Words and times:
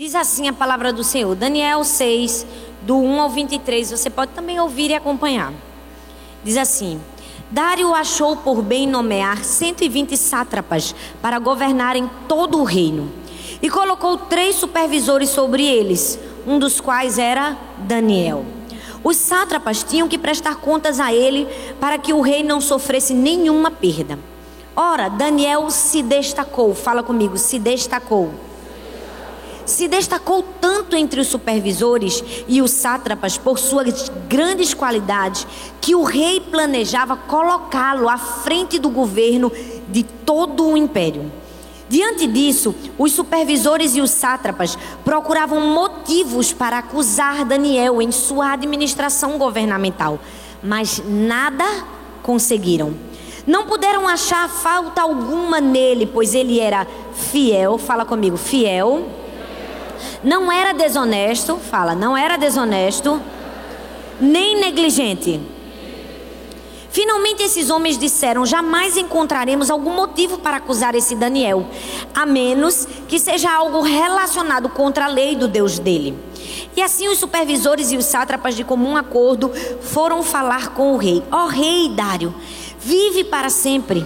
Diz 0.00 0.14
assim 0.14 0.48
a 0.48 0.52
palavra 0.54 0.94
do 0.94 1.04
Senhor, 1.04 1.34
Daniel 1.34 1.84
6, 1.84 2.46
do 2.80 2.96
1 2.96 3.20
ao 3.20 3.28
23. 3.28 3.90
Você 3.90 4.08
pode 4.08 4.32
também 4.32 4.58
ouvir 4.58 4.90
e 4.90 4.94
acompanhar. 4.94 5.52
Diz 6.42 6.56
assim: 6.56 6.98
Dário 7.50 7.92
achou 7.94 8.34
por 8.34 8.62
bem 8.62 8.86
nomear 8.86 9.44
120 9.44 10.16
sátrapas 10.16 10.94
para 11.20 11.38
governarem 11.38 12.08
todo 12.26 12.60
o 12.60 12.64
reino. 12.64 13.12
E 13.60 13.68
colocou 13.68 14.16
três 14.16 14.56
supervisores 14.56 15.28
sobre 15.28 15.66
eles, 15.66 16.18
um 16.46 16.58
dos 16.58 16.80
quais 16.80 17.18
era 17.18 17.54
Daniel. 17.80 18.46
Os 19.04 19.18
sátrapas 19.18 19.84
tinham 19.84 20.08
que 20.08 20.16
prestar 20.16 20.56
contas 20.56 20.98
a 20.98 21.12
ele 21.12 21.46
para 21.78 21.98
que 21.98 22.14
o 22.14 22.22
rei 22.22 22.42
não 22.42 22.62
sofresse 22.62 23.12
nenhuma 23.12 23.70
perda. 23.70 24.18
Ora, 24.74 25.10
Daniel 25.10 25.70
se 25.70 26.02
destacou, 26.02 26.74
fala 26.74 27.02
comigo, 27.02 27.36
se 27.36 27.58
destacou 27.58 28.32
se 29.70 29.88
destacou 29.88 30.44
tanto 30.60 30.96
entre 30.96 31.20
os 31.20 31.28
supervisores 31.28 32.22
e 32.48 32.60
os 32.60 32.70
sátrapas 32.72 33.38
por 33.38 33.58
suas 33.58 34.10
grandes 34.28 34.74
qualidades 34.74 35.46
que 35.80 35.94
o 35.94 36.02
rei 36.02 36.40
planejava 36.40 37.16
colocá-lo 37.16 38.08
à 38.08 38.18
frente 38.18 38.78
do 38.78 38.90
governo 38.90 39.50
de 39.88 40.02
todo 40.02 40.66
o 40.66 40.76
império. 40.76 41.30
Diante 41.88 42.26
disso, 42.26 42.74
os 42.98 43.12
supervisores 43.12 43.96
e 43.96 44.00
os 44.00 44.10
sátrapas 44.10 44.76
procuravam 45.04 45.60
motivos 45.60 46.52
para 46.52 46.78
acusar 46.78 47.44
Daniel 47.44 48.00
em 48.00 48.12
sua 48.12 48.52
administração 48.52 49.38
governamental, 49.38 50.20
mas 50.62 51.02
nada 51.04 51.64
conseguiram. 52.22 52.94
Não 53.46 53.66
puderam 53.66 54.06
achar 54.06 54.48
falta 54.48 55.02
alguma 55.02 55.60
nele, 55.60 56.06
pois 56.06 56.34
ele 56.34 56.60
era 56.60 56.86
fiel, 57.12 57.78
fala 57.78 58.04
comigo, 58.04 58.36
fiel 58.36 59.19
não 60.22 60.50
era 60.50 60.72
desonesto, 60.72 61.56
fala, 61.56 61.94
não 61.94 62.16
era 62.16 62.36
desonesto, 62.36 63.20
nem 64.20 64.60
negligente. 64.60 65.40
Finalmente 66.90 67.42
esses 67.42 67.70
homens 67.70 67.96
disseram: 67.96 68.44
jamais 68.44 68.96
encontraremos 68.96 69.70
algum 69.70 69.94
motivo 69.94 70.38
para 70.38 70.56
acusar 70.56 70.94
esse 70.94 71.14
Daniel, 71.14 71.66
a 72.14 72.26
menos 72.26 72.86
que 73.08 73.18
seja 73.18 73.50
algo 73.50 73.80
relacionado 73.80 74.68
contra 74.68 75.04
a 75.04 75.08
lei 75.08 75.36
do 75.36 75.48
Deus 75.48 75.78
dele. 75.78 76.18
E 76.76 76.82
assim 76.82 77.08
os 77.08 77.18
supervisores 77.18 77.92
e 77.92 77.96
os 77.96 78.04
sátrapas 78.04 78.54
de 78.56 78.64
comum 78.64 78.96
acordo 78.96 79.52
foram 79.80 80.22
falar 80.22 80.70
com 80.70 80.92
o 80.92 80.96
rei: 80.96 81.22
Ó 81.30 81.44
oh, 81.44 81.48
rei 81.48 81.88
Dário, 81.90 82.34
vive 82.80 83.24
para 83.24 83.50
sempre. 83.50 84.04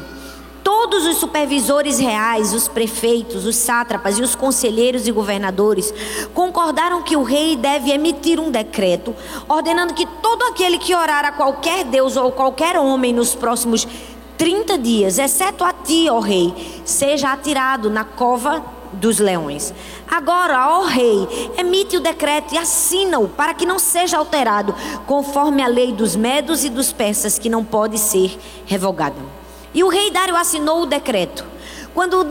Todos 0.64 1.06
os 1.06 1.18
supervisores 1.18 1.98
reais, 1.98 2.54
os 2.54 2.66
prefeitos, 2.68 3.44
os 3.44 3.54
sátrapas 3.54 4.18
e 4.18 4.22
os 4.22 4.34
conselheiros 4.34 5.06
e 5.06 5.12
governadores 5.12 5.92
concordaram 6.32 7.02
que 7.02 7.14
o 7.16 7.22
rei 7.22 7.54
deve 7.54 7.90
emitir 7.90 8.40
um 8.40 8.50
decreto 8.50 9.14
ordenando 9.46 9.92
que 9.92 10.06
todo 10.22 10.42
aquele 10.44 10.78
que 10.78 10.94
orar 10.94 11.22
a 11.26 11.32
qualquer 11.32 11.84
deus 11.84 12.16
ou 12.16 12.32
qualquer 12.32 12.78
homem 12.78 13.12
nos 13.12 13.34
próximos 13.34 13.86
30 14.38 14.78
dias, 14.78 15.18
exceto 15.18 15.64
a 15.64 15.72
ti, 15.72 16.08
ó 16.10 16.18
rei, 16.18 16.54
seja 16.84 17.30
atirado 17.30 17.90
na 17.90 18.04
cova 18.04 18.64
dos 18.94 19.18
leões. 19.18 19.74
Agora, 20.10 20.68
ó 20.70 20.84
rei, 20.84 21.28
emite 21.58 21.98
o 21.98 22.00
decreto 22.00 22.54
e 22.54 22.58
assina-o 22.58 23.28
para 23.28 23.52
que 23.52 23.66
não 23.66 23.78
seja 23.78 24.16
alterado, 24.16 24.74
conforme 25.06 25.62
a 25.62 25.66
lei 25.66 25.92
dos 25.92 26.16
medos 26.16 26.64
e 26.64 26.70
dos 26.70 26.90
persas, 26.90 27.38
que 27.38 27.50
não 27.50 27.62
pode 27.62 27.98
ser 27.98 28.38
revogada. 28.64 29.43
E 29.74 29.82
o 29.82 29.88
rei 29.88 30.10
Dário 30.10 30.36
assinou 30.36 30.82
o 30.82 30.86
decreto. 30.86 31.44
Quando 31.92 32.24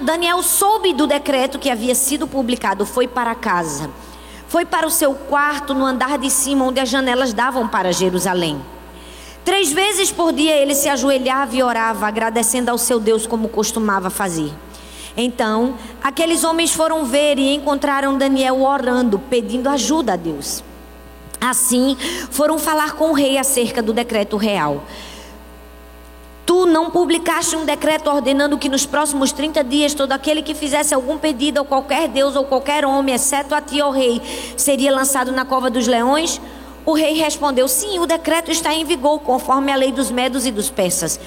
Daniel 0.00 0.42
soube 0.42 0.92
do 0.92 1.06
decreto 1.06 1.58
que 1.58 1.70
havia 1.70 1.94
sido 1.94 2.26
publicado, 2.26 2.84
foi 2.84 3.06
para 3.06 3.34
casa. 3.34 3.90
Foi 4.48 4.64
para 4.64 4.86
o 4.86 4.90
seu 4.90 5.14
quarto 5.14 5.74
no 5.74 5.84
andar 5.84 6.18
de 6.18 6.30
cima, 6.30 6.64
onde 6.64 6.80
as 6.80 6.88
janelas 6.88 7.32
davam 7.32 7.68
para 7.68 7.92
Jerusalém. 7.92 8.60
Três 9.44 9.72
vezes 9.72 10.10
por 10.10 10.32
dia 10.32 10.56
ele 10.56 10.74
se 10.74 10.88
ajoelhava 10.88 11.54
e 11.54 11.62
orava, 11.62 12.06
agradecendo 12.06 12.70
ao 12.70 12.78
seu 12.78 12.98
Deus 13.00 13.26
como 13.26 13.48
costumava 13.48 14.10
fazer. 14.10 14.52
Então, 15.16 15.74
aqueles 16.02 16.44
homens 16.44 16.72
foram 16.72 17.04
ver 17.04 17.38
e 17.38 17.54
encontraram 17.54 18.16
Daniel 18.16 18.62
orando, 18.62 19.18
pedindo 19.18 19.68
ajuda 19.68 20.12
a 20.12 20.16
Deus. 20.16 20.62
Assim, 21.40 21.96
foram 22.30 22.58
falar 22.58 22.92
com 22.92 23.10
o 23.10 23.14
rei 23.14 23.36
acerca 23.38 23.82
do 23.82 23.92
decreto 23.92 24.36
real. 24.36 24.84
Tu 26.48 26.64
não 26.64 26.90
publicaste 26.90 27.54
um 27.56 27.66
decreto 27.66 28.08
ordenando 28.08 28.56
que 28.56 28.70
nos 28.70 28.86
próximos 28.86 29.32
30 29.32 29.62
dias 29.64 29.92
todo 29.92 30.12
aquele 30.12 30.42
que 30.42 30.54
fizesse 30.54 30.94
algum 30.94 31.18
pedido 31.18 31.60
a 31.60 31.64
qualquer 31.64 32.08
Deus 32.08 32.34
ou 32.36 32.42
qualquer 32.42 32.86
homem, 32.86 33.14
exceto 33.14 33.54
a 33.54 33.60
ti, 33.60 33.82
ó 33.82 33.90
rei, 33.90 34.18
seria 34.56 34.90
lançado 34.90 35.30
na 35.30 35.44
cova 35.44 35.68
dos 35.68 35.86
leões? 35.86 36.40
O 36.86 36.94
rei 36.94 37.12
respondeu: 37.12 37.68
Sim, 37.68 37.98
o 37.98 38.06
decreto 38.06 38.50
está 38.50 38.72
em 38.72 38.82
vigor, 38.82 39.20
conforme 39.20 39.70
a 39.70 39.76
lei 39.76 39.92
dos 39.92 40.10
medos 40.10 40.46
e 40.46 40.50
dos 40.50 40.70
persas, 40.70 41.20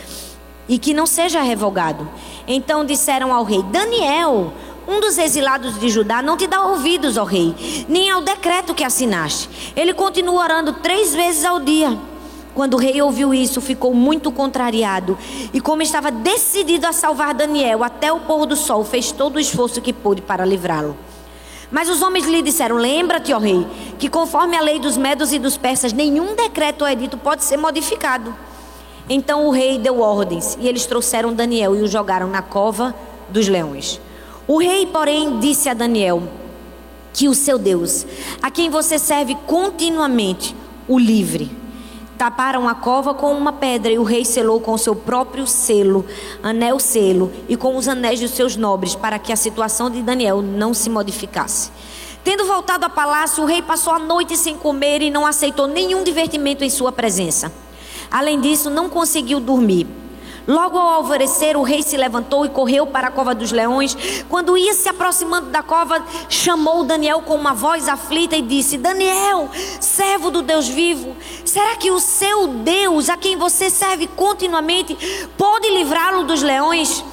e 0.68 0.80
que 0.80 0.92
não 0.92 1.06
seja 1.06 1.40
revogado. 1.44 2.10
Então 2.48 2.84
disseram 2.84 3.32
ao 3.32 3.44
rei: 3.44 3.62
Daniel, 3.62 4.52
um 4.88 5.00
dos 5.00 5.20
exilados 5.20 5.80
de 5.80 5.88
Judá, 5.88 6.24
não 6.24 6.36
te 6.36 6.48
dá 6.48 6.64
ouvidos, 6.64 7.16
ó 7.16 7.26
rei, 7.26 7.54
nem 7.88 8.10
ao 8.10 8.24
decreto 8.24 8.74
que 8.74 8.84
assinaste. 8.84 9.48
Ele 9.76 9.94
continua 9.94 10.42
orando 10.42 10.74
três 10.74 11.14
vezes 11.14 11.46
ao 11.46 11.60
dia. 11.60 11.96
Quando 12.54 12.74
o 12.74 12.78
rei 12.78 13.02
ouviu 13.02 13.34
isso, 13.34 13.62
ficou 13.62 13.94
muito 13.94 14.32
contrariado. 14.32 15.18
E 15.54 15.62
como 15.62 15.82
estava 15.82 16.12
decidido 16.12 16.86
a 16.86 16.92
salvar 16.92 17.34
Daniel 17.34 17.84
até 17.84 18.12
o 18.12 18.20
pôr 18.22 18.46
do 18.46 18.56
sol, 18.56 18.84
fez 18.84 19.12
todo 19.12 19.38
o 19.38 19.40
esforço 19.40 19.82
que 19.82 19.94
pôde 19.94 20.22
para 20.22 20.46
livrá-lo. 20.46 20.98
Mas 21.72 21.90
os 21.90 22.02
homens 22.02 22.26
lhe 22.26 22.42
disseram: 22.42 22.76
Lembra-te, 22.76 23.34
ó 23.34 23.40
rei, 23.40 23.66
que 23.98 24.10
conforme 24.10 24.58
a 24.58 24.62
lei 24.62 24.80
dos 24.80 24.98
medos 24.98 25.32
e 25.32 25.40
dos 25.40 25.56
persas, 25.56 25.94
nenhum 25.94 26.36
decreto 26.36 26.82
ou 26.82 26.90
edito 26.90 27.18
pode 27.18 27.46
ser 27.46 27.56
modificado. 27.56 28.36
Então 29.10 29.48
o 29.48 29.52
rei 29.52 29.80
deu 29.80 30.02
ordens, 30.02 30.58
e 30.60 30.68
eles 30.68 30.86
trouxeram 30.86 31.34
Daniel 31.34 31.76
e 31.76 31.82
o 31.82 31.88
jogaram 31.88 32.28
na 32.28 32.42
cova 32.42 32.94
dos 33.30 33.48
leões. 33.48 34.02
O 34.46 34.58
rei, 34.58 34.86
porém, 34.86 35.40
disse 35.40 35.70
a 35.70 35.74
Daniel: 35.74 36.24
Que 37.14 37.30
o 37.30 37.34
seu 37.34 37.58
Deus, 37.58 38.06
a 38.42 38.52
quem 38.52 38.70
você 38.70 39.00
serve 39.00 39.38
continuamente, 39.48 40.54
o 40.90 41.00
livre 41.00 41.61
Taparam 42.22 42.70
a 42.70 42.76
cova 42.76 43.16
com 43.16 43.36
uma 43.36 43.52
pedra 43.52 43.92
e 43.92 43.98
o 43.98 44.04
rei 44.04 44.24
selou 44.24 44.62
com 44.62 44.74
o 44.74 44.78
seu 44.78 44.96
próprio 44.96 45.48
selo, 45.48 46.06
anel 46.44 46.78
selo, 46.78 47.32
e 47.50 47.58
com 47.58 47.76
os 47.76 47.88
anéis 47.88 48.20
dos 48.20 48.30
seus 48.30 48.56
nobres, 48.56 48.94
para 48.94 49.18
que 49.18 49.34
a 49.34 49.36
situação 49.36 49.90
de 49.90 50.04
Daniel 50.04 50.40
não 50.40 50.72
se 50.72 50.88
modificasse. 50.88 51.72
Tendo 52.24 52.46
voltado 52.46 52.86
ao 52.86 52.92
palácio, 52.92 53.42
o 53.42 53.48
rei 53.48 53.64
passou 53.64 53.92
a 53.92 53.98
noite 53.98 54.38
sem 54.38 54.56
comer 54.56 55.02
e 55.02 55.10
não 55.10 55.26
aceitou 55.26 55.66
nenhum 55.66 56.04
divertimento 56.04 56.64
em 56.64 56.70
sua 56.70 56.92
presença. 56.92 57.52
Além 58.12 58.40
disso, 58.40 58.70
não 58.70 58.88
conseguiu 58.88 59.40
dormir. 59.40 59.88
Logo 60.48 60.78
ao 60.78 60.88
alvorecer, 60.88 61.56
o 61.56 61.62
rei 61.62 61.84
se 61.84 61.96
levantou 61.96 62.46
e 62.46 62.50
correu 62.50 62.88
para 62.88 63.08
a 63.08 63.12
cova 63.12 63.36
dos 63.36 63.52
leões. 63.52 63.96
Quando 64.28 64.58
ia 64.58 64.74
se 64.74 64.90
aproximando 64.90 65.50
da 65.50 65.62
cova, 65.62 66.04
chamou 66.30 66.84
Daniel 66.84 67.22
com 67.22 67.36
uma 67.36 67.54
voz 67.54 67.88
aflita 67.88 68.36
e 68.36 68.42
disse: 68.42 68.78
Daniel, 68.78 69.50
servo 69.80 70.32
do 70.32 70.42
Deus 70.42 70.68
vivo, 70.68 71.16
será 71.46 71.76
que 71.76 71.92
o 71.92 72.00
seu 72.00 72.48
Deus, 72.48 73.10
a 73.10 73.18
quem 73.18 73.38
você 73.38 73.70
serve 73.70 74.08
continuamente, 74.08 74.98
pode 75.38 75.70
livrá-lo 75.70 76.24
dos 76.24 76.42
leões? 76.42 77.04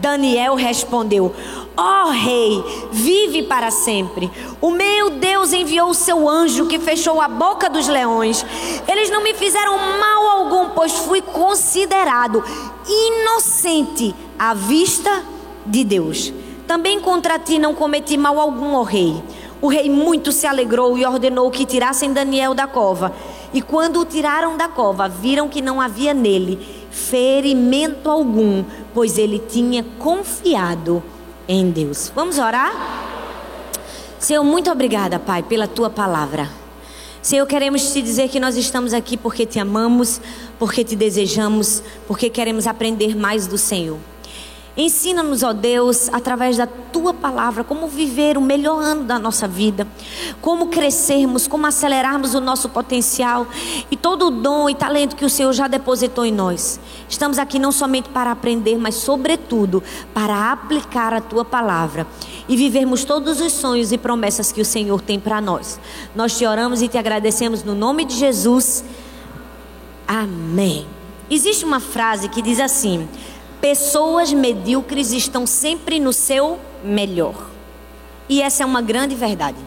Daniel 0.00 0.54
respondeu: 0.54 1.34
Ó 1.76 2.06
oh, 2.06 2.10
rei, 2.10 2.64
vive 2.92 3.42
para 3.42 3.70
sempre. 3.70 4.30
O 4.60 4.70
meu 4.70 5.10
Deus 5.10 5.52
enviou 5.52 5.90
o 5.90 5.94
seu 5.94 6.28
anjo 6.28 6.66
que 6.66 6.78
fechou 6.78 7.20
a 7.20 7.28
boca 7.28 7.68
dos 7.68 7.88
leões. 7.88 8.44
Eles 8.88 9.10
não 9.10 9.22
me 9.22 9.34
fizeram 9.34 9.76
mal 9.76 10.28
algum, 10.38 10.70
pois 10.70 10.92
fui 10.92 11.20
considerado 11.20 12.42
inocente 12.88 14.14
à 14.38 14.54
vista 14.54 15.22
de 15.64 15.84
Deus. 15.84 16.32
Também 16.66 17.00
contra 17.00 17.38
ti 17.38 17.58
não 17.58 17.74
cometi 17.74 18.16
mal 18.16 18.40
algum, 18.40 18.74
ó 18.74 18.82
rei. 18.82 19.22
O 19.60 19.68
rei 19.68 19.88
muito 19.88 20.32
se 20.32 20.46
alegrou 20.46 20.98
e 20.98 21.06
ordenou 21.06 21.50
que 21.50 21.64
tirassem 21.64 22.12
Daniel 22.12 22.54
da 22.54 22.66
cova. 22.66 23.12
E 23.54 23.62
quando 23.62 24.00
o 24.00 24.04
tiraram 24.04 24.56
da 24.56 24.68
cova, 24.68 25.08
viram 25.08 25.48
que 25.48 25.62
não 25.62 25.80
havia 25.80 26.12
nele 26.12 26.85
ferimento 26.96 28.10
algum, 28.10 28.64
pois 28.94 29.18
ele 29.18 29.38
tinha 29.38 29.84
confiado 29.98 31.02
em 31.46 31.70
Deus. 31.70 32.10
Vamos 32.14 32.38
orar? 32.38 32.72
Senhor, 34.18 34.42
muito 34.42 34.70
obrigada, 34.70 35.18
Pai, 35.18 35.42
pela 35.42 35.68
tua 35.68 35.90
palavra. 35.90 36.50
Senhor, 37.20 37.46
queremos 37.46 37.92
te 37.92 38.00
dizer 38.00 38.28
que 38.30 38.40
nós 38.40 38.56
estamos 38.56 38.94
aqui 38.94 39.16
porque 39.16 39.44
te 39.44 39.58
amamos, 39.58 40.20
porque 40.58 40.82
te 40.82 40.96
desejamos, 40.96 41.82
porque 42.08 42.30
queremos 42.30 42.66
aprender 42.66 43.14
mais 43.14 43.46
do 43.46 43.58
Senhor. 43.58 43.98
Ensina-nos, 44.76 45.42
ó 45.42 45.54
Deus, 45.54 46.10
através 46.12 46.58
da 46.58 46.66
tua 46.66 47.14
palavra, 47.14 47.64
como 47.64 47.88
viver 47.88 48.36
o 48.36 48.42
melhor 48.42 48.82
ano 48.82 49.04
da 49.04 49.18
nossa 49.18 49.48
vida, 49.48 49.88
como 50.42 50.66
crescermos, 50.66 51.48
como 51.48 51.66
acelerarmos 51.66 52.34
o 52.34 52.40
nosso 52.42 52.68
potencial 52.68 53.46
e 53.90 53.96
todo 53.96 54.26
o 54.26 54.30
dom 54.30 54.68
e 54.68 54.74
talento 54.74 55.16
que 55.16 55.24
o 55.24 55.30
Senhor 55.30 55.52
já 55.54 55.66
depositou 55.66 56.26
em 56.26 56.32
nós. 56.32 56.78
Estamos 57.08 57.38
aqui 57.38 57.58
não 57.58 57.72
somente 57.72 58.10
para 58.10 58.30
aprender, 58.30 58.76
mas, 58.76 58.96
sobretudo, 58.96 59.82
para 60.12 60.52
aplicar 60.52 61.14
a 61.14 61.22
tua 61.22 61.44
palavra 61.44 62.06
e 62.46 62.54
vivermos 62.54 63.02
todos 63.02 63.40
os 63.40 63.52
sonhos 63.54 63.92
e 63.92 63.98
promessas 63.98 64.52
que 64.52 64.60
o 64.60 64.64
Senhor 64.64 65.00
tem 65.00 65.18
para 65.18 65.40
nós. 65.40 65.80
Nós 66.14 66.36
te 66.36 66.44
oramos 66.44 66.82
e 66.82 66.88
te 66.88 66.98
agradecemos 66.98 67.64
no 67.64 67.74
nome 67.74 68.04
de 68.04 68.14
Jesus. 68.14 68.84
Amém. 70.06 70.86
Existe 71.30 71.64
uma 71.64 71.80
frase 71.80 72.28
que 72.28 72.42
diz 72.42 72.60
assim. 72.60 73.08
Pessoas 73.60 74.32
medíocres 74.32 75.12
estão 75.12 75.46
sempre 75.46 75.98
no 75.98 76.12
seu 76.12 76.58
melhor. 76.84 77.34
E 78.28 78.42
essa 78.42 78.62
é 78.62 78.66
uma 78.66 78.82
grande 78.82 79.14
verdade. 79.14 79.58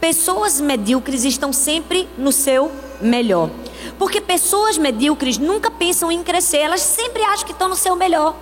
Pessoas 0.00 0.60
medíocres 0.60 1.24
estão 1.24 1.52
sempre 1.52 2.08
no 2.16 2.30
seu 2.30 2.70
melhor. 3.00 3.50
Porque 3.98 4.20
pessoas 4.20 4.78
medíocres 4.78 5.38
nunca 5.38 5.70
pensam 5.70 6.10
em 6.10 6.22
crescer, 6.22 6.58
elas 6.58 6.80
sempre 6.80 7.22
acham 7.22 7.46
que 7.46 7.52
estão 7.52 7.68
no 7.68 7.76
seu 7.76 7.96
melhor. 7.96 8.36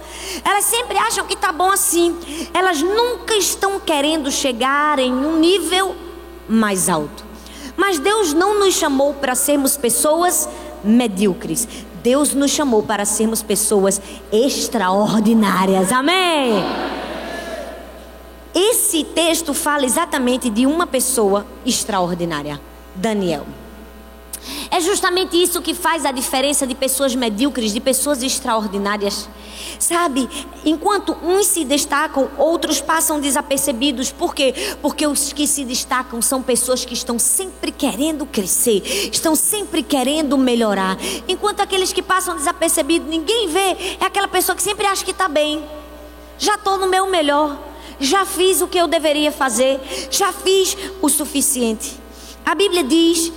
Elas 0.45 0.65
sempre 0.65 0.99
acham 0.99 1.27
que 1.27 1.35
está 1.35 1.53
bom 1.53 1.71
assim. 1.71 2.17
Elas 2.53 2.83
nunca 2.83 3.35
estão 3.35 3.81
querendo 3.81 4.31
chegar 4.31 4.99
em 4.99 5.13
um 5.13 5.39
nível 5.39 5.95
mais 6.49 6.89
alto. 6.89 7.25
Mas 7.77 7.99
Deus 7.99 8.33
não 8.33 8.59
nos 8.59 8.75
chamou 8.75 9.15
para 9.15 9.35
sermos 9.35 9.77
pessoas 9.77 10.49
medíocres. 10.83 11.69
Deus 12.07 12.33
nos 12.35 12.53
chamou 12.53 12.85
para 12.85 13.05
sermos 13.05 13.43
pessoas 13.43 14.01
extraordinárias. 14.31 15.91
Amém. 15.91 16.53
Esse 18.55 19.03
texto 19.03 19.53
fala 19.53 19.85
exatamente 19.85 20.49
de 20.49 20.67
uma 20.67 20.87
pessoa 20.87 21.45
extraordinária, 21.67 22.61
Daniel. 22.95 23.45
É 24.71 24.81
justamente 24.81 25.41
isso 25.41 25.63
que 25.63 25.75
faz 25.75 26.05
a 26.05 26.13
diferença 26.13 26.67
de 26.67 26.75
pessoas 26.75 27.15
medíocres, 27.15 27.73
de 27.73 27.81
pessoas 27.81 28.23
extraordinárias. 28.23 29.29
Sabe, 29.79 30.29
enquanto 30.65 31.17
uns 31.23 31.47
se 31.47 31.65
destacam, 31.65 32.31
outros 32.39 32.81
passam 32.81 33.21
desapercebidos. 33.21 34.11
Por 34.11 34.35
quê? 34.35 34.55
Porque 34.81 35.07
os 35.07 35.33
que 35.33 35.47
se 35.47 35.65
destacam 35.65 36.21
são 36.23 36.43
pessoas 36.43 36.85
que 36.85 36.95
estão 36.95 37.19
sempre 37.19 37.71
querendo 37.71 38.27
crescer, 38.27 38.83
estão 39.13 39.35
sempre 39.35 39.83
querendo 39.83 40.37
melhorar. 40.39 40.97
Enquanto 41.29 41.61
aqueles 41.61 41.93
que 41.93 42.03
passam 42.03 42.37
desapercebidos, 42.37 43.09
ninguém 43.09 43.49
vê, 43.49 43.97
é 44.01 44.05
aquela 44.05 44.29
pessoa 44.29 44.57
que 44.57 44.63
sempre 44.63 44.87
acha 44.87 45.05
que 45.05 45.11
está 45.11 45.29
bem. 45.29 45.63
Já 46.39 46.55
estou 46.55 46.79
no 46.79 46.87
meu 46.87 47.07
melhor, 47.09 47.59
já 47.99 48.25
fiz 48.27 48.61
o 48.61 48.69
que 48.69 48.79
eu 48.79 48.87
deveria 48.87 49.33
fazer, 49.33 49.81
já 50.11 50.33
fiz 50.33 50.77
o 51.01 51.09
suficiente. 51.09 51.95
A 52.45 52.55
Bíblia 52.55 52.85
diz 52.85 53.33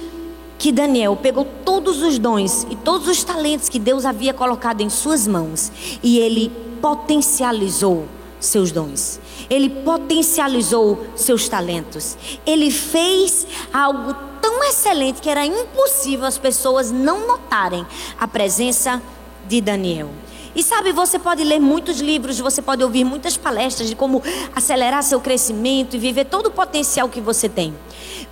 que 0.59 0.73
Daniel 0.73 1.15
pegou 1.15 1.47
todos 1.63 2.01
os 2.01 2.19
dons 2.19 2.67
e 2.69 2.75
todos 2.75 3.07
os 3.07 3.23
talentos 3.23 3.69
que 3.69 3.79
Deus 3.79 4.05
havia 4.05 4.33
colocado 4.33 4.81
em 4.81 4.89
suas 4.89 5.25
mãos 5.25 5.71
e 6.03 6.19
ele 6.19 6.51
potencializou 6.81 8.05
seus 8.41 8.71
dons. 8.71 9.19
Ele 9.49 9.69
potencializou 9.69 11.07
seus 11.15 11.47
talentos. 11.47 12.17
Ele 12.45 12.69
fez 12.69 13.47
algo 13.73 14.13
tão 14.41 14.63
excelente 14.65 15.21
que 15.21 15.29
era 15.29 15.45
impossível 15.45 16.25
as 16.25 16.37
pessoas 16.37 16.91
não 16.91 17.25
notarem 17.25 17.85
a 18.19 18.27
presença 18.27 19.01
de 19.47 19.61
Daniel. 19.61 20.09
E 20.55 20.63
sabe, 20.63 20.91
você 20.91 21.17
pode 21.17 21.43
ler 21.43 21.59
muitos 21.59 22.01
livros, 22.01 22.39
você 22.39 22.61
pode 22.61 22.83
ouvir 22.83 23.03
muitas 23.03 23.37
palestras 23.37 23.87
de 23.87 23.95
como 23.95 24.21
acelerar 24.53 25.03
seu 25.03 25.21
crescimento 25.21 25.95
e 25.95 25.99
viver 25.99 26.25
todo 26.25 26.47
o 26.47 26.51
potencial 26.51 27.07
que 27.07 27.21
você 27.21 27.47
tem. 27.47 27.73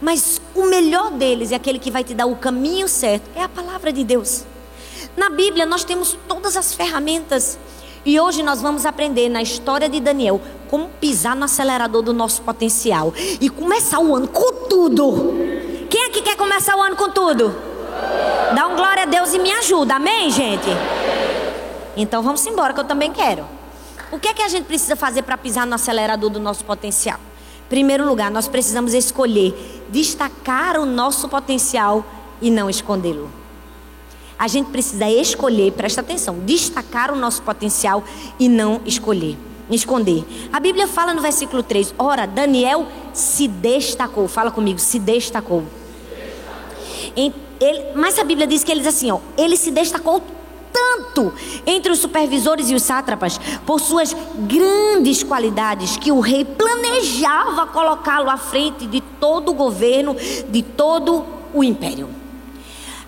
Mas 0.01 0.41
o 0.57 0.67
melhor 0.67 1.11
deles 1.11 1.51
é 1.51 1.55
aquele 1.55 1.77
que 1.77 1.91
vai 1.91 2.03
te 2.03 2.15
dar 2.15 2.25
o 2.25 2.35
caminho 2.35 2.87
certo, 2.87 3.29
é 3.35 3.43
a 3.43 3.49
palavra 3.49 3.93
de 3.93 4.03
Deus. 4.03 4.43
Na 5.15 5.29
Bíblia 5.29 5.65
nós 5.65 5.83
temos 5.83 6.17
todas 6.27 6.57
as 6.57 6.73
ferramentas. 6.73 7.59
E 8.03 8.19
hoje 8.19 8.41
nós 8.41 8.61
vamos 8.61 8.85
aprender 8.85 9.29
na 9.29 9.41
história 9.41 9.87
de 9.89 9.99
Daniel 9.99 10.41
como 10.69 10.89
pisar 10.99 11.35
no 11.35 11.45
acelerador 11.45 12.01
do 12.01 12.13
nosso 12.13 12.41
potencial 12.41 13.13
e 13.39 13.49
começar 13.49 13.99
o 13.99 14.15
ano 14.15 14.27
com 14.27 14.67
tudo. 14.67 15.35
Quem 15.89 16.05
é 16.05 16.09
que 16.09 16.21
quer 16.21 16.35
começar 16.35 16.75
o 16.75 16.81
ano 16.81 16.95
com 16.95 17.09
tudo? 17.09 17.53
Dá 18.55 18.67
um 18.67 18.75
glória 18.75 19.03
a 19.03 19.05
Deus 19.05 19.33
e 19.33 19.39
me 19.39 19.51
ajuda, 19.51 19.95
amém, 19.95 20.31
gente? 20.31 20.67
Então 21.95 22.23
vamos 22.23 22.45
embora 22.45 22.73
que 22.73 22.79
eu 22.79 22.85
também 22.85 23.11
quero. 23.11 23.45
O 24.11 24.17
que 24.17 24.29
é 24.29 24.33
que 24.33 24.41
a 24.41 24.47
gente 24.47 24.65
precisa 24.65 24.95
fazer 24.95 25.23
para 25.23 25.37
pisar 25.37 25.67
no 25.67 25.75
acelerador 25.75 26.29
do 26.29 26.39
nosso 26.39 26.63
potencial? 26.63 27.19
Primeiro 27.67 28.07
lugar, 28.07 28.31
nós 28.31 28.47
precisamos 28.47 28.93
escolher 28.93 29.76
destacar 29.89 30.79
o 30.79 30.85
nosso 30.85 31.27
potencial 31.29 32.05
e 32.41 32.49
não 32.49 32.69
escondê-lo. 32.69 33.29
A 34.37 34.47
gente 34.47 34.69
precisa 34.69 35.09
escolher, 35.09 35.71
presta 35.73 36.01
atenção, 36.01 36.39
destacar 36.39 37.11
o 37.11 37.15
nosso 37.15 37.41
potencial 37.41 38.03
e 38.39 38.47
não 38.47 38.81
escolher, 38.85 39.35
esconder. 39.71 40.23
A 40.53 40.59
Bíblia 40.59 40.87
fala 40.87 41.13
no 41.13 41.21
versículo 41.21 41.63
3: 41.63 41.95
Ora, 41.97 42.27
Daniel 42.27 42.85
se 43.13 43.47
destacou. 43.47 44.27
Fala 44.27 44.51
comigo, 44.51 44.79
se 44.79 44.99
destacou. 44.99 45.63
Ele, 47.15 47.83
mas 47.95 48.19
a 48.19 48.23
Bíblia 48.23 48.45
diz 48.45 48.63
que 48.63 48.71
ele 48.71 48.81
diz 48.81 48.89
assim: 48.89 49.09
ó, 49.09 49.19
ele 49.35 49.57
se 49.57 49.71
destacou 49.71 50.21
tanto 50.71 51.33
entre 51.65 51.91
os 51.91 51.99
supervisores 51.99 52.69
e 52.69 52.75
os 52.75 52.83
sátrapas 52.83 53.39
por 53.65 53.79
suas 53.79 54.15
grandes 54.39 55.23
qualidades 55.23 55.97
que 55.97 56.11
o 56.11 56.19
rei 56.19 56.45
planejava 56.45 57.67
colocá-lo 57.67 58.29
à 58.29 58.37
frente 58.37 58.85
de 58.85 59.01
todo 59.01 59.49
o 59.49 59.53
governo, 59.53 60.15
de 60.49 60.61
todo 60.61 61.25
o 61.53 61.63
império. 61.63 62.26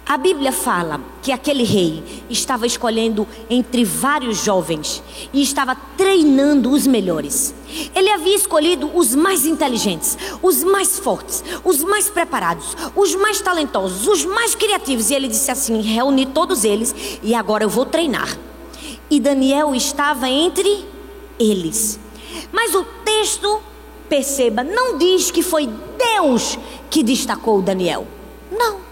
A 0.10 0.18
Bíblia 0.18 0.52
fala 0.52 1.00
que 1.22 1.32
aquele 1.32 1.64
rei 1.64 2.04
estava 2.32 2.66
escolhendo 2.66 3.28
entre 3.48 3.86
vários 3.86 4.44
jovens 4.44 5.04
e 5.32 5.40
estava 5.40 5.76
treinando 5.96 6.72
os 6.72 6.88
melhores. 6.88 7.54
Ele 7.94 8.10
havia 8.10 8.36
escolhido 8.36 8.90
os 8.96 9.14
mais 9.14 9.46
inteligentes, 9.46 10.18
os 10.42 10.64
mais 10.64 10.98
fortes, 10.98 11.44
os 11.64 11.84
mais 11.84 12.10
preparados, 12.10 12.76
os 12.96 13.14
mais 13.14 13.40
talentosos, 13.40 14.08
os 14.08 14.26
mais 14.26 14.56
criativos. 14.56 15.12
E 15.12 15.14
ele 15.14 15.28
disse 15.28 15.52
assim: 15.52 15.80
reuni 15.80 16.26
todos 16.26 16.64
eles 16.64 17.20
e 17.22 17.36
agora 17.36 17.64
eu 17.64 17.70
vou 17.70 17.86
treinar. 17.86 18.36
E 19.12 19.20
Daniel 19.20 19.76
estava 19.76 20.28
entre 20.28 20.88
eles. 21.40 22.00
Mas 22.52 22.74
o 22.74 22.84
texto, 23.06 23.62
perceba, 24.10 24.64
não 24.64 24.98
diz 24.98 25.30
que 25.30 25.44
foi 25.44 25.70
Deus 26.00 26.58
que 26.90 27.04
destacou 27.04 27.62
Daniel. 27.62 28.08
Não. 28.52 28.89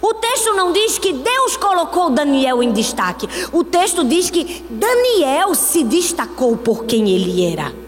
O 0.00 0.14
texto 0.14 0.52
não 0.54 0.72
diz 0.72 0.98
que 0.98 1.12
Deus 1.12 1.56
colocou 1.56 2.10
Daniel 2.10 2.62
em 2.62 2.72
destaque. 2.72 3.28
O 3.52 3.64
texto 3.64 4.04
diz 4.04 4.30
que 4.30 4.64
Daniel 4.70 5.54
se 5.54 5.84
destacou 5.84 6.56
por 6.56 6.84
quem 6.84 7.10
ele 7.10 7.44
era. 7.52 7.84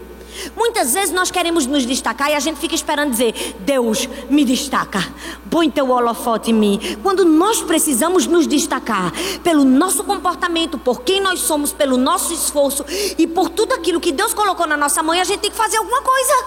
Muitas 0.55 0.93
vezes 0.93 1.13
nós 1.13 1.31
queremos 1.31 1.65
nos 1.65 1.85
destacar 1.85 2.29
e 2.29 2.35
a 2.35 2.39
gente 2.39 2.59
fica 2.59 2.75
esperando 2.75 3.11
dizer: 3.11 3.55
Deus, 3.59 4.07
me 4.29 4.45
destaca, 4.45 5.03
põe 5.49 5.69
teu 5.69 5.89
holofote 5.89 6.51
em 6.51 6.53
mim. 6.53 6.79
Quando 7.01 7.25
nós 7.25 7.61
precisamos 7.61 8.27
nos 8.27 8.45
destacar 8.45 9.11
pelo 9.43 9.63
nosso 9.63 10.03
comportamento, 10.03 10.77
por 10.77 11.01
quem 11.01 11.21
nós 11.21 11.39
somos, 11.39 11.73
pelo 11.73 11.97
nosso 11.97 12.33
esforço 12.33 12.85
e 13.17 13.25
por 13.25 13.49
tudo 13.49 13.73
aquilo 13.73 13.99
que 13.99 14.11
Deus 14.11 14.33
colocou 14.33 14.67
na 14.67 14.77
nossa 14.77 15.01
mão, 15.01 15.19
a 15.19 15.23
gente 15.23 15.39
tem 15.39 15.51
que 15.51 15.57
fazer 15.57 15.77
alguma 15.77 16.01
coisa. 16.01 16.45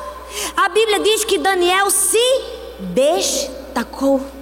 A 0.56 0.68
Bíblia 0.68 1.00
diz 1.00 1.24
que 1.24 1.38
Daniel 1.38 1.90
se 1.90 2.18
destacou. 2.94 4.39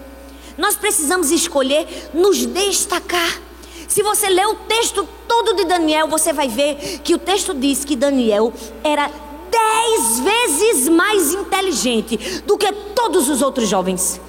Nós 0.58 0.76
precisamos 0.76 1.30
escolher 1.30 2.10
nos 2.12 2.44
destacar. 2.44 3.40
Se 3.86 4.02
você 4.02 4.28
ler 4.28 4.46
o 4.48 4.54
texto 4.54 5.08
todo 5.26 5.54
de 5.54 5.64
Daniel, 5.64 6.08
você 6.08 6.32
vai 6.32 6.48
ver 6.48 7.00
que 7.02 7.14
o 7.14 7.18
texto 7.18 7.54
diz 7.54 7.84
que 7.84 7.96
Daniel 7.96 8.52
era 8.84 9.10
dez 9.50 10.20
vezes 10.20 10.88
mais 10.88 11.32
inteligente 11.32 12.42
do 12.44 12.58
que 12.58 12.70
todos 12.94 13.28
os 13.28 13.40
outros 13.40 13.68
jovens. 13.68 14.20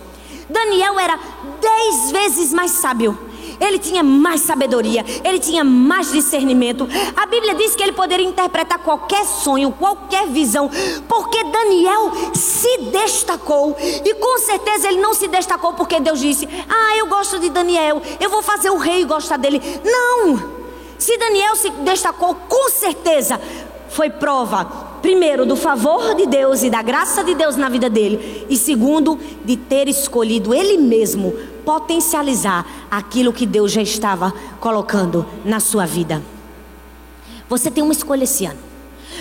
Daniel 0.50 1.00
era 1.00 1.20
dez 1.60 2.12
vezes 2.12 2.54
mais 2.54 2.72
sábio 2.72 3.29
ele 3.60 3.80
tinha 3.80 4.04
mais 4.04 4.42
sabedoria, 4.42 5.06
ele 5.24 5.40
tinha 5.40 5.64
mais 5.64 6.12
discernimento. 6.12 6.88
A 7.16 7.26
Bíblia 7.26 7.56
diz 7.56 7.76
que 7.76 7.84
ele 7.84 7.92
poderia 7.92 8.26
interpretar 8.26 8.80
qualquer 8.80 9.26
sonho, 9.26 9.72
qualquer 9.72 10.28
visão, 10.28 10.70
porque 11.08 11.44
Daniel 11.44 12.12
se 12.34 12.78
destacou. 12.92 13.76
E 13.80 14.14
com 14.16 14.38
certeza 14.40 14.88
ele 14.88 15.02
não 15.02 15.14
se 15.14 15.28
destacou 15.28 15.74
porque 15.74 16.00
Deus 16.00 16.20
disse: 16.20 16.48
Ah, 16.70 16.98
eu 16.98 17.08
gosto 17.08 17.40
de 17.40 17.50
Daniel, 17.50 18.02
eu 18.20 18.30
vou 18.30 18.42
fazer 18.42 18.70
o 18.70 18.78
rei 18.78 19.04
gostar 19.06 19.38
dele. 19.38 19.62
Não! 19.84 20.60
Se 20.98 21.18
Daniel 21.18 21.56
se 21.56 21.70
destacou, 21.70 22.36
com 22.36 22.70
certeza 22.70 23.40
foi 23.90 24.10
prova 24.10 24.90
primeiro, 25.02 25.46
do 25.46 25.56
favor 25.56 26.14
de 26.16 26.26
Deus 26.26 26.64
e 26.64 26.70
da 26.70 26.82
graça 26.82 27.24
de 27.24 27.34
Deus 27.34 27.56
na 27.56 27.70
vida 27.70 27.90
dele, 27.90 28.46
e 28.50 28.58
segundo, 28.58 29.18
de 29.46 29.56
ter 29.56 29.88
escolhido 29.88 30.54
ele 30.54 30.78
mesmo 30.78 31.34
potencializar 31.66 32.66
aquilo 32.90 33.34
que 33.34 33.46
Deus 33.46 33.72
já 33.72 33.82
estava 33.82 34.34
colocando 34.60 35.26
na 35.46 35.60
sua 35.60 35.86
vida. 35.86 36.22
Você 37.48 37.72
tem 37.72 37.84
uma 37.84 37.94
escolha 37.94 38.24
esse 38.24 38.46
ano. 38.46 38.60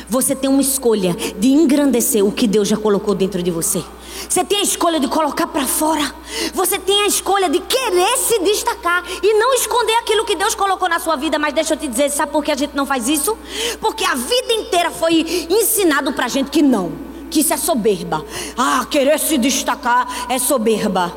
Você 0.08 0.34
tem 0.34 0.48
uma 0.48 0.60
escolha 0.60 1.16
de 1.38 1.48
engrandecer 1.48 2.24
o 2.24 2.32
que 2.32 2.46
Deus 2.46 2.68
já 2.68 2.76
colocou 2.76 3.14
dentro 3.14 3.42
de 3.42 3.50
você. 3.50 3.82
Você 4.28 4.44
tem 4.44 4.58
a 4.58 4.62
escolha 4.62 4.98
de 4.98 5.08
colocar 5.08 5.46
para 5.46 5.66
fora. 5.66 6.14
Você 6.54 6.78
tem 6.78 7.02
a 7.02 7.06
escolha 7.06 7.48
de 7.48 7.60
querer 7.60 8.16
se 8.16 8.38
destacar 8.40 9.04
e 9.22 9.34
não 9.34 9.54
esconder 9.54 9.94
aquilo 9.94 10.24
que 10.24 10.34
Deus 10.34 10.54
colocou 10.54 10.88
na 10.88 10.98
sua 10.98 11.16
vida. 11.16 11.38
Mas 11.38 11.54
deixa 11.54 11.74
eu 11.74 11.78
te 11.78 11.86
dizer, 11.86 12.10
sabe 12.10 12.32
por 12.32 12.42
que 12.44 12.50
a 12.50 12.56
gente 12.56 12.74
não 12.74 12.86
faz 12.86 13.08
isso? 13.08 13.36
Porque 13.80 14.04
a 14.04 14.14
vida 14.14 14.52
inteira 14.52 14.90
foi 14.90 15.46
ensinado 15.50 16.12
pra 16.12 16.28
gente 16.28 16.50
que 16.50 16.62
não, 16.62 16.92
que 17.30 17.40
isso 17.40 17.52
é 17.52 17.56
soberba. 17.56 18.24
Ah, 18.56 18.86
querer 18.90 19.18
se 19.18 19.38
destacar 19.38 20.26
é 20.30 20.38
soberba. 20.38 21.12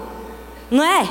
Não 0.70 0.84
é? 0.84 1.10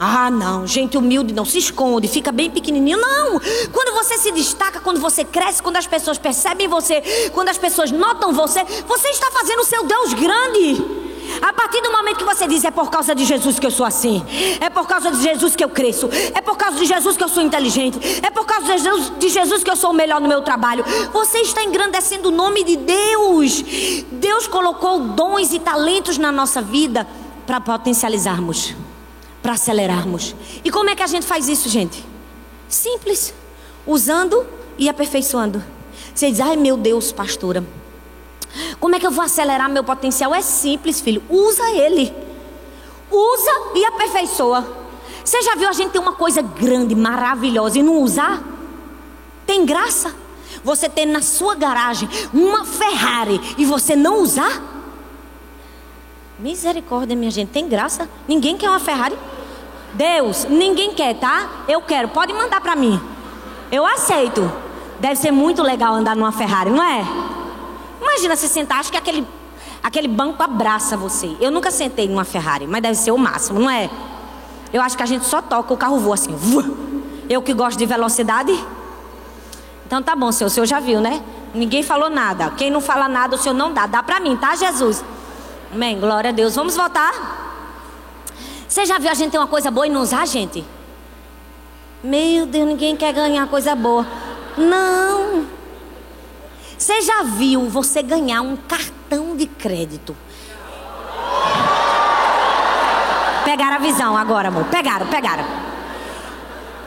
Ah, 0.00 0.30
não, 0.30 0.64
gente 0.64 0.96
humilde 0.96 1.34
não 1.34 1.44
se 1.44 1.58
esconde, 1.58 2.06
fica 2.06 2.30
bem 2.30 2.48
pequenininho. 2.48 2.98
Não! 2.98 3.40
Quando 3.72 3.94
você 3.94 4.16
se 4.18 4.30
destaca, 4.30 4.78
quando 4.78 5.00
você 5.00 5.24
cresce, 5.24 5.60
quando 5.60 5.76
as 5.76 5.88
pessoas 5.88 6.16
percebem 6.16 6.68
você, 6.68 7.02
quando 7.34 7.48
as 7.48 7.58
pessoas 7.58 7.90
notam 7.90 8.32
você, 8.32 8.64
você 8.86 9.08
está 9.08 9.28
fazendo 9.32 9.60
o 9.60 9.64
seu 9.64 9.84
Deus 9.84 10.14
grande. 10.14 11.07
A 11.42 11.52
partir 11.52 11.80
do 11.82 11.92
momento 11.92 12.18
que 12.18 12.24
você 12.24 12.46
diz 12.46 12.64
é 12.64 12.70
por 12.70 12.90
causa 12.90 13.14
de 13.14 13.24
Jesus 13.24 13.58
que 13.58 13.66
eu 13.66 13.70
sou 13.70 13.84
assim, 13.84 14.24
é 14.60 14.70
por 14.70 14.86
causa 14.86 15.10
de 15.10 15.22
Jesus 15.22 15.54
que 15.54 15.62
eu 15.62 15.68
cresço, 15.68 16.08
é 16.34 16.40
por 16.40 16.56
causa 16.56 16.78
de 16.78 16.86
Jesus 16.86 17.16
que 17.16 17.24
eu 17.24 17.28
sou 17.28 17.42
inteligente, 17.42 17.98
é 18.22 18.30
por 18.30 18.46
causa 18.46 18.66
de 18.66 18.82
Jesus, 18.82 19.12
de 19.18 19.28
Jesus 19.28 19.64
que 19.64 19.70
eu 19.70 19.76
sou 19.76 19.90
o 19.90 19.94
melhor 19.94 20.20
no 20.20 20.28
meu 20.28 20.42
trabalho, 20.42 20.84
você 21.12 21.38
está 21.38 21.62
engrandecendo 21.62 22.28
o 22.28 22.32
nome 22.32 22.64
de 22.64 22.76
Deus. 22.76 23.62
Deus 24.10 24.46
colocou 24.46 25.00
dons 25.00 25.52
e 25.52 25.58
talentos 25.58 26.18
na 26.18 26.32
nossa 26.32 26.62
vida 26.62 27.06
para 27.46 27.60
potencializarmos, 27.60 28.74
para 29.42 29.52
acelerarmos. 29.52 30.34
E 30.64 30.70
como 30.70 30.90
é 30.90 30.94
que 30.94 31.02
a 31.02 31.06
gente 31.06 31.26
faz 31.26 31.48
isso, 31.48 31.68
gente? 31.68 32.04
Simples, 32.68 33.34
usando 33.86 34.46
e 34.76 34.88
aperfeiçoando. 34.88 35.62
Você 36.14 36.30
diz, 36.30 36.40
ai 36.40 36.56
meu 36.56 36.76
Deus, 36.76 37.12
pastora. 37.12 37.64
Como 38.80 38.94
é 38.94 39.00
que 39.00 39.06
eu 39.06 39.10
vou 39.10 39.24
acelerar 39.24 39.68
meu 39.68 39.84
potencial? 39.84 40.34
É 40.34 40.40
simples, 40.40 41.00
filho. 41.00 41.22
Usa 41.28 41.70
ele. 41.70 42.12
Usa 43.10 43.50
e 43.74 43.84
aperfeiçoa. 43.84 44.66
Você 45.24 45.42
já 45.42 45.54
viu 45.54 45.68
a 45.68 45.72
gente 45.72 45.90
ter 45.90 45.98
uma 45.98 46.12
coisa 46.12 46.40
grande, 46.40 46.94
maravilhosa 46.94 47.78
e 47.78 47.82
não 47.82 47.98
usar? 48.02 48.42
Tem 49.46 49.64
graça? 49.64 50.14
Você 50.64 50.88
ter 50.88 51.06
na 51.06 51.22
sua 51.22 51.54
garagem 51.54 52.08
uma 52.32 52.64
Ferrari 52.64 53.40
e 53.56 53.64
você 53.64 53.94
não 53.94 54.22
usar? 54.22 54.62
Misericórdia, 56.38 57.16
minha 57.16 57.30
gente, 57.30 57.50
tem 57.50 57.68
graça? 57.68 58.08
Ninguém 58.26 58.56
quer 58.56 58.70
uma 58.70 58.78
Ferrari? 58.78 59.18
Deus, 59.94 60.44
ninguém 60.44 60.94
quer, 60.94 61.14
tá? 61.14 61.64
Eu 61.66 61.80
quero, 61.82 62.08
pode 62.08 62.32
mandar 62.32 62.60
para 62.60 62.76
mim. 62.76 63.00
Eu 63.70 63.86
aceito. 63.86 64.50
Deve 65.00 65.16
ser 65.16 65.30
muito 65.30 65.62
legal 65.62 65.94
andar 65.94 66.16
numa 66.16 66.32
Ferrari, 66.32 66.70
não 66.70 66.82
é? 66.82 67.04
Imagina 68.18 68.34
você 68.34 68.48
sentar, 68.48 68.80
acho 68.80 68.90
que 68.90 68.96
aquele, 68.96 69.24
aquele 69.80 70.08
banco 70.08 70.42
abraça 70.42 70.96
você. 70.96 71.36
Eu 71.40 71.52
nunca 71.52 71.70
sentei 71.70 72.08
numa 72.08 72.24
Ferrari, 72.24 72.66
mas 72.66 72.82
deve 72.82 72.96
ser 72.96 73.12
o 73.12 73.16
máximo, 73.16 73.60
não 73.60 73.70
é? 73.70 73.88
Eu 74.72 74.82
acho 74.82 74.96
que 74.96 75.02
a 75.04 75.06
gente 75.06 75.24
só 75.24 75.40
toca, 75.40 75.72
o 75.72 75.76
carro 75.76 76.00
voa 76.00 76.14
assim. 76.14 76.34
Eu 77.30 77.40
que 77.40 77.54
gosto 77.54 77.78
de 77.78 77.86
velocidade. 77.86 78.52
Então 79.86 80.02
tá 80.02 80.16
bom, 80.16 80.32
senhor, 80.32 80.48
o 80.48 80.50
senhor 80.50 80.66
já 80.66 80.80
viu, 80.80 81.00
né? 81.00 81.22
Ninguém 81.54 81.84
falou 81.84 82.10
nada. 82.10 82.50
Quem 82.56 82.72
não 82.72 82.80
fala 82.80 83.08
nada, 83.08 83.36
o 83.36 83.38
senhor 83.38 83.54
não 83.54 83.72
dá. 83.72 83.86
Dá 83.86 84.02
pra 84.02 84.18
mim, 84.18 84.36
tá, 84.36 84.56
Jesus? 84.56 85.04
Amém, 85.72 86.00
glória 86.00 86.30
a 86.30 86.32
Deus. 86.32 86.56
Vamos 86.56 86.74
voltar? 86.74 87.12
Você 88.68 88.84
já 88.84 88.98
viu 88.98 89.12
a 89.12 89.14
gente 89.14 89.30
ter 89.30 89.38
uma 89.38 89.46
coisa 89.46 89.70
boa 89.70 89.86
e 89.86 89.90
não 89.90 90.02
usar, 90.02 90.26
gente? 90.26 90.64
Meu 92.02 92.46
Deus, 92.46 92.66
ninguém 92.66 92.96
quer 92.96 93.12
ganhar 93.12 93.46
coisa 93.46 93.76
boa. 93.76 94.04
Não. 94.56 95.57
Você 96.78 97.02
já 97.02 97.24
viu 97.24 97.68
você 97.68 98.00
ganhar 98.02 98.40
um 98.40 98.56
cartão 98.56 99.36
de 99.36 99.46
crédito? 99.46 100.16
Pegaram 103.44 103.76
a 103.76 103.78
visão 103.80 104.16
agora, 104.16 104.46
amor. 104.46 104.64
Pegaram, 104.66 105.08
pegaram. 105.08 105.44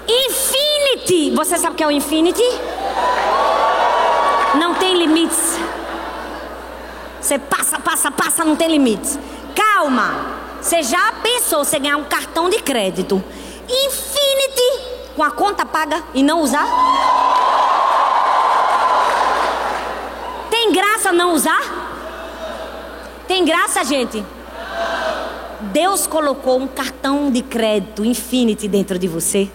Infinity. 0.08 1.32
Você 1.36 1.58
sabe 1.58 1.74
o 1.74 1.76
que 1.76 1.84
é 1.84 1.88
o 1.88 1.92
Infinity? 1.92 2.44
Não 4.58 4.76
tem 4.76 4.98
limites. 4.98 5.60
Você 7.20 7.38
passa, 7.38 7.78
passa, 7.78 8.10
passa, 8.10 8.46
não 8.46 8.56
tem 8.56 8.70
limites. 8.70 9.20
Calma. 9.54 10.40
Você 10.62 10.84
já 10.84 11.12
pensou 11.22 11.66
você 11.66 11.78
ganhar 11.78 11.98
um 11.98 12.04
cartão 12.06 12.50
de 12.50 12.62
crédito 12.62 13.22
Infinity 13.68 14.80
com 15.16 15.24
a 15.24 15.32
conta 15.32 15.66
paga 15.66 16.02
e 16.14 16.24
não 16.24 16.42
usar? 16.42 16.66
Tem 20.62 20.72
graça 20.72 21.12
não 21.12 21.34
usar? 21.34 21.60
Tem 23.28 23.44
graça, 23.44 23.84
gente? 23.84 24.24
Deus 25.74 26.06
colocou 26.06 26.60
um 26.60 26.68
cartão 26.68 27.32
de 27.32 27.42
crédito 27.42 28.06
Infinity 28.06 28.68
dentro 28.68 29.00
de 29.00 29.08
você. 29.08 29.50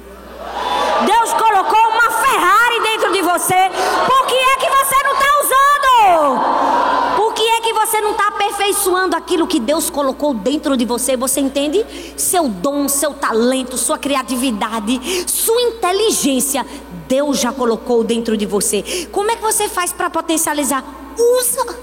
Deus 1.06 1.32
colocou 1.32 1.78
uma 1.90 2.10
Ferrari 2.10 2.80
dentro 2.82 3.12
de 3.12 3.22
você. 3.22 3.70
Por 4.04 4.26
que 4.26 4.34
é 4.34 4.56
que 4.56 4.68
você 4.68 5.02
não 5.04 5.12
está 5.12 5.28
usando? 5.44 7.16
Por 7.16 7.34
que 7.34 7.42
é 7.42 7.60
que 7.60 7.72
você 7.72 8.00
não 8.00 8.10
está 8.10 8.26
aperfeiçoando 8.26 9.14
aquilo 9.14 9.46
que 9.46 9.60
Deus 9.60 9.88
colocou 9.88 10.34
dentro 10.34 10.76
de 10.76 10.84
você? 10.84 11.16
Você 11.16 11.38
entende? 11.38 11.86
Seu 12.16 12.48
dom, 12.48 12.88
seu 12.88 13.14
talento, 13.14 13.78
sua 13.78 13.96
criatividade, 13.96 15.00
sua 15.28 15.62
inteligência. 15.62 16.66
Deus 17.08 17.38
já 17.38 17.52
colocou 17.52 18.04
dentro 18.04 18.36
de 18.36 18.46
você. 18.46 19.08
Como 19.12 19.30
é 19.30 19.36
que 19.36 19.42
você 19.42 19.68
faz 19.68 19.92
para 19.92 20.10
potencializar? 20.10 20.84
Usa, 21.18 21.78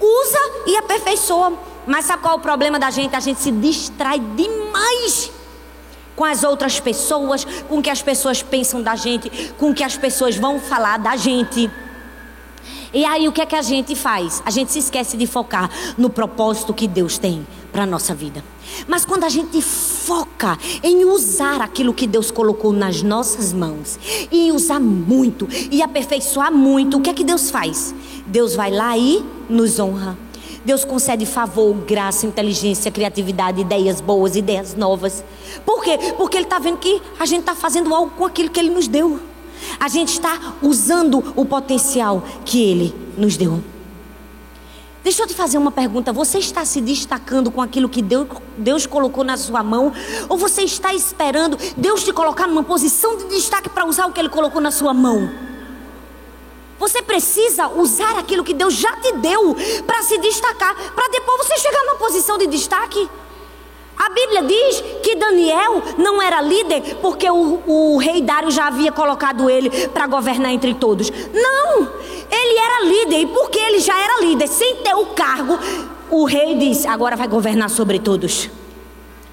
usa 0.00 0.38
e 0.66 0.76
aperfeiçoa. 0.76 1.52
Mas 1.86 2.06
sabe 2.06 2.22
qual 2.22 2.34
é 2.34 2.36
o 2.36 2.40
problema 2.40 2.78
da 2.78 2.90
gente? 2.90 3.14
A 3.14 3.20
gente 3.20 3.40
se 3.40 3.50
distrai 3.50 4.18
demais 4.18 5.30
com 6.16 6.24
as 6.24 6.44
outras 6.44 6.80
pessoas, 6.80 7.44
com 7.68 7.78
o 7.78 7.82
que 7.82 7.90
as 7.90 8.00
pessoas 8.00 8.42
pensam 8.42 8.82
da 8.82 8.94
gente, 8.94 9.52
com 9.58 9.70
o 9.70 9.74
que 9.74 9.82
as 9.82 9.96
pessoas 9.96 10.36
vão 10.36 10.60
falar 10.60 10.98
da 10.98 11.16
gente. 11.16 11.70
E 12.94 13.04
aí 13.04 13.26
o 13.26 13.32
que 13.32 13.40
é 13.40 13.46
que 13.46 13.56
a 13.56 13.62
gente 13.62 13.96
faz? 13.96 14.40
A 14.46 14.50
gente 14.50 14.70
se 14.70 14.78
esquece 14.78 15.16
de 15.16 15.26
focar 15.26 15.68
no 15.98 16.08
propósito 16.08 16.72
que 16.72 16.86
Deus 16.86 17.18
tem 17.18 17.44
para 17.72 17.82
a 17.82 17.86
nossa 17.86 18.14
vida. 18.14 18.44
Mas 18.86 19.04
quando 19.04 19.24
a 19.24 19.28
gente 19.28 19.60
foca 19.60 20.56
em 20.80 21.04
usar 21.04 21.60
aquilo 21.60 21.92
que 21.92 22.06
Deus 22.06 22.30
colocou 22.30 22.72
nas 22.72 23.02
nossas 23.02 23.52
mãos, 23.52 23.98
e 24.30 24.52
usar 24.52 24.78
muito, 24.78 25.48
e 25.72 25.82
aperfeiçoar 25.82 26.52
muito, 26.52 26.98
o 26.98 27.00
que 27.00 27.10
é 27.10 27.14
que 27.14 27.24
Deus 27.24 27.50
faz? 27.50 27.92
Deus 28.26 28.54
vai 28.54 28.70
lá 28.70 28.96
e 28.96 29.24
nos 29.48 29.80
honra. 29.80 30.16
Deus 30.64 30.84
concede 30.84 31.26
favor, 31.26 31.74
graça, 31.74 32.26
inteligência, 32.26 32.92
criatividade, 32.92 33.60
ideias 33.60 34.00
boas, 34.00 34.36
ideias 34.36 34.74
novas. 34.76 35.24
Por 35.66 35.82
quê? 35.82 35.98
Porque 36.16 36.36
Ele 36.36 36.44
está 36.44 36.60
vendo 36.60 36.78
que 36.78 37.02
a 37.18 37.26
gente 37.26 37.40
está 37.40 37.56
fazendo 37.56 37.92
algo 37.92 38.12
com 38.16 38.24
aquilo 38.24 38.50
que 38.50 38.60
Ele 38.60 38.70
nos 38.70 38.86
deu. 38.86 39.33
A 39.78 39.88
gente 39.88 40.12
está 40.12 40.56
usando 40.62 41.32
o 41.36 41.44
potencial 41.44 42.22
que 42.44 42.62
Ele 42.62 42.94
nos 43.16 43.36
deu. 43.36 43.62
Deixa 45.04 45.22
eu 45.22 45.26
te 45.26 45.34
fazer 45.34 45.58
uma 45.58 45.70
pergunta. 45.70 46.14
Você 46.14 46.38
está 46.38 46.64
se 46.64 46.80
destacando 46.80 47.50
com 47.50 47.60
aquilo 47.60 47.90
que 47.90 48.00
Deus, 48.00 48.26
Deus 48.56 48.86
colocou 48.86 49.22
na 49.22 49.36
sua 49.36 49.62
mão? 49.62 49.92
Ou 50.30 50.38
você 50.38 50.62
está 50.62 50.94
esperando 50.94 51.58
Deus 51.76 52.02
te 52.02 52.12
colocar 52.12 52.46
numa 52.46 52.64
posição 52.64 53.16
de 53.18 53.24
destaque 53.26 53.68
para 53.68 53.84
usar 53.84 54.06
o 54.06 54.12
que 54.12 54.20
Ele 54.20 54.30
colocou 54.30 54.62
na 54.62 54.70
sua 54.70 54.94
mão? 54.94 55.30
Você 56.78 57.02
precisa 57.02 57.68
usar 57.68 58.18
aquilo 58.18 58.42
que 58.42 58.54
Deus 58.54 58.74
já 58.74 58.96
te 58.96 59.12
deu 59.16 59.54
para 59.86 60.02
se 60.02 60.18
destacar, 60.18 60.74
para 60.94 61.08
depois 61.08 61.46
você 61.46 61.58
chegar 61.58 61.84
numa 61.84 61.96
posição 61.96 62.38
de 62.38 62.46
destaque. 62.46 63.08
A 63.96 64.08
Bíblia 64.10 64.42
diz 64.42 64.82
que 65.02 65.14
Daniel 65.14 65.82
não 65.96 66.20
era 66.20 66.40
líder 66.40 66.96
porque 67.00 67.30
o, 67.30 67.62
o 67.66 67.96
rei 67.98 68.20
Dário 68.20 68.50
já 68.50 68.66
havia 68.66 68.90
colocado 68.90 69.48
ele 69.48 69.70
para 69.88 70.06
governar 70.06 70.52
entre 70.52 70.74
todos. 70.74 71.10
Não! 71.32 71.88
Ele 72.30 72.58
era 72.58 72.84
líder 72.84 73.20
e 73.20 73.26
porque 73.26 73.58
ele 73.58 73.78
já 73.78 73.98
era 73.98 74.20
líder, 74.20 74.48
sem 74.48 74.76
ter 74.76 74.94
o 74.94 75.06
cargo, 75.06 75.58
o 76.10 76.24
rei 76.24 76.56
disse: 76.56 76.86
agora 76.86 77.16
vai 77.16 77.28
governar 77.28 77.70
sobre 77.70 77.98
todos. 77.98 78.50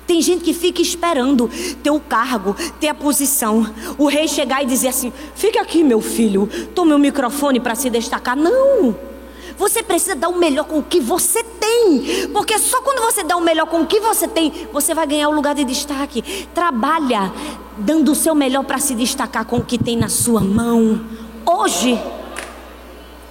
Tem 0.06 0.22
gente 0.22 0.44
que 0.44 0.54
fica 0.54 0.82
esperando 0.82 1.50
ter 1.82 1.90
o 1.90 2.00
cargo, 2.00 2.56
ter 2.80 2.90
a 2.90 2.94
posição. 2.94 3.66
O 3.98 4.08
rei 4.08 4.28
chegar 4.28 4.62
e 4.62 4.66
dizer 4.66 4.90
assim: 4.90 5.12
fique 5.36 5.58
aqui, 5.58 5.84
meu 5.84 6.02
filho, 6.02 6.50
tome 6.76 6.94
o 6.94 7.00
microfone 7.00 7.60
para 7.60 7.76
se 7.76 7.90
destacar. 7.90 8.36
Não! 8.36 9.11
Você 9.58 9.84
precisa 9.84 10.16
dar 10.16 10.30
o 10.30 10.38
melhor 10.38 10.66
com 10.66 10.80
o 10.80 10.84
que 10.84 11.00
você 11.00 11.44
tem. 11.44 12.28
Porque 12.34 12.58
só 12.60 12.82
quando 12.82 13.02
você 13.02 13.24
dá 13.24 13.36
o 13.36 13.42
melhor 13.42 13.68
com 13.68 13.82
o 13.82 13.88
que 13.88 14.00
você 14.00 14.28
tem, 14.28 14.68
você 14.72 14.94
vai 14.94 15.06
ganhar 15.08 15.30
o 15.30 15.34
lugar 15.34 15.56
de 15.56 15.64
destaque. 15.64 16.48
Trabalha 16.54 17.32
dando 17.78 18.12
o 18.12 18.16
seu 18.16 18.36
melhor 18.36 18.64
para 18.64 18.80
se 18.80 18.96
destacar 18.96 19.46
com 19.46 19.58
o 19.58 19.66
que 19.66 19.78
tem 19.78 19.98
na 19.98 20.10
sua 20.10 20.42
mão. 20.42 21.02
Hoje. 21.46 22.02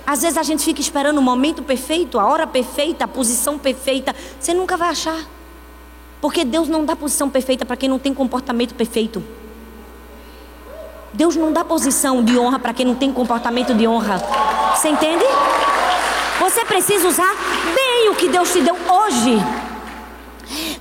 Às 0.07 0.23
vezes 0.23 0.37
a 0.37 0.43
gente 0.43 0.65
fica 0.65 0.81
esperando 0.81 1.19
o 1.19 1.23
momento 1.23 1.62
perfeito, 1.62 2.19
a 2.19 2.27
hora 2.27 2.45
perfeita, 2.45 3.05
a 3.05 3.09
posição 3.09 3.57
perfeita. 3.57 4.15
Você 4.41 4.53
nunca 4.53 4.77
vai 4.77 4.89
achar. 4.89 5.25
Porque 6.21 6.45
Deus 6.45 6.69
não 6.69 6.85
dá 6.85 6.97
posição 6.97 7.31
perfeita 7.31 7.65
para 7.65 7.77
quem 7.77 7.89
não 7.89 7.99
tem 7.99 8.12
comportamento 8.12 8.75
perfeito. 8.75 9.23
Deus 11.12 11.35
não 11.35 11.53
dá 11.53 11.65
posição 11.65 12.23
de 12.23 12.39
honra 12.39 12.59
para 12.59 12.75
quem 12.75 12.87
não 12.87 12.95
tem 12.95 13.12
comportamento 13.12 13.75
de 13.75 13.87
honra. 13.87 14.19
Você 14.75 14.89
entende? 14.89 15.25
Você 16.40 16.64
precisa 16.64 17.06
usar 17.06 17.35
bem 17.75 18.09
o 18.09 18.14
que 18.14 18.26
Deus 18.26 18.50
te 18.50 18.62
deu 18.62 18.75
hoje. 18.75 19.37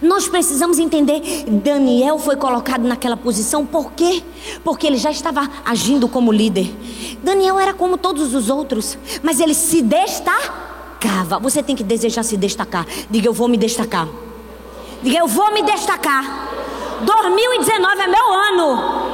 Nós 0.02 0.26
precisamos 0.26 0.80
entender, 0.80 1.44
Daniel 1.48 2.18
foi 2.18 2.38
colocado 2.38 2.84
naquela 2.84 3.18
posição 3.18 3.66
por 3.66 3.92
quê? 3.92 4.24
Porque 4.64 4.88
ele 4.88 4.96
já 4.96 5.12
estava 5.12 5.50
agindo 5.66 6.08
como 6.08 6.32
líder. 6.32 6.74
Daniel 7.22 7.60
era 7.60 7.74
como 7.74 7.98
todos 7.98 8.34
os 8.34 8.50
outros, 8.50 8.98
mas 9.22 9.42
ele 9.42 9.54
se 9.54 9.82
destacava. 9.82 11.38
Você 11.40 11.62
tem 11.62 11.76
que 11.76 11.84
desejar 11.84 12.24
se 12.24 12.38
destacar. 12.38 12.88
Diga, 13.10 13.28
eu 13.28 13.34
vou 13.34 13.50
me 13.50 13.58
destacar. 13.58 14.08
Diga, 15.04 15.20
eu 15.20 15.28
vou 15.28 15.54
me 15.54 15.62
destacar. 15.62 16.48
2019 17.02 18.02
é 18.02 18.08
meu 18.08 18.34
ano. 18.34 19.10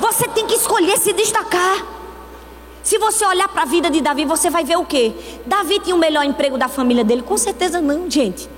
Você 0.00 0.26
tem 0.28 0.46
que 0.46 0.54
escolher 0.54 0.96
se 0.96 1.12
destacar. 1.12 2.01
Se 2.82 2.98
você 2.98 3.24
olhar 3.24 3.48
para 3.48 3.62
a 3.62 3.66
vida 3.66 3.88
de 3.90 4.00
Davi, 4.00 4.24
você 4.24 4.50
vai 4.50 4.64
ver 4.64 4.76
o 4.76 4.84
quê? 4.84 5.12
Davi 5.46 5.78
tinha 5.78 5.94
o 5.94 5.98
melhor 5.98 6.24
emprego 6.24 6.58
da 6.58 6.68
família 6.68 7.04
dele? 7.04 7.22
Com 7.22 7.36
certeza 7.38 7.80
não, 7.80 8.10
gente. 8.10 8.48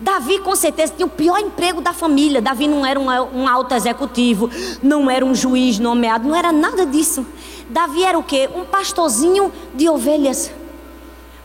Davi 0.00 0.40
com 0.40 0.56
certeza 0.56 0.92
tinha 0.96 1.06
o 1.06 1.10
pior 1.10 1.38
emprego 1.38 1.80
da 1.80 1.92
família. 1.92 2.42
Davi 2.42 2.66
não 2.66 2.84
era 2.84 2.98
um, 2.98 3.06
um 3.06 3.48
alto 3.48 3.74
executivo, 3.74 4.50
não 4.82 5.08
era 5.08 5.24
um 5.24 5.34
juiz 5.34 5.78
nomeado, 5.78 6.28
não 6.28 6.34
era 6.34 6.50
nada 6.50 6.84
disso. 6.84 7.24
Davi 7.70 8.02
era 8.02 8.18
o 8.18 8.22
quê? 8.22 8.50
Um 8.54 8.64
pastorzinho 8.64 9.52
de 9.74 9.88
ovelhas. 9.88 10.50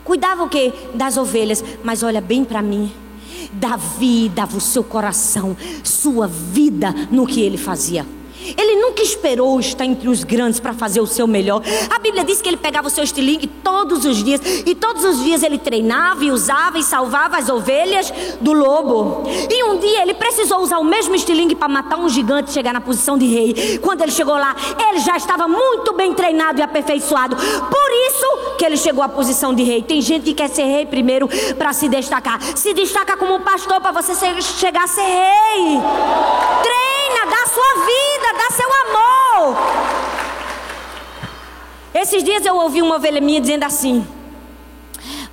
Cuidava 0.04 0.42
o 0.42 0.48
quê? 0.48 0.72
Das 0.92 1.16
ovelhas. 1.16 1.62
Mas 1.84 2.02
olha 2.02 2.20
bem 2.20 2.44
para 2.44 2.60
mim. 2.60 2.92
Davi 3.52 4.28
dava 4.28 4.56
o 4.56 4.60
seu 4.60 4.82
coração, 4.82 5.56
sua 5.82 6.26
vida 6.26 6.92
no 7.10 7.26
que 7.26 7.40
ele 7.40 7.56
fazia. 7.56 8.04
Ele 8.56 8.76
nunca 8.76 9.02
esperou 9.02 9.58
estar 9.60 9.84
entre 9.84 10.08
os 10.08 10.24
grandes 10.24 10.60
para 10.60 10.72
fazer 10.72 11.00
o 11.00 11.06
seu 11.06 11.26
melhor. 11.26 11.62
A 11.90 11.98
Bíblia 11.98 12.24
diz 12.24 12.40
que 12.40 12.48
ele 12.48 12.56
pegava 12.56 12.88
o 12.88 12.90
seu 12.90 13.04
estilingue 13.04 13.46
todos 13.46 14.04
os 14.04 14.22
dias. 14.22 14.40
E 14.66 14.74
todos 14.74 15.04
os 15.04 15.22
dias 15.22 15.42
ele 15.42 15.58
treinava 15.58 16.24
e 16.24 16.30
usava 16.30 16.78
e 16.78 16.82
salvava 16.82 17.38
as 17.38 17.48
ovelhas 17.48 18.12
do 18.40 18.52
lobo. 18.52 19.24
E 19.28 19.64
um 19.64 19.78
dia 19.78 20.02
ele 20.02 20.14
precisou 20.14 20.60
usar 20.60 20.78
o 20.78 20.84
mesmo 20.84 21.14
estilingue 21.14 21.54
para 21.54 21.68
matar 21.68 21.98
um 21.98 22.08
gigante 22.08 22.50
e 22.50 22.54
chegar 22.54 22.72
na 22.72 22.80
posição 22.80 23.16
de 23.18 23.26
rei. 23.26 23.78
Quando 23.78 24.02
ele 24.02 24.12
chegou 24.12 24.34
lá, 24.34 24.54
ele 24.88 25.00
já 25.00 25.16
estava 25.16 25.46
muito 25.46 25.92
bem 25.92 26.14
treinado 26.14 26.60
e 26.60 26.62
aperfeiçoado. 26.62 27.36
Por 27.36 27.90
isso 28.08 28.56
que 28.58 28.64
ele 28.64 28.76
chegou 28.76 29.02
à 29.02 29.08
posição 29.08 29.54
de 29.54 29.62
rei. 29.62 29.82
Tem 29.82 30.00
gente 30.00 30.24
que 30.24 30.34
quer 30.34 30.48
ser 30.48 30.64
rei 30.64 30.86
primeiro 30.86 31.28
para 31.56 31.72
se 31.72 31.88
destacar. 31.88 32.40
Se 32.56 32.72
destaca 32.74 33.16
como 33.16 33.40
pastor 33.40 33.80
para 33.80 33.92
você 33.92 34.14
chegar 34.42 34.84
a 34.84 34.86
ser 34.86 35.02
rei. 35.02 35.80
Treina, 36.62 37.26
dá 37.26 37.46
sua 37.46 37.84
vida 37.86 38.29
dá 38.32 38.50
seu 38.50 38.68
amor. 38.86 39.56
Esses 41.94 42.22
dias 42.22 42.44
eu 42.46 42.56
ouvi 42.56 42.80
uma 42.80 42.96
ovelha 42.96 43.20
minha 43.20 43.40
dizendo 43.40 43.64
assim: 43.64 44.06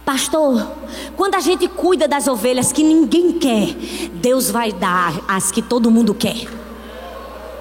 Pastor, 0.03 0.71
quando 1.15 1.35
a 1.35 1.39
gente 1.39 1.67
cuida 1.67 2.07
das 2.07 2.27
ovelhas 2.27 2.71
que 2.71 2.83
ninguém 2.83 3.33
quer, 3.33 3.73
Deus 4.13 4.49
vai 4.49 4.71
dar 4.71 5.13
as 5.27 5.51
que 5.51 5.61
todo 5.61 5.91
mundo 5.91 6.13
quer. 6.13 6.47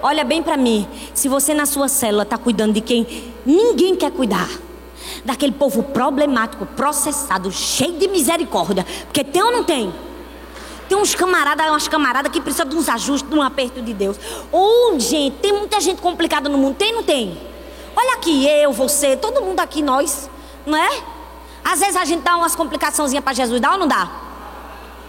Olha 0.03 0.25
bem 0.25 0.43
para 0.43 0.57
mim, 0.57 0.87
se 1.15 1.29
você 1.29 1.53
na 1.53 1.67
sua 1.67 1.89
célula 1.89 2.23
está 2.23 2.39
cuidando 2.39 2.73
de 2.75 2.81
quem 2.81 3.35
ninguém 3.45 3.97
quer 3.97 4.13
cuidar, 4.13 4.49
daquele 5.25 5.53
povo 5.53 5.83
problemático, 5.83 6.65
processado, 6.65 7.51
cheio 7.51 7.99
de 7.99 8.07
misericórdia, 8.09 8.87
porque 9.05 9.25
tem 9.25 9.43
ou 9.43 9.51
não 9.51 9.65
tem? 9.65 9.93
Tem 10.89 10.97
uns 10.97 11.15
camaradas, 11.15 11.67
umas 11.67 11.89
camaradas 11.89 12.31
que 12.31 12.41
precisam 12.41 12.67
de 12.67 12.77
uns 12.77 12.89
ajustes, 12.89 13.29
de 13.29 13.37
um 13.37 13.43
aperto 13.43 13.83
de 13.83 13.93
Deus. 13.93 14.17
Ou, 14.53 14.99
gente, 15.01 15.37
tem 15.39 15.53
muita 15.53 15.81
gente 15.81 16.01
complicada 16.01 16.49
no 16.49 16.57
mundo. 16.57 16.77
Tem 16.77 16.93
não 16.93 17.03
tem? 17.03 17.39
Olha 17.97 18.15
aqui, 18.15 18.47
eu, 18.47 18.73
você, 18.73 19.17
todo 19.17 19.43
mundo 19.43 19.61
aqui, 19.61 19.83
nós. 19.83 20.31
Não 20.65 20.77
é? 20.77 21.03
Às 21.65 21.81
vezes 21.81 21.97
a 21.97 22.05
gente 22.05 22.23
dá 22.23 22.37
umas 22.37 22.55
complicaçãozinhas 22.55 23.25
para 23.25 23.33
Jesus, 23.33 23.61
dá 23.61 23.73
ou 23.73 23.79
não 23.79 23.89
dá? 23.89 24.09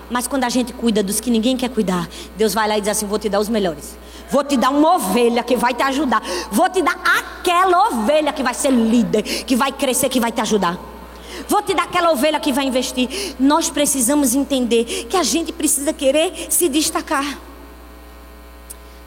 Mas 0.10 0.26
quando 0.26 0.46
a 0.46 0.50
gente 0.50 0.74
cuida 0.74 1.04
dos 1.04 1.20
que 1.20 1.30
ninguém 1.30 1.58
quer 1.58 1.70
cuidar, 1.70 2.08
Deus 2.36 2.54
vai 2.54 2.68
lá 2.68 2.78
e 2.78 2.82
diz 2.82 2.90
assim: 2.90 3.06
Vou 3.06 3.20
te 3.20 3.28
dar 3.30 3.40
os 3.40 3.50
melhores. 3.50 3.98
Vou 4.30 4.44
te 4.44 4.58
dar 4.58 4.70
uma 4.70 4.96
ovelha 4.96 5.44
que 5.44 5.56
vai 5.56 5.74
te 5.74 5.84
ajudar. 5.84 6.22
Vou 6.52 6.70
te 6.70 6.82
dar 6.82 6.98
aquela 7.20 7.88
ovelha 7.90 8.34
que 8.34 8.42
vai 8.42 8.54
ser 8.54 8.72
líder, 8.72 9.22
que 9.22 9.56
vai 9.56 9.72
crescer, 9.72 10.10
que 10.10 10.20
vai 10.20 10.32
te 10.32 10.42
ajudar. 10.42 10.78
Vou 11.48 11.62
te 11.62 11.74
dar 11.74 11.84
aquela 11.84 12.12
ovelha 12.12 12.40
que 12.40 12.52
vai 12.52 12.66
investir. 12.66 13.36
Nós 13.40 13.70
precisamos 13.70 14.36
entender 14.36 15.06
que 15.10 15.16
a 15.16 15.24
gente 15.24 15.52
precisa 15.52 15.94
querer 15.94 16.48
se 16.50 16.68
destacar. 16.68 17.40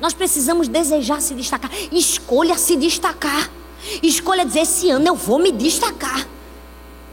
Nós 0.00 0.14
precisamos 0.14 0.66
desejar 0.66 1.20
se 1.20 1.34
destacar. 1.34 1.70
Escolha 1.92 2.56
se 2.56 2.76
destacar. 2.76 3.50
Escolha 4.02 4.44
dizer: 4.44 4.60
esse 4.60 4.90
ano 4.90 5.06
eu 5.06 5.14
vou 5.14 5.38
me 5.38 5.52
destacar. 5.52 6.26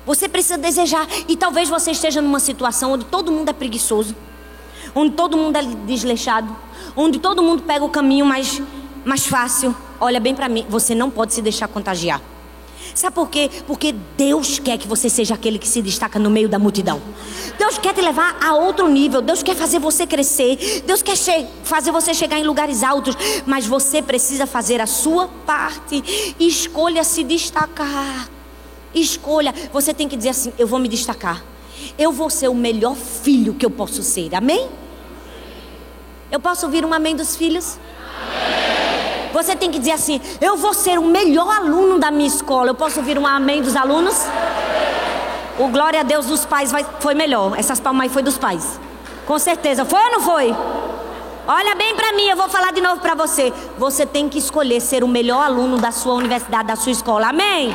Você 0.05 0.29
precisa 0.29 0.57
desejar. 0.57 1.05
E 1.27 1.35
talvez 1.35 1.67
você 1.67 1.91
esteja 1.91 2.21
numa 2.21 2.39
situação 2.39 2.93
onde 2.93 3.05
todo 3.05 3.31
mundo 3.31 3.49
é 3.49 3.53
preguiçoso, 3.53 4.15
onde 4.95 5.13
todo 5.15 5.35
mundo 5.35 5.57
é 5.57 5.63
desleixado, 5.85 6.55
onde 6.95 7.19
todo 7.19 7.43
mundo 7.43 7.63
pega 7.63 7.83
o 7.83 7.89
caminho 7.89 8.25
mais, 8.25 8.61
mais 9.03 9.27
fácil. 9.27 9.75
Olha 9.99 10.21
bem 10.21 10.33
para 10.33 10.47
mim: 10.47 10.65
você 10.69 10.95
não 10.95 11.09
pode 11.09 11.33
se 11.33 11.41
deixar 11.41 11.67
contagiar. 11.67 12.21
Sabe 12.97 13.13
por 13.13 13.29
quê? 13.29 13.47
Porque 13.67 13.91
Deus 14.17 14.57
quer 14.57 14.75
que 14.75 14.87
você 14.87 15.07
seja 15.07 15.35
aquele 15.35 15.59
que 15.59 15.67
se 15.67 15.83
destaca 15.83 16.17
no 16.17 16.31
meio 16.31 16.49
da 16.49 16.57
multidão. 16.57 16.99
Deus 17.55 17.77
quer 17.77 17.93
te 17.93 18.01
levar 18.01 18.35
a 18.43 18.55
outro 18.55 18.87
nível. 18.87 19.21
Deus 19.21 19.43
quer 19.43 19.55
fazer 19.55 19.77
você 19.77 20.07
crescer. 20.07 20.81
Deus 20.83 21.03
quer 21.03 21.15
fazer 21.63 21.91
você 21.91 22.11
chegar 22.11 22.39
em 22.39 22.43
lugares 22.43 22.81
altos. 22.81 23.15
Mas 23.45 23.67
você 23.67 24.01
precisa 24.01 24.47
fazer 24.47 24.81
a 24.81 24.87
sua 24.87 25.27
parte. 25.45 26.33
Escolha 26.39 27.03
se 27.03 27.23
destacar. 27.23 28.27
Escolha. 28.95 29.53
Você 29.71 29.93
tem 29.93 30.09
que 30.09 30.17
dizer 30.17 30.29
assim: 30.29 30.51
eu 30.57 30.65
vou 30.65 30.79
me 30.79 30.87
destacar. 30.87 31.45
Eu 31.99 32.11
vou 32.11 32.31
ser 32.31 32.47
o 32.47 32.55
melhor 32.55 32.95
filho 32.95 33.53
que 33.53 33.63
eu 33.63 33.69
posso 33.69 34.01
ser. 34.01 34.33
Amém? 34.33 34.69
Eu 36.31 36.39
posso 36.39 36.65
ouvir 36.65 36.83
um 36.83 36.91
amém 36.91 37.15
dos 37.15 37.35
filhos? 37.35 37.77
Você 39.33 39.55
tem 39.55 39.71
que 39.71 39.79
dizer 39.79 39.91
assim: 39.91 40.21
eu 40.41 40.57
vou 40.57 40.73
ser 40.73 40.97
o 40.97 41.03
melhor 41.03 41.49
aluno 41.49 41.99
da 41.99 42.11
minha 42.11 42.27
escola. 42.27 42.69
Eu 42.69 42.75
posso 42.75 42.99
ouvir 42.99 43.17
um 43.17 43.25
amém 43.25 43.61
dos 43.61 43.75
alunos? 43.75 44.15
O 45.59 45.67
glória 45.69 46.01
a 46.01 46.03
Deus 46.03 46.27
dos 46.27 46.45
pais 46.45 46.71
vai, 46.71 46.85
foi 46.99 47.15
melhor. 47.15 47.57
Essas 47.57 47.79
palmas 47.79 48.03
aí 48.03 48.09
foi 48.09 48.21
dos 48.21 48.37
pais. 48.37 48.79
Com 49.25 49.39
certeza. 49.39 49.85
Foi 49.85 49.99
ou 49.99 50.11
não 50.11 50.21
foi? 50.21 50.55
Olha 51.47 51.75
bem 51.75 51.95
para 51.95 52.11
mim, 52.11 52.27
eu 52.27 52.35
vou 52.35 52.49
falar 52.49 52.73
de 52.73 52.81
novo 52.81 52.99
para 52.99 53.15
você. 53.15 53.53
Você 53.77 54.05
tem 54.05 54.27
que 54.27 54.37
escolher 54.37 54.81
ser 54.81 55.03
o 55.03 55.07
melhor 55.07 55.41
aluno 55.43 55.77
da 55.77 55.91
sua 55.91 56.13
universidade, 56.13 56.67
da 56.67 56.75
sua 56.75 56.91
escola. 56.91 57.29
Amém? 57.29 57.73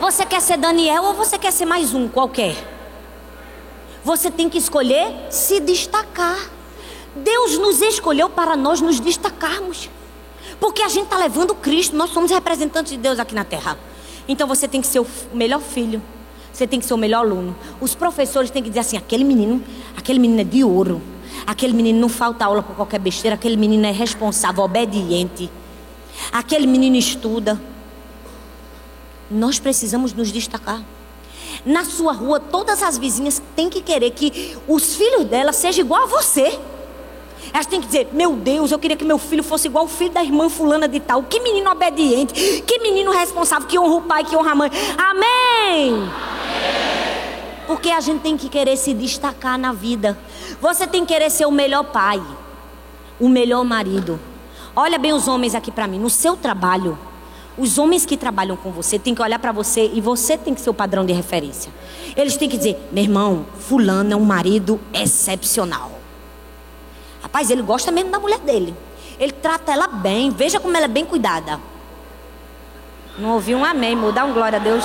Você 0.00 0.24
quer 0.24 0.40
ser 0.40 0.56
Daniel 0.56 1.02
ou 1.04 1.14
você 1.14 1.36
quer 1.36 1.52
ser 1.52 1.64
mais 1.64 1.94
um 1.94 2.08
qualquer? 2.08 2.56
Você 4.04 4.30
tem 4.30 4.48
que 4.48 4.58
escolher 4.58 5.26
se 5.30 5.60
destacar. 5.60 6.38
Deus 7.14 7.58
nos 7.58 7.80
escolheu 7.82 8.30
para 8.30 8.56
nós 8.56 8.80
nos 8.80 8.98
destacarmos. 8.98 9.90
Porque 10.58 10.82
a 10.82 10.88
gente 10.88 11.04
está 11.04 11.18
levando 11.18 11.54
Cristo, 11.54 11.96
nós 11.96 12.10
somos 12.10 12.30
representantes 12.30 12.92
de 12.92 12.98
Deus 12.98 13.18
aqui 13.18 13.34
na 13.34 13.44
terra. 13.44 13.78
Então 14.28 14.46
você 14.46 14.68
tem 14.68 14.80
que 14.80 14.86
ser 14.86 15.00
o 15.00 15.06
melhor 15.32 15.60
filho, 15.60 16.00
você 16.52 16.66
tem 16.66 16.78
que 16.78 16.86
ser 16.86 16.94
o 16.94 16.98
melhor 16.98 17.24
aluno. 17.24 17.56
Os 17.80 17.94
professores 17.94 18.50
têm 18.50 18.62
que 18.62 18.68
dizer 18.68 18.80
assim: 18.80 18.96
aquele 18.96 19.24
menino, 19.24 19.62
aquele 19.96 20.18
menino 20.18 20.40
é 20.40 20.44
de 20.44 20.62
ouro. 20.62 21.02
Aquele 21.46 21.72
menino 21.72 21.98
não 21.98 22.08
falta 22.08 22.44
aula 22.44 22.62
por 22.62 22.76
qualquer 22.76 23.00
besteira, 23.00 23.34
aquele 23.34 23.56
menino 23.56 23.84
é 23.86 23.90
responsável, 23.90 24.62
obediente. 24.62 25.50
Aquele 26.30 26.66
menino 26.66 26.96
estuda. 26.96 27.60
Nós 29.30 29.58
precisamos 29.58 30.12
nos 30.12 30.30
destacar. 30.30 30.82
Na 31.64 31.84
sua 31.84 32.12
rua, 32.12 32.38
todas 32.38 32.82
as 32.82 32.98
vizinhas 32.98 33.42
têm 33.56 33.68
que 33.68 33.80
querer 33.80 34.10
que 34.10 34.56
os 34.68 34.94
filhos 34.94 35.24
dela 35.24 35.52
sejam 35.52 35.84
igual 35.84 36.02
a 36.02 36.06
você. 36.06 36.58
Elas 37.52 37.66
têm 37.66 37.80
que 37.80 37.86
dizer: 37.86 38.08
Meu 38.12 38.34
Deus, 38.34 38.72
eu 38.72 38.78
queria 38.78 38.96
que 38.96 39.04
meu 39.04 39.18
filho 39.18 39.42
fosse 39.42 39.68
igual 39.68 39.84
o 39.84 39.88
filho 39.88 40.10
da 40.10 40.22
irmã 40.22 40.48
Fulana 40.48 40.88
de 40.88 41.00
Tal. 41.00 41.22
Que 41.24 41.40
menino 41.40 41.70
obediente, 41.70 42.62
que 42.66 42.78
menino 42.78 43.10
responsável, 43.10 43.68
que 43.68 43.78
honra 43.78 43.94
o 43.94 44.02
pai, 44.02 44.24
que 44.24 44.36
honra 44.36 44.52
a 44.52 44.54
mãe. 44.54 44.70
Amém. 44.96 45.94
Amém. 45.94 46.10
Porque 47.66 47.90
a 47.90 48.00
gente 48.00 48.20
tem 48.20 48.36
que 48.36 48.48
querer 48.48 48.76
se 48.76 48.92
destacar 48.92 49.58
na 49.58 49.72
vida. 49.72 50.18
Você 50.60 50.86
tem 50.86 51.04
que 51.04 51.12
querer 51.12 51.30
ser 51.30 51.46
o 51.46 51.50
melhor 51.50 51.84
pai, 51.84 52.22
o 53.20 53.28
melhor 53.28 53.64
marido. 53.64 54.18
Olha 54.74 54.98
bem 54.98 55.12
os 55.12 55.28
homens 55.28 55.54
aqui 55.54 55.70
para 55.70 55.86
mim. 55.86 55.98
No 55.98 56.10
seu 56.10 56.36
trabalho, 56.36 56.98
os 57.56 57.78
homens 57.78 58.04
que 58.04 58.16
trabalham 58.16 58.56
com 58.56 58.70
você 58.70 58.98
têm 58.98 59.14
que 59.14 59.22
olhar 59.22 59.38
para 59.38 59.52
você 59.52 59.90
e 59.94 60.00
você 60.00 60.36
tem 60.36 60.54
que 60.54 60.60
ser 60.60 60.70
o 60.70 60.74
padrão 60.74 61.04
de 61.04 61.12
referência. 61.12 61.72
Eles 62.16 62.36
têm 62.36 62.48
que 62.48 62.56
dizer: 62.56 62.78
meu 62.90 63.04
irmão, 63.04 63.46
Fulano 63.58 64.12
é 64.12 64.16
um 64.16 64.24
marido 64.24 64.80
excepcional. 64.92 66.01
Rapaz, 67.32 67.48
ele 67.48 67.62
gosta 67.62 67.90
mesmo 67.90 68.10
da 68.10 68.18
mulher 68.20 68.40
dele. 68.40 68.76
Ele 69.18 69.32
trata 69.32 69.72
ela 69.72 69.86
bem. 69.86 70.30
Veja 70.30 70.60
como 70.60 70.76
ela 70.76 70.84
é 70.84 70.88
bem 70.88 71.06
cuidada. 71.06 71.58
Não 73.16 73.30
ouvi 73.30 73.54
um 73.54 73.64
amém, 73.64 73.96
mudar 73.96 74.26
um 74.26 74.34
glória 74.34 74.58
a 74.58 74.62
Deus. 74.62 74.84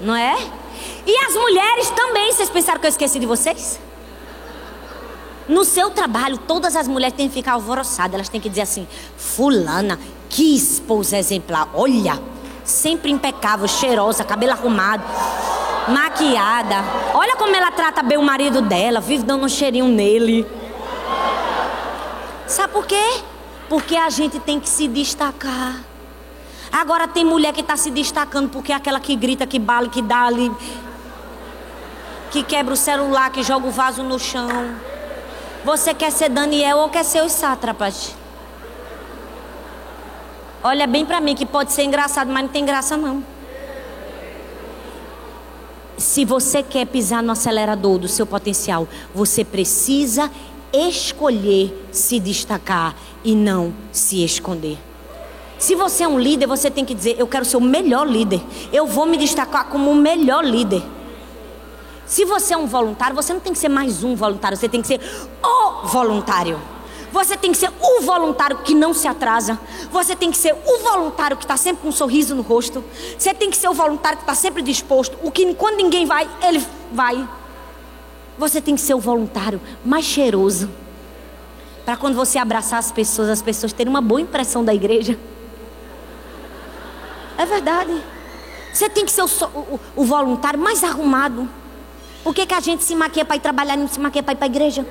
Não 0.00 0.14
é? 0.14 0.36
E 1.04 1.16
as 1.24 1.34
mulheres 1.34 1.90
também. 1.90 2.32
Vocês 2.32 2.48
pensaram 2.48 2.78
que 2.78 2.86
eu 2.86 2.90
esqueci 2.90 3.18
de 3.18 3.26
vocês? 3.26 3.80
No 5.48 5.64
seu 5.64 5.90
trabalho, 5.90 6.38
todas 6.38 6.76
as 6.76 6.86
mulheres 6.86 7.16
têm 7.16 7.28
que 7.28 7.34
ficar 7.34 7.54
alvoroçadas. 7.54 8.14
Elas 8.14 8.28
têm 8.28 8.40
que 8.40 8.48
dizer 8.48 8.62
assim: 8.62 8.86
Fulana, 9.16 9.98
que 10.30 10.54
esposa 10.54 11.18
exemplar. 11.18 11.68
Olha, 11.74 12.22
sempre 12.64 13.10
impecável, 13.10 13.66
cheirosa, 13.66 14.22
cabelo 14.22 14.52
arrumado, 14.52 15.02
maquiada. 15.88 16.84
Olha 17.14 17.36
como 17.36 17.54
ela 17.54 17.70
trata 17.70 18.02
bem 18.02 18.18
o 18.18 18.22
marido 18.22 18.60
dela, 18.60 19.00
vive 19.00 19.22
dando 19.22 19.44
um 19.44 19.48
cheirinho 19.48 19.88
nele. 19.88 20.46
Sabe 22.46 22.72
por 22.72 22.86
quê? 22.86 23.20
Porque 23.68 23.96
a 23.96 24.08
gente 24.10 24.38
tem 24.38 24.60
que 24.60 24.68
se 24.68 24.86
destacar. 24.86 25.80
Agora 26.70 27.08
tem 27.08 27.24
mulher 27.24 27.52
que 27.52 27.60
está 27.60 27.76
se 27.76 27.90
destacando 27.90 28.48
porque 28.50 28.72
é 28.72 28.74
aquela 28.74 29.00
que 29.00 29.16
grita, 29.16 29.46
que 29.46 29.58
bala, 29.58 29.88
que 29.88 30.02
dá 30.02 30.24
ali, 30.24 30.52
que 32.30 32.42
quebra 32.42 32.74
o 32.74 32.76
celular, 32.76 33.30
que 33.30 33.42
joga 33.42 33.66
o 33.66 33.70
vaso 33.70 34.02
no 34.02 34.18
chão. 34.18 34.48
Você 35.64 35.94
quer 35.94 36.12
ser 36.12 36.28
Daniel 36.28 36.78
ou 36.78 36.88
quer 36.88 37.04
ser 37.04 37.24
os 37.24 37.32
sátrapas? 37.32 38.14
Olha 40.62 40.86
bem 40.86 41.04
para 41.04 41.20
mim 41.20 41.34
que 41.34 41.46
pode 41.46 41.72
ser 41.72 41.84
engraçado, 41.84 42.30
mas 42.30 42.42
não 42.42 42.50
tem 42.50 42.64
graça 42.64 42.96
não. 42.96 43.35
Se 45.96 46.24
você 46.24 46.62
quer 46.62 46.86
pisar 46.86 47.22
no 47.22 47.32
acelerador 47.32 47.98
do 47.98 48.08
seu 48.08 48.26
potencial, 48.26 48.86
você 49.14 49.44
precisa 49.44 50.30
escolher 50.72 51.88
se 51.90 52.20
destacar 52.20 52.94
e 53.24 53.34
não 53.34 53.72
se 53.92 54.22
esconder. 54.22 54.78
Se 55.58 55.74
você 55.74 56.04
é 56.04 56.08
um 56.08 56.18
líder, 56.18 56.46
você 56.46 56.70
tem 56.70 56.84
que 56.84 56.94
dizer: 56.94 57.16
Eu 57.18 57.26
quero 57.26 57.44
ser 57.44 57.56
o 57.56 57.60
melhor 57.60 58.06
líder. 58.06 58.42
Eu 58.72 58.86
vou 58.86 59.06
me 59.06 59.16
destacar 59.16 59.68
como 59.68 59.90
o 59.90 59.94
melhor 59.94 60.44
líder. 60.44 60.82
Se 62.04 62.24
você 62.24 62.54
é 62.54 62.56
um 62.56 62.66
voluntário, 62.66 63.16
você 63.16 63.32
não 63.32 63.40
tem 63.40 63.52
que 63.52 63.58
ser 63.58 63.68
mais 63.68 64.04
um 64.04 64.14
voluntário, 64.14 64.56
você 64.56 64.68
tem 64.68 64.80
que 64.80 64.86
ser 64.86 65.00
o 65.42 65.86
voluntário. 65.86 66.60
Você 67.16 67.34
tem 67.34 67.50
que 67.50 67.56
ser 67.56 67.72
o 67.80 68.02
voluntário 68.02 68.58
que 68.58 68.74
não 68.74 68.92
se 68.92 69.08
atrasa. 69.08 69.58
Você 69.90 70.14
tem 70.14 70.30
que 70.30 70.36
ser 70.36 70.52
o 70.52 70.78
voluntário 70.82 71.34
que 71.34 71.44
está 71.44 71.56
sempre 71.56 71.80
com 71.80 71.88
um 71.88 71.92
sorriso 71.92 72.34
no 72.34 72.42
rosto. 72.42 72.84
Você 73.18 73.32
tem 73.32 73.48
que 73.48 73.56
ser 73.56 73.70
o 73.70 73.72
voluntário 73.72 74.18
que 74.18 74.24
está 74.24 74.34
sempre 74.34 74.60
disposto. 74.60 75.16
O 75.22 75.30
que 75.30 75.54
quando 75.54 75.76
ninguém 75.76 76.04
vai, 76.04 76.28
ele 76.46 76.62
vai. 76.92 77.26
Você 78.36 78.60
tem 78.60 78.74
que 78.74 78.82
ser 78.82 78.92
o 78.92 79.00
voluntário 79.00 79.58
mais 79.82 80.04
cheiroso. 80.04 80.68
Para 81.86 81.96
quando 81.96 82.16
você 82.16 82.36
abraçar 82.36 82.78
as 82.80 82.92
pessoas, 82.92 83.30
as 83.30 83.40
pessoas 83.40 83.72
terem 83.72 83.88
uma 83.88 84.02
boa 84.02 84.20
impressão 84.20 84.62
da 84.62 84.74
igreja. 84.74 85.18
É 87.38 87.46
verdade. 87.46 87.98
Você 88.74 88.90
tem 88.90 89.06
que 89.06 89.10
ser 89.10 89.22
o, 89.22 89.26
o, 89.26 89.80
o 89.96 90.04
voluntário 90.04 90.60
mais 90.60 90.84
arrumado. 90.84 91.48
Por 92.22 92.34
que, 92.34 92.44
que 92.44 92.52
a 92.52 92.60
gente 92.60 92.84
se 92.84 92.94
maquia 92.94 93.24
para 93.24 93.36
ir 93.36 93.40
trabalhar 93.40 93.74
e 93.74 93.78
não 93.78 93.88
se 93.88 93.98
maquia 93.98 94.22
para 94.22 94.34
ir 94.34 94.36
para 94.36 94.44
a 94.44 94.50
igreja? 94.50 94.86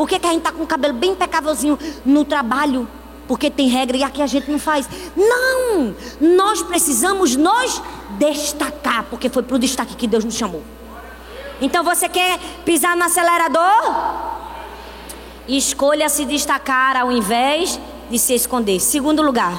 Por 0.00 0.08
que, 0.08 0.18
que 0.18 0.26
a 0.26 0.30
gente 0.30 0.38
está 0.38 0.50
com 0.50 0.62
o 0.62 0.66
cabelo 0.66 0.94
bem 0.94 1.10
impecávelzinho 1.10 1.78
no 2.06 2.24
trabalho? 2.24 2.88
Porque 3.28 3.50
tem 3.50 3.68
regra 3.68 3.98
e 3.98 4.02
aqui 4.02 4.22
a 4.22 4.26
gente 4.26 4.50
não 4.50 4.58
faz. 4.58 4.88
Não! 5.14 5.94
Nós 6.18 6.62
precisamos 6.62 7.36
nos 7.36 7.82
destacar, 8.18 9.04
porque 9.10 9.28
foi 9.28 9.42
para 9.42 9.56
o 9.56 9.58
destaque 9.58 9.94
que 9.94 10.06
Deus 10.06 10.24
nos 10.24 10.36
chamou. 10.36 10.62
Então 11.60 11.84
você 11.84 12.08
quer 12.08 12.38
pisar 12.64 12.96
no 12.96 13.04
acelerador? 13.04 14.24
Escolha 15.46 16.08
se 16.08 16.24
destacar 16.24 16.96
ao 16.96 17.12
invés 17.12 17.78
de 18.10 18.18
se 18.18 18.32
esconder. 18.32 18.80
Segundo 18.80 19.20
lugar, 19.20 19.52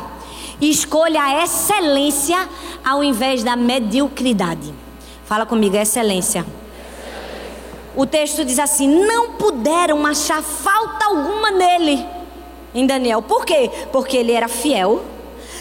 escolha 0.59 1.21
a 1.21 1.43
excelência 1.43 2.49
ao 2.83 3.03
invés 3.03 3.43
da 3.43 3.55
mediocridade. 3.55 4.73
Fala 5.23 5.45
comigo, 5.45 5.75
excelência. 5.75 6.43
O 7.95 8.05
texto 8.05 8.45
diz 8.45 8.59
assim: 8.59 8.87
não 8.87 9.31
puderam 9.33 10.05
achar 10.05 10.41
falta 10.41 11.05
alguma 11.05 11.51
nele, 11.51 12.05
em 12.73 12.85
Daniel. 12.85 13.21
Por 13.21 13.45
quê? 13.45 13.69
Porque 13.91 14.17
ele 14.17 14.31
era 14.31 14.47
fiel, 14.47 15.03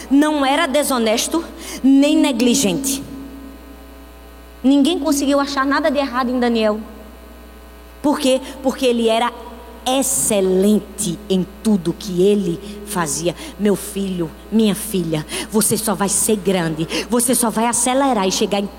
não 0.09 0.45
era 0.45 0.67
desonesto, 0.67 1.43
nem 1.83 2.15
negligente. 2.15 3.03
Ninguém 4.63 4.99
conseguiu 4.99 5.39
achar 5.39 5.65
nada 5.65 5.89
de 5.89 5.97
errado 5.97 6.29
em 6.29 6.39
Daniel. 6.39 6.79
Por 8.01 8.19
quê? 8.19 8.39
Porque 8.61 8.85
ele 8.85 9.07
era 9.09 9.31
excelente 9.85 11.17
em 11.29 11.45
tudo 11.63 11.95
que 11.97 12.21
ele 12.21 12.59
fazia. 12.85 13.35
Meu 13.59 13.75
filho, 13.75 14.29
minha 14.51 14.75
filha, 14.75 15.25
você 15.49 15.77
só 15.77 15.95
vai 15.95 16.09
ser 16.09 16.35
grande, 16.35 16.87
você 17.09 17.33
só 17.33 17.49
vai 17.49 17.65
acelerar 17.65 18.27
e 18.27 18.31
chegar 18.31 18.59
em 18.59 18.69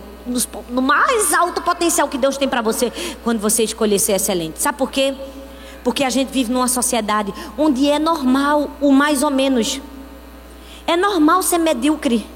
no 0.69 0.83
mais 0.83 1.33
alto 1.33 1.61
potencial 1.63 2.09
que 2.09 2.19
Deus 2.19 2.37
tem 2.37 2.49
para 2.49 2.63
você 2.63 2.93
quando 3.23 3.39
você 3.39 3.63
escolher 3.63 3.99
ser 3.99 4.13
excelente. 4.13 4.61
Sabe 4.61 4.79
por 4.79 4.91
quê? 4.91 5.15
Porque 5.83 6.05
a 6.05 6.11
gente 6.11 6.29
vive 6.29 6.53
numa 6.53 6.69
sociedade 6.69 7.33
onde 7.59 7.89
é 7.89 7.99
normal 7.99 8.71
o 8.81 8.93
mais 8.93 9.23
ou 9.23 9.31
menos. 9.31 9.81
É 10.87 10.97
normal 10.97 11.43
ser 11.43 11.59
medíocre. 11.59 12.27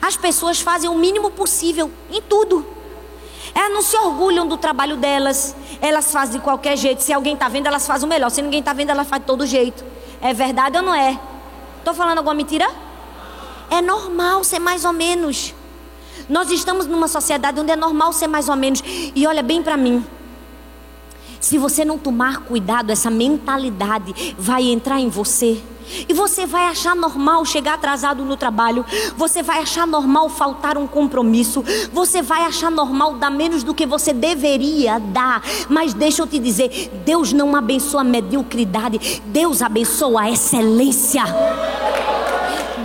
As 0.00 0.16
pessoas 0.16 0.60
fazem 0.60 0.90
o 0.90 0.94
mínimo 0.94 1.30
possível 1.30 1.90
em 2.10 2.20
tudo. 2.20 2.66
Elas 3.54 3.70
não 3.70 3.82
se 3.82 3.96
orgulham 3.96 4.46
do 4.46 4.56
trabalho 4.56 4.96
delas. 4.96 5.54
Elas 5.80 6.10
fazem 6.10 6.38
de 6.38 6.40
qualquer 6.40 6.76
jeito. 6.76 7.02
Se 7.02 7.12
alguém 7.12 7.34
está 7.34 7.48
vendo, 7.48 7.66
elas 7.66 7.86
fazem 7.86 8.06
o 8.06 8.08
melhor. 8.08 8.30
Se 8.30 8.42
ninguém 8.42 8.60
está 8.60 8.72
vendo, 8.72 8.90
elas 8.90 9.06
fazem 9.08 9.20
de 9.20 9.26
todo 9.26 9.46
jeito. 9.46 9.84
É 10.20 10.34
verdade 10.34 10.76
ou 10.76 10.82
não 10.82 10.94
é? 10.94 11.18
Estou 11.78 11.94
falando 11.94 12.18
alguma 12.18 12.34
mentira? 12.34 12.68
É 13.70 13.80
normal 13.80 14.42
ser 14.44 14.58
mais 14.58 14.84
ou 14.84 14.92
menos. 14.92 15.54
Nós 16.28 16.50
estamos 16.50 16.86
numa 16.86 17.08
sociedade 17.08 17.60
onde 17.60 17.72
é 17.72 17.76
normal 17.76 18.12
ser 18.12 18.26
mais 18.26 18.48
ou 18.48 18.56
menos. 18.56 18.82
E 19.14 19.26
olha 19.26 19.42
bem 19.42 19.62
para 19.62 19.76
mim. 19.76 20.04
Se 21.40 21.58
você 21.58 21.84
não 21.84 21.98
tomar 21.98 22.38
cuidado, 22.38 22.90
essa 22.90 23.10
mentalidade 23.10 24.34
vai 24.38 24.62
entrar 24.62 24.98
em 24.98 25.10
você. 25.10 25.60
E 26.08 26.14
você 26.14 26.46
vai 26.46 26.66
achar 26.68 26.96
normal 26.96 27.44
chegar 27.44 27.74
atrasado 27.74 28.24
no 28.24 28.34
trabalho. 28.34 28.84
Você 29.16 29.42
vai 29.42 29.60
achar 29.60 29.86
normal 29.86 30.30
faltar 30.30 30.78
um 30.78 30.86
compromisso. 30.86 31.62
Você 31.92 32.22
vai 32.22 32.44
achar 32.44 32.70
normal 32.70 33.16
dar 33.16 33.30
menos 33.30 33.62
do 33.62 33.74
que 33.74 33.84
você 33.84 34.14
deveria 34.14 34.98
dar. 34.98 35.42
Mas 35.68 35.92
deixa 35.92 36.22
eu 36.22 36.26
te 36.26 36.38
dizer: 36.38 36.90
Deus 37.04 37.34
não 37.34 37.54
abençoa 37.54 38.00
a 38.00 38.04
mediocridade. 38.04 39.22
Deus 39.26 39.60
abençoa 39.60 40.22
a 40.22 40.30
excelência. 40.30 41.24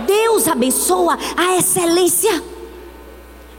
Deus 0.06 0.46
abençoa 0.46 1.16
a 1.34 1.56
excelência. 1.56 2.59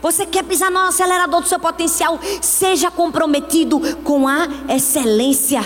Você 0.02 0.26
quer 0.26 0.44
pisar 0.44 0.72
no 0.72 0.80
acelerador 0.80 1.42
do 1.42 1.48
seu 1.48 1.60
potencial? 1.60 2.20
Seja 2.42 2.90
comprometido 2.90 3.80
com 4.04 4.28
a 4.28 4.48
excelência. 4.68 5.62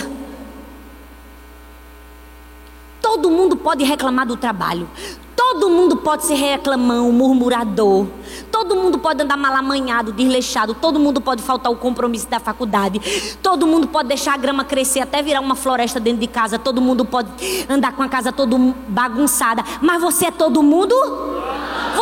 Todo 3.00 3.30
mundo 3.30 3.56
pode 3.56 3.82
reclamar 3.82 4.26
do 4.26 4.36
trabalho. 4.36 4.88
Todo 5.34 5.70
mundo 5.70 5.96
pode 5.98 6.26
ser 6.26 6.34
reclamão, 6.34 7.10
murmurador. 7.12 8.06
Todo 8.50 8.74
mundo 8.76 8.98
pode 8.98 9.22
andar 9.22 9.36
mal 9.36 9.54
amanhado, 9.54 10.12
desleixado. 10.12 10.74
Todo 10.74 10.98
mundo 10.98 11.20
pode 11.20 11.42
faltar 11.42 11.72
o 11.72 11.76
compromisso 11.76 12.28
da 12.28 12.40
faculdade. 12.40 13.00
Todo 13.42 13.66
mundo 13.66 13.86
pode 13.86 14.08
deixar 14.08 14.34
a 14.34 14.36
grama 14.36 14.64
crescer 14.64 15.00
até 15.00 15.22
virar 15.22 15.40
uma 15.40 15.54
floresta 15.54 16.00
dentro 16.00 16.20
de 16.20 16.26
casa. 16.26 16.58
Todo 16.58 16.80
mundo 16.80 17.04
pode 17.04 17.30
andar 17.70 17.92
com 17.92 18.02
a 18.02 18.08
casa 18.08 18.32
toda 18.32 18.56
bagunçada. 18.88 19.64
Mas 19.80 20.02
você 20.02 20.26
é 20.26 20.30
todo 20.30 20.62
mundo? 20.62 20.94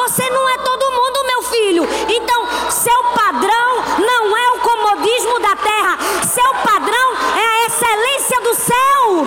Você 0.05 0.29
não 0.29 0.47
é 0.51 0.59
todo 0.59 0.91
mundo, 0.91 1.27
meu 1.27 1.43
filho. 1.45 1.89
Então, 2.11 2.71
seu 2.71 3.05
padrão 3.15 3.83
não 3.99 4.37
é 4.37 4.51
o 4.51 4.61
comodismo 4.61 5.41
da 5.41 5.57
terra. 5.57 5.99
Seu 6.23 6.55
padrão 6.63 7.15
é 7.35 7.47
a 7.47 7.67
excelência 7.67 8.41
do 8.43 8.55
céu. 8.55 9.27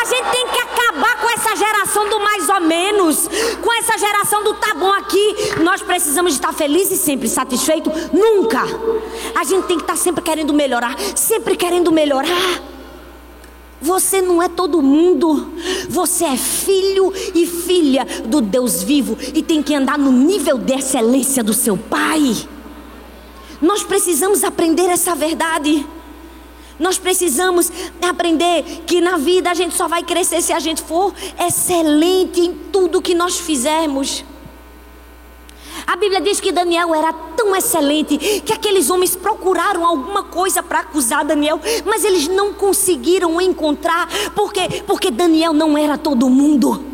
A 0.00 0.04
gente 0.04 0.28
tem 0.30 0.48
que 0.48 0.58
acabar 0.58 1.20
com 1.20 1.30
essa 1.30 1.54
geração 1.54 2.08
do 2.08 2.18
mais 2.18 2.48
ou 2.48 2.60
menos, 2.60 3.28
com 3.62 3.72
essa 3.74 3.96
geração 3.98 4.42
do 4.42 4.54
tá 4.54 4.74
bom 4.74 4.92
aqui. 4.94 5.60
Nós 5.62 5.80
precisamos 5.80 6.34
estar 6.34 6.52
felizes 6.52 6.98
e 6.98 7.04
sempre 7.04 7.28
satisfeitos? 7.28 7.92
Nunca. 8.12 8.62
A 9.32 9.44
gente 9.44 9.66
tem 9.68 9.76
que 9.76 9.84
estar 9.84 9.96
sempre 9.96 10.24
querendo 10.24 10.52
melhorar, 10.52 10.96
sempre 11.14 11.56
querendo 11.56 11.92
melhorar. 11.92 12.75
Você 13.80 14.22
não 14.22 14.42
é 14.42 14.48
todo 14.48 14.82
mundo. 14.82 15.52
Você 15.88 16.24
é 16.24 16.36
filho 16.36 17.12
e 17.34 17.46
filha 17.46 18.06
do 18.26 18.40
Deus 18.40 18.82
vivo 18.82 19.16
e 19.34 19.42
tem 19.42 19.62
que 19.62 19.74
andar 19.74 19.98
no 19.98 20.10
nível 20.10 20.58
de 20.58 20.74
excelência 20.74 21.42
do 21.42 21.52
seu 21.52 21.76
Pai. 21.76 22.34
Nós 23.60 23.82
precisamos 23.82 24.44
aprender 24.44 24.86
essa 24.86 25.14
verdade. 25.14 25.86
Nós 26.78 26.98
precisamos 26.98 27.72
aprender 28.02 28.62
que 28.86 29.00
na 29.00 29.16
vida 29.16 29.50
a 29.50 29.54
gente 29.54 29.74
só 29.74 29.88
vai 29.88 30.02
crescer 30.02 30.42
se 30.42 30.52
a 30.52 30.58
gente 30.58 30.82
for 30.82 31.14
excelente 31.38 32.40
em 32.40 32.52
tudo 32.70 33.00
que 33.00 33.14
nós 33.14 33.38
fizermos. 33.38 34.24
A 35.86 35.94
Bíblia 35.94 36.20
diz 36.20 36.40
que 36.40 36.50
Daniel 36.50 36.94
era 36.94 37.12
tão 37.12 37.54
excelente 37.54 38.18
que 38.44 38.52
aqueles 38.52 38.90
homens 38.90 39.14
procuraram 39.14 39.86
alguma 39.86 40.24
coisa 40.24 40.62
para 40.62 40.80
acusar 40.80 41.24
Daniel, 41.24 41.60
mas 41.84 42.04
eles 42.04 42.26
não 42.26 42.52
conseguiram 42.52 43.40
encontrar. 43.40 44.08
Por 44.34 44.52
quê? 44.52 44.82
Porque 44.86 45.10
Daniel 45.10 45.52
não 45.52 45.78
era 45.78 45.96
todo 45.96 46.28
mundo. 46.28 46.84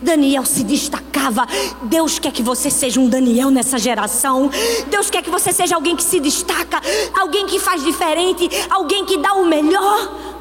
Daniel 0.00 0.44
se 0.44 0.64
destacava. 0.64 1.46
Deus 1.82 2.18
quer 2.18 2.32
que 2.32 2.42
você 2.42 2.70
seja 2.70 3.00
um 3.00 3.08
Daniel 3.08 3.50
nessa 3.50 3.78
geração. 3.78 4.50
Deus 4.88 5.10
quer 5.10 5.22
que 5.22 5.30
você 5.30 5.52
seja 5.52 5.74
alguém 5.74 5.96
que 5.96 6.04
se 6.04 6.20
destaca, 6.20 6.80
alguém 7.18 7.46
que 7.46 7.58
faz 7.58 7.82
diferente, 7.82 8.48
alguém 8.70 9.04
que 9.04 9.18
dá 9.18 9.34
o 9.34 9.44
melhor. 9.44 10.31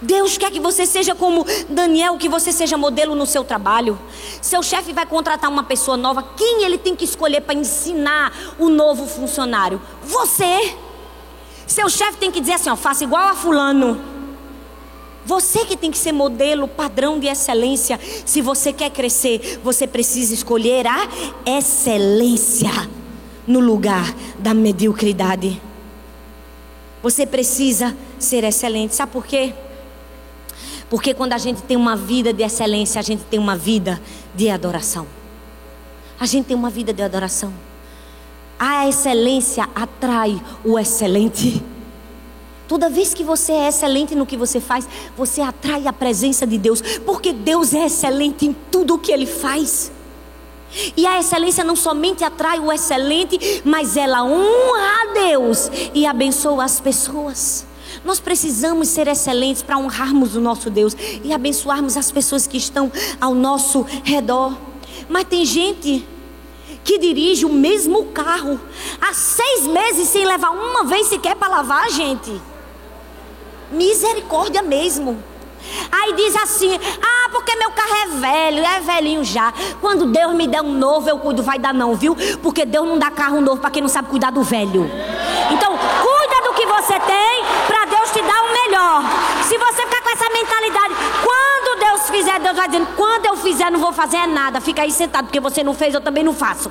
Deus 0.00 0.38
quer 0.38 0.50
que 0.50 0.60
você 0.60 0.86
seja 0.86 1.14
como 1.14 1.44
Daniel, 1.68 2.16
que 2.16 2.28
você 2.28 2.52
seja 2.52 2.76
modelo 2.76 3.14
no 3.14 3.26
seu 3.26 3.42
trabalho. 3.42 3.98
Seu 4.40 4.62
chefe 4.62 4.92
vai 4.92 5.04
contratar 5.04 5.50
uma 5.50 5.64
pessoa 5.64 5.96
nova, 5.96 6.22
quem 6.36 6.64
ele 6.64 6.78
tem 6.78 6.94
que 6.94 7.04
escolher 7.04 7.40
para 7.40 7.58
ensinar 7.58 8.32
o 8.58 8.68
novo 8.68 9.06
funcionário? 9.06 9.80
Você. 10.04 10.74
Seu 11.66 11.88
chefe 11.88 12.18
tem 12.18 12.30
que 12.30 12.40
dizer 12.40 12.54
assim, 12.54 12.70
ó, 12.70 12.76
faça 12.76 13.04
igual 13.04 13.28
a 13.28 13.34
fulano. 13.34 14.00
Você 15.26 15.66
que 15.66 15.76
tem 15.76 15.90
que 15.90 15.98
ser 15.98 16.12
modelo, 16.12 16.66
padrão 16.66 17.18
de 17.18 17.26
excelência. 17.26 18.00
Se 18.24 18.40
você 18.40 18.72
quer 18.72 18.90
crescer, 18.90 19.60
você 19.62 19.86
precisa 19.86 20.32
escolher 20.32 20.86
a 20.86 21.06
excelência 21.44 22.70
no 23.46 23.60
lugar 23.60 24.14
da 24.38 24.54
mediocridade. 24.54 25.60
Você 27.02 27.26
precisa 27.26 27.94
ser 28.18 28.44
excelente. 28.44 28.94
Sabe 28.94 29.12
por 29.12 29.26
quê? 29.26 29.52
Porque 30.90 31.12
quando 31.12 31.34
a 31.34 31.38
gente 31.38 31.62
tem 31.62 31.76
uma 31.76 31.96
vida 31.96 32.32
de 32.32 32.42
excelência, 32.42 32.98
a 32.98 33.02
gente 33.02 33.24
tem 33.24 33.38
uma 33.38 33.56
vida 33.56 34.00
de 34.34 34.48
adoração. 34.48 35.06
A 36.18 36.26
gente 36.26 36.46
tem 36.46 36.56
uma 36.56 36.70
vida 36.70 36.92
de 36.92 37.02
adoração. 37.02 37.52
A 38.58 38.88
excelência 38.88 39.68
atrai 39.74 40.40
o 40.64 40.78
excelente. 40.78 41.62
Toda 42.66 42.90
vez 42.90 43.14
que 43.14 43.22
você 43.22 43.52
é 43.52 43.68
excelente 43.68 44.14
no 44.14 44.26
que 44.26 44.36
você 44.36 44.60
faz, 44.60 44.88
você 45.16 45.40
atrai 45.40 45.86
a 45.86 45.92
presença 45.92 46.46
de 46.46 46.58
Deus, 46.58 46.82
porque 47.04 47.32
Deus 47.32 47.72
é 47.72 47.86
excelente 47.86 48.46
em 48.46 48.56
tudo 48.70 48.94
o 48.94 48.98
que 48.98 49.12
ele 49.12 49.26
faz. 49.26 49.92
E 50.96 51.06
a 51.06 51.18
excelência 51.18 51.64
não 51.64 51.76
somente 51.76 52.24
atrai 52.24 52.58
o 52.58 52.70
excelente, 52.70 53.62
mas 53.64 53.96
ela 53.96 54.22
honra 54.24 55.02
a 55.02 55.12
Deus 55.14 55.70
e 55.94 56.04
abençoa 56.04 56.64
as 56.64 56.80
pessoas. 56.80 57.66
Nós 58.08 58.20
precisamos 58.20 58.88
ser 58.88 59.06
excelentes 59.06 59.60
para 59.60 59.76
honrarmos 59.76 60.34
o 60.34 60.40
nosso 60.40 60.70
Deus 60.70 60.96
e 61.22 61.30
abençoarmos 61.30 61.94
as 61.94 62.10
pessoas 62.10 62.46
que 62.46 62.56
estão 62.56 62.90
ao 63.20 63.34
nosso 63.34 63.84
redor. 64.02 64.56
Mas 65.10 65.24
tem 65.24 65.44
gente 65.44 66.08
que 66.82 66.96
dirige 66.96 67.44
o 67.44 67.52
mesmo 67.52 68.06
carro 68.06 68.58
há 68.98 69.12
seis 69.12 69.66
meses 69.66 70.08
sem 70.08 70.24
levar 70.24 70.52
uma 70.52 70.84
vez 70.84 71.08
sequer 71.08 71.36
para 71.36 71.48
lavar, 71.48 71.90
gente. 71.90 72.40
Misericórdia 73.70 74.62
mesmo. 74.62 75.22
Aí 75.92 76.14
diz 76.14 76.34
assim: 76.36 76.80
Ah, 77.02 77.28
porque 77.30 77.54
meu 77.56 77.70
carro 77.72 77.94
é 77.94 78.06
velho, 78.06 78.64
é 78.64 78.80
velhinho 78.80 79.22
já. 79.22 79.52
Quando 79.82 80.06
Deus 80.06 80.32
me 80.32 80.48
der 80.48 80.62
um 80.62 80.72
novo, 80.72 81.10
eu 81.10 81.18
cuido, 81.18 81.42
vai 81.42 81.58
dar 81.58 81.74
não, 81.74 81.94
viu? 81.94 82.16
Porque 82.42 82.64
Deus 82.64 82.88
não 82.88 82.98
dá 82.98 83.10
carro 83.10 83.42
novo 83.42 83.60
para 83.60 83.70
quem 83.70 83.82
não 83.82 83.88
sabe 83.90 84.08
cuidar 84.08 84.32
do 84.32 84.42
velho. 84.42 84.90
Então, 85.52 85.76
cuida 85.76 86.48
do 86.48 86.54
que 86.54 86.64
você 86.64 86.98
tem 87.00 87.27
Se 89.42 89.58
você 89.58 89.82
ficar 89.82 90.02
com 90.02 90.10
essa 90.10 90.30
mentalidade, 90.30 90.94
quando 91.24 91.78
Deus 91.80 92.10
fizer, 92.10 92.40
Deus 92.40 92.56
vai 92.56 92.68
dizendo: 92.68 92.88
Quando 92.96 93.26
eu 93.26 93.36
fizer, 93.36 93.70
não 93.70 93.80
vou 93.80 93.92
fazer 93.92 94.26
nada. 94.26 94.60
Fica 94.60 94.82
aí 94.82 94.90
sentado, 94.90 95.26
porque 95.26 95.40
você 95.40 95.62
não 95.62 95.74
fez, 95.74 95.94
eu 95.94 96.00
também 96.00 96.24
não 96.24 96.34
faço. 96.34 96.70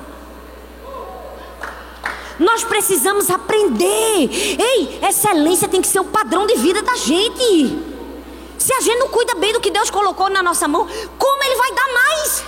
Nós 2.38 2.62
precisamos 2.62 3.28
aprender. 3.30 4.30
Ei, 4.60 5.00
excelência 5.08 5.66
tem 5.68 5.80
que 5.80 5.88
ser 5.88 6.00
o 6.00 6.04
padrão 6.04 6.46
de 6.46 6.54
vida 6.56 6.82
da 6.82 6.96
gente. 6.96 7.78
Se 8.58 8.72
a 8.72 8.80
gente 8.80 8.98
não 8.98 9.08
cuida 9.08 9.34
bem 9.34 9.52
do 9.52 9.60
que 9.60 9.70
Deus 9.70 9.90
colocou 9.90 10.30
na 10.30 10.42
nossa 10.42 10.68
mão, 10.68 10.86
como 11.18 11.44
Ele 11.44 11.56
vai 11.56 11.72
dar 11.72 11.92
mais? 11.92 12.44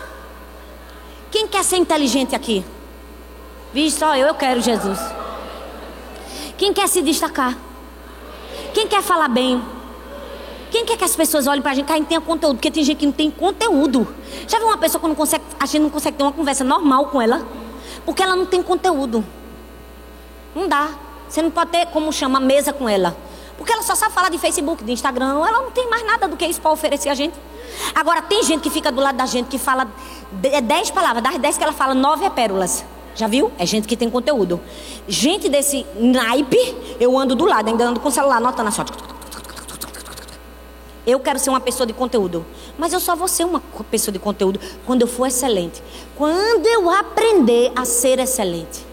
Quem 1.31 1.47
quer 1.47 1.65
ser 1.65 1.77
inteligente 1.77 2.35
aqui? 2.35 2.65
Vixe, 3.73 3.99
só 3.99 4.17
eu, 4.17 4.29
eu 4.29 4.35
quero 4.35 4.61
Jesus. 4.61 4.99
Quem 6.59 6.73
quer 6.73 6.89
se 6.89 7.03
destacar? 7.03 7.57
Quem 8.73 8.87
quer 8.87 9.03
falar 9.03 9.29
bem? 9.29 9.63
Quem 10.71 10.85
quer 10.85 10.97
que 10.97 11.05
as 11.05 11.17
pessoas 11.17 11.47
olhem 11.47 11.61
pra 11.61 11.75
gente 11.75 11.87
que 11.87 11.93
a 11.93 11.97
gente 11.97 12.07
tenha 12.07 12.21
conteúdo? 12.21 12.57
Porque 12.57 12.71
tem 12.71 12.85
gente 12.85 12.99
que 12.99 13.07
não 13.07 13.13
tem 13.13 13.31
conteúdo. 13.31 14.07
Já 14.47 14.59
viu 14.59 14.69
uma 14.69 14.79
pessoa 14.79 15.01
que 15.01 15.09
não 15.09 15.15
consegue, 15.15 15.45
a 15.59 15.67
gente 15.67 15.83
não 15.83 15.91
consegue 15.91 16.17
ter 16.17 16.23
uma 16.23 16.33
conversa 16.33 16.63
normal 16.63 17.07
com 17.07 17.21
ela? 17.21 17.45
Porque 18.05 18.23
ela 18.23 18.37
não 18.37 18.47
tem 18.47 18.63
conteúdo. 18.63 19.25
Não 20.55 20.69
dá. 20.69 20.91
Você 21.29 21.43
não 21.43 21.51
pode 21.51 21.71
ter, 21.71 21.87
como 21.87 22.13
chama, 22.13 22.39
mesa 22.39 22.73
com 22.73 22.89
ela. 22.89 23.17
Porque 23.57 23.73
ela 23.73 23.83
só 23.83 23.95
sabe 23.95 24.15
falar 24.15 24.31
de 24.31 24.39
Facebook, 24.39 24.85
de 24.85 24.93
Instagram. 24.93 25.31
Ela 25.31 25.63
não 25.63 25.71
tem 25.71 25.89
mais 25.91 26.05
nada 26.07 26.29
do 26.29 26.37
que 26.37 26.47
isso 26.47 26.61
para 26.61 26.71
oferecer 26.71 27.09
a 27.09 27.15
gente. 27.15 27.35
Agora, 27.95 28.23
tem 28.23 28.43
gente 28.43 28.63
que 28.63 28.71
fica 28.71 28.91
do 28.91 29.01
lado 29.01 29.17
da 29.17 29.27
gente 29.27 29.49
que 29.49 29.59
fala 29.59 29.89
dez 30.63 30.91
palavras. 30.91 31.23
Das 31.23 31.37
dez 31.39 31.59
que 31.59 31.65
ela 31.65 31.73
fala, 31.73 31.95
nove 31.95 32.25
é 32.25 32.31
pérolas. 32.31 32.85
Já 33.15 33.27
viu? 33.27 33.51
É 33.59 33.67
gente 33.67 33.87
que 33.87 33.97
tem 33.97 34.09
conteúdo. 34.09 34.61
Gente 35.09 35.49
desse 35.49 35.87
naipe, 35.97 36.59
eu 36.99 37.19
ando 37.19 37.35
do 37.35 37.45
lado, 37.45 37.69
ainda 37.69 37.85
ando 37.85 38.01
com 38.01 38.09
o 38.09 38.13
celular, 38.13 38.37
anotando 38.37 38.73
sorte. 38.73 38.93
Eu 41.07 41.19
quero 41.19 41.39
ser 41.39 41.51
uma 41.51 41.61
pessoa 41.61 41.87
de 41.87 41.93
conteúdo. 41.93 42.45
Mas 42.79 42.93
eu 42.93 43.01
só 43.01 43.17
vou 43.17 43.29
ser 43.29 43.45
uma 43.45 43.61
pessoa 43.91 44.13
de 44.13 44.19
conteúdo 44.19 44.61
quando 44.87 45.03
eu 45.03 45.09
for 45.09 45.27
excelente. 45.27 45.83
Quando 46.17 46.67
eu 46.67 46.89
aprender 46.91 47.73
a 47.75 47.85
ser 47.85 48.19
excelente. 48.19 48.87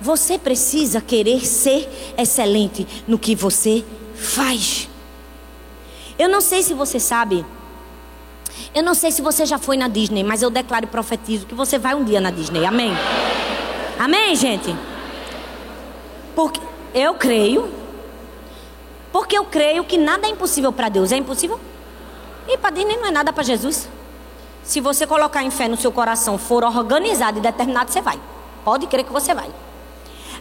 Você 0.00 0.38
precisa 0.38 1.00
querer 1.00 1.44
ser 1.44 2.14
excelente 2.16 2.86
no 3.06 3.18
que 3.18 3.34
você 3.34 3.84
faz. 4.14 4.88
Eu 6.18 6.28
não 6.28 6.40
sei 6.40 6.62
se 6.62 6.74
você 6.74 7.00
sabe. 7.00 7.44
Eu 8.74 8.82
não 8.82 8.94
sei 8.94 9.10
se 9.10 9.22
você 9.22 9.46
já 9.46 9.58
foi 9.58 9.76
na 9.76 9.88
Disney, 9.88 10.22
mas 10.22 10.42
eu 10.42 10.50
declaro 10.50 10.84
e 10.84 10.88
profetizo 10.88 11.46
que 11.46 11.54
você 11.54 11.78
vai 11.78 11.94
um 11.94 12.04
dia 12.04 12.20
na 12.20 12.30
Disney. 12.30 12.64
Amém? 12.64 12.92
Amém, 13.98 14.36
gente? 14.36 14.74
Porque 16.34 16.60
eu 16.94 17.14
creio. 17.14 17.68
Porque 19.10 19.36
eu 19.36 19.44
creio 19.44 19.84
que 19.84 19.98
nada 19.98 20.26
é 20.26 20.30
impossível 20.30 20.72
para 20.72 20.88
Deus. 20.88 21.12
É 21.12 21.16
impossível? 21.16 21.58
E 22.46 22.56
para 22.56 22.70
Disney 22.70 22.96
não 22.96 23.06
é 23.06 23.10
nada 23.10 23.32
para 23.32 23.42
Jesus. 23.42 23.88
Se 24.62 24.80
você 24.80 25.06
colocar 25.06 25.42
em 25.42 25.50
fé 25.50 25.66
no 25.66 25.76
seu 25.76 25.90
coração, 25.90 26.38
for 26.38 26.62
organizado 26.62 27.38
e 27.38 27.40
determinado, 27.40 27.90
você 27.90 28.00
vai. 28.00 28.20
Pode 28.64 28.86
crer 28.86 29.04
que 29.04 29.12
você 29.12 29.34
vai. 29.34 29.50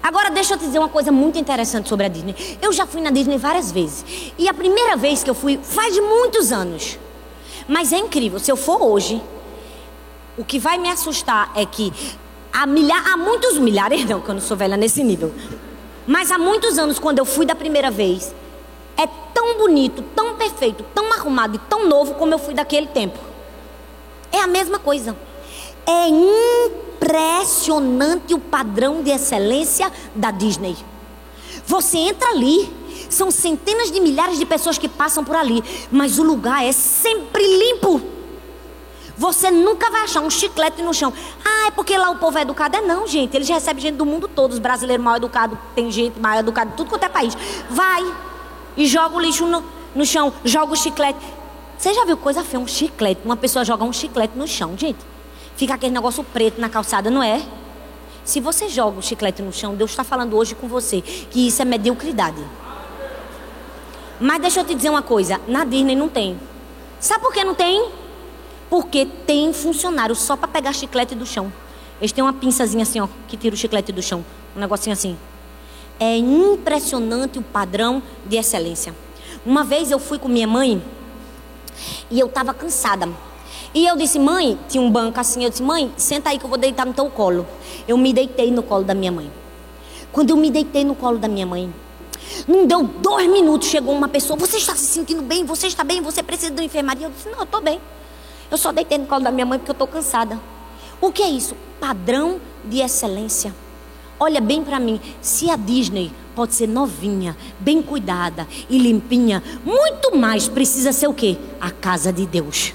Agora 0.04 0.30
deixa 0.30 0.54
eu 0.54 0.58
te 0.58 0.66
dizer 0.66 0.80
uma 0.80 0.90
coisa 0.90 1.12
muito 1.12 1.40
interessante 1.40 1.90
sobre 1.90 2.06
a 2.06 2.10
Disney. 2.10 2.36
Eu 2.62 2.72
já 2.72 2.86
fui 2.86 3.02
na 3.02 3.10
Disney 3.10 3.38
várias 3.38 3.72
vezes. 3.72 4.34
E 4.38 4.48
a 4.48 4.54
primeira 4.54 4.96
vez 4.96 5.24
que 5.24 5.30
eu 5.30 5.36
fui 5.36 5.60
faz 5.62 5.98
muitos 5.98 6.52
anos. 6.52 7.00
Mas 7.68 7.92
é 7.92 7.98
incrível, 7.98 8.40
se 8.40 8.52
eu 8.52 8.56
for 8.56 8.82
hoje, 8.82 9.22
o 10.38 10.46
que 10.46 10.58
vai 10.58 10.78
me 10.78 10.90
assustar 10.90 11.52
é 11.56 11.66
que 11.66 11.92
há, 12.54 12.66
milha, 12.66 12.96
há 12.96 13.18
muitos 13.18 13.58
milhares, 13.58 14.06
não, 14.06 14.22
que 14.22 14.30
eu 14.30 14.36
não 14.36 14.42
sou 14.42 14.56
velha 14.56 14.78
nesse 14.78 15.04
nível. 15.04 15.34
Mas 16.06 16.32
há 16.32 16.38
muitos 16.38 16.78
anos, 16.78 16.98
quando 16.98 17.20
eu 17.20 17.26
fui 17.26 17.46
da 17.46 17.56
primeira 17.56 17.92
vez, 17.92 18.34
é 18.96 19.06
tão 19.34 19.58
bonito, 19.58 20.02
tão 20.16 20.36
perfeito, 20.36 20.86
tão 20.96 21.12
arrumado 21.12 21.56
e 21.56 21.60
tão 21.70 21.88
novo 21.88 22.14
como 22.16 22.34
eu 22.34 22.40
fui 22.40 22.54
daquele 22.54 22.88
tempo. 22.88 23.20
É 24.32 24.40
a 24.40 24.48
mesma 24.48 24.80
coisa. 24.80 25.16
É 25.86 26.08
impressionante 27.00 28.34
o 28.34 28.40
padrão 28.40 29.04
de 29.04 29.12
excelência 29.12 29.92
da 30.16 30.32
Disney. 30.32 30.78
Você 31.66 31.98
entra 31.98 32.30
ali, 32.30 32.74
são 33.10 33.32
centenas 33.32 33.91
de 33.91 34.00
milhares 34.00 34.38
de 34.38 34.46
pessoas 34.46 34.78
que 34.78 34.88
passam 34.88 35.24
por 35.24 35.36
ali, 35.36 35.63
mas 35.91 36.20
o 36.20 36.24
lugar 36.24 36.63
é 36.63 36.72
sempre 36.72 37.43
limpo. 37.43 38.02
Você 39.17 39.50
nunca 39.50 39.89
vai 39.89 40.04
achar 40.04 40.22
um 40.22 40.30
chiclete 40.30 40.84
no 40.84 40.93
chão. 40.93 41.12
Ah, 41.43 41.67
é 41.67 41.72
porque 41.72 41.98
lá 41.98 42.12
o 42.12 42.17
povo 42.17 42.38
é 42.38 42.43
educado. 42.43 42.78
É 42.78 42.82
não, 42.82 43.08
gente. 43.08 43.36
Eles 43.36 43.50
recebem 43.50 43.82
gente 43.82 43.96
do 43.96 44.06
mundo 44.06 44.28
todo. 44.28 44.52
Os 44.52 44.60
brasileiros 44.60 45.04
mal 45.04 45.17
educados, 45.17 45.58
tem 45.74 45.89
gente 45.89 46.20
mal 46.20 46.38
educada, 46.38 46.72
tudo 46.78 46.89
quanto 46.89 47.04
é 47.04 47.10
país. 47.10 47.36
Vai 47.67 48.04
e 48.78 48.86
joga 48.86 49.15
o 49.15 49.20
lixo 49.20 49.48
no, 49.48 49.63
no 49.96 50.06
chão, 50.06 50.32
joga 50.46 50.74
o 50.74 50.76
chiclete. 50.76 51.20
Você 51.78 51.93
já 51.93 52.06
viu 52.06 52.15
coisa 52.15 52.43
feia? 52.43 52.60
Um 52.60 52.67
chiclete. 52.67 53.22
Uma 53.26 53.36
pessoa 53.36 53.65
joga 53.65 53.84
um 53.84 53.91
chiclete 53.91 54.38
no 54.38 54.48
chão, 54.48 54.78
gente. 54.78 55.00
Fica 55.56 55.74
aquele 55.74 55.93
negócio 55.93 56.24
preto 56.24 56.62
na 56.62 56.70
calçada, 56.70 57.10
não 57.10 57.24
é? 57.24 57.41
Se 58.24 58.39
você 58.39 58.70
joga 58.70 59.00
o 59.00 59.02
chiclete 59.02 59.41
no 59.41 59.52
chão, 59.52 59.74
Deus 59.74 59.89
está 59.89 60.04
falando 60.04 60.36
hoje 60.36 60.54
com 60.54 60.67
você 60.67 61.02
que 61.02 61.48
isso 61.48 61.60
é 61.60 61.65
mediocridade. 61.65 62.43
Mas 64.20 64.42
deixa 64.42 64.62
eu 64.62 64.66
te 64.66 64.74
dizer 64.74 64.90
uma 64.90 65.02
coisa: 65.02 65.40
na 65.48 65.64
Disney 65.64 65.96
não 65.96 66.10
tem. 66.10 66.40
Sabe 67.00 67.22
por 67.22 67.34
que 67.34 67.44
não 67.44 67.54
tem? 67.54 67.90
Porque 68.70 69.06
tem 69.26 69.54
funcionário 69.54 70.16
só 70.16 70.36
para 70.36 70.48
pegar 70.48 70.74
chiclete 70.74 71.16
do 71.16 71.26
chão. 71.26 71.52
Eles 72.00 72.12
têm 72.12 72.24
uma 72.24 72.34
pinçazinha 72.34 72.84
assim, 72.84 73.00
ó, 73.00 73.08
que 73.28 73.38
tira 73.38 73.54
o 73.54 73.58
chiclete 73.58 73.92
do 73.92 74.02
chão. 74.02 74.26
Um 74.56 74.60
negocinho 74.60 74.94
assim. 74.94 75.18
É 76.00 76.18
impressionante 76.18 77.40
o 77.40 77.42
padrão 77.42 78.04
de 78.26 78.38
excelência. 78.38 78.94
Uma 79.46 79.64
vez 79.64 79.90
eu 79.90 80.00
fui 80.00 80.20
com 80.20 80.28
minha 80.28 80.48
mãe 80.48 80.82
e 82.10 82.20
eu 82.20 82.28
estava 82.28 82.54
cansada. 82.54 83.10
E 83.74 83.86
eu 83.86 83.96
disse, 83.96 84.18
mãe, 84.20 84.58
tinha 84.68 84.82
um 84.82 84.90
banco 84.90 85.20
assim, 85.20 85.44
eu 85.44 85.50
disse, 85.50 85.62
mãe, 85.62 85.92
senta 85.98 86.30
aí 86.30 86.40
que 86.40 86.46
eu 86.46 86.50
vou 86.50 86.58
deitar 86.58 86.86
no 86.86 86.94
teu 86.94 87.10
colo. 87.10 87.46
Eu 87.88 87.98
me 87.98 88.14
deitei 88.14 88.52
no 88.52 88.64
colo 88.64 88.84
da 88.84 88.94
minha 88.94 89.12
mãe. 89.12 89.32
Quando 90.12 90.32
eu 90.32 90.38
me 90.38 90.50
deitei 90.50 90.84
no 90.84 90.96
colo 90.96 91.18
da 91.18 91.28
minha 91.28 91.46
mãe, 91.46 91.74
não 92.48 92.66
deu 92.66 92.84
dois 92.84 93.30
minutos, 93.30 93.68
chegou 93.68 93.94
uma 93.94 94.08
pessoa, 94.08 94.38
você 94.38 94.58
está 94.58 94.76
se 94.76 94.86
sentindo 94.86 95.22
bem? 95.22 95.46
Você 95.46 95.68
está 95.68 95.84
bem? 95.84 96.02
Você 96.02 96.22
precisa 96.24 96.52
de 96.52 96.60
uma 96.60 96.66
enfermaria? 96.66 97.08
Eu 97.08 97.12
disse, 97.12 97.30
não, 97.30 97.40
eu 97.40 97.44
estou 97.44 97.62
bem. 97.62 97.80
Eu 98.50 98.58
só 98.58 98.72
deitei 98.72 98.98
no 98.98 99.06
colo 99.06 99.24
da 99.24 99.32
minha 99.32 99.46
mãe 99.46 99.60
porque 99.60 99.72
eu 99.72 99.74
estou 99.74 99.88
cansada. 99.88 100.40
O 101.02 101.12
que 101.12 101.22
é 101.22 101.30
isso? 101.30 101.56
Padrão 101.80 102.40
de 102.63 102.80
excelência. 102.80 103.54
Olha 104.20 104.42
bem 104.42 104.63
para 104.63 104.80
mim, 104.80 105.00
se 105.22 105.50
a 105.50 105.56
Disney 105.56 106.12
pode 106.36 106.56
ser 106.56 106.68
novinha, 106.68 107.38
bem 107.60 107.82
cuidada 107.82 108.48
e 108.70 108.78
limpinha, 108.80 109.44
muito 109.63 110.16
mais 110.16 110.48
precisa 110.48 110.92
ser 110.92 111.08
o 111.08 111.13
quê? 111.13 111.38
A 111.62 111.70
casa 111.70 112.12
de 112.12 112.26
Deus. 112.26 112.74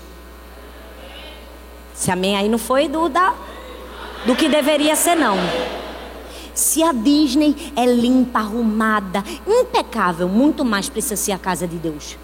Se 1.94 2.10
amém 2.10 2.36
aí 2.36 2.48
não 2.48 2.58
foi 2.58 2.88
do, 2.88 3.08
da, 3.08 3.34
do 4.26 4.36
que 4.36 4.48
deveria 4.48 4.94
ser, 4.94 5.14
não. 5.14 5.36
Se 6.54 6.82
a 6.82 6.92
Disney 6.92 7.72
é 7.74 7.86
limpa, 7.86 8.40
arrumada, 8.40 9.24
impecável, 9.46 10.28
muito 10.28 10.64
mais 10.64 10.88
precisa 10.88 11.16
ser 11.16 11.32
a 11.32 11.38
casa 11.38 11.66
de 11.66 11.76
Deus. 11.76 12.16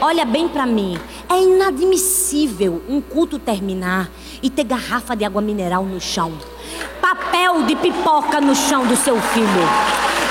Olha 0.00 0.24
bem 0.24 0.48
para 0.48 0.64
mim, 0.64 0.98
é 1.28 1.42
inadmissível 1.42 2.80
um 2.88 3.00
culto 3.00 3.36
terminar 3.36 4.08
e 4.40 4.48
ter 4.48 4.62
garrafa 4.62 5.16
de 5.16 5.24
água 5.24 5.42
mineral 5.42 5.84
no 5.84 6.00
chão, 6.00 6.32
papel 7.00 7.64
de 7.64 7.74
pipoca 7.74 8.40
no 8.40 8.54
chão 8.54 8.86
do 8.86 8.96
seu 8.96 9.20
filho. 9.20 9.68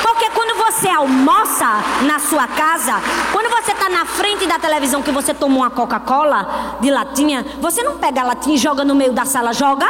Porque 0.02 0.30
quando 0.30 0.56
você 0.56 0.88
almoça 0.88 1.84
na 2.06 2.18
sua 2.18 2.48
casa, 2.48 2.94
quando 3.34 3.50
você 3.50 3.74
está 3.74 3.90
na 3.90 4.06
frente 4.06 4.48
da 4.48 4.58
televisão 4.58 5.04
que 5.04 5.12
você 5.12 5.34
toma 5.34 5.58
uma 5.58 5.70
Coca-Cola 5.70 6.78
de 6.80 6.90
latinha, 6.90 7.46
você 7.60 7.84
não 7.84 7.98
pega 7.98 8.22
a 8.22 8.24
latinha 8.24 8.56
e 8.56 8.58
joga 8.60 8.86
no 8.86 8.96
meio 8.96 9.12
da 9.12 9.26
sala, 9.26 9.52
joga? 9.52 9.88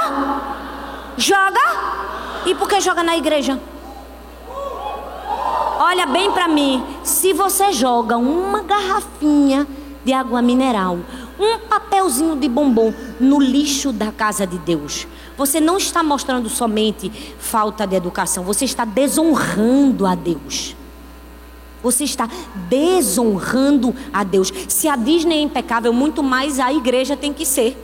Joga? 1.18 2.07
E 2.46 2.56
por 2.56 2.68
que 2.68 2.80
joga 2.80 3.04
na 3.04 3.18
igreja? 3.18 3.60
Olha 5.80 6.06
bem 6.06 6.32
para 6.32 6.48
mim, 6.48 6.84
se 7.04 7.34
você 7.34 7.72
joga 7.72 8.18
uma 8.18 8.62
garrafinha 8.64 9.68
de 10.04 10.12
água 10.12 10.42
mineral, 10.42 10.98
um 11.40 11.60
papelzinho 11.60 12.36
de 12.36 12.50
bombom 12.50 12.94
no 13.20 13.40
lixo 13.40 13.92
da 13.92 14.12
casa 14.12 14.46
de 14.46 14.58
Deus, 14.58 15.08
você 15.38 15.60
não 15.60 15.78
está 15.78 16.02
mostrando 16.02 16.50
somente 16.50 17.12
falta 17.38 17.86
de 17.86 17.96
educação, 17.96 18.44
você 18.44 18.66
está 18.66 18.86
desonrando 18.86 20.06
a 20.06 20.16
Deus. 20.16 20.76
Você 21.84 22.04
está 22.04 22.28
desonrando 22.68 23.96
a 24.12 24.24
Deus. 24.24 24.52
Se 24.68 24.88
a 24.88 24.96
Disney 24.96 25.38
é 25.38 25.42
impecável, 25.42 25.94
muito 25.94 26.24
mais 26.24 26.60
a 26.60 26.74
igreja 26.74 27.16
tem 27.16 27.32
que 27.32 27.46
ser. 27.46 27.78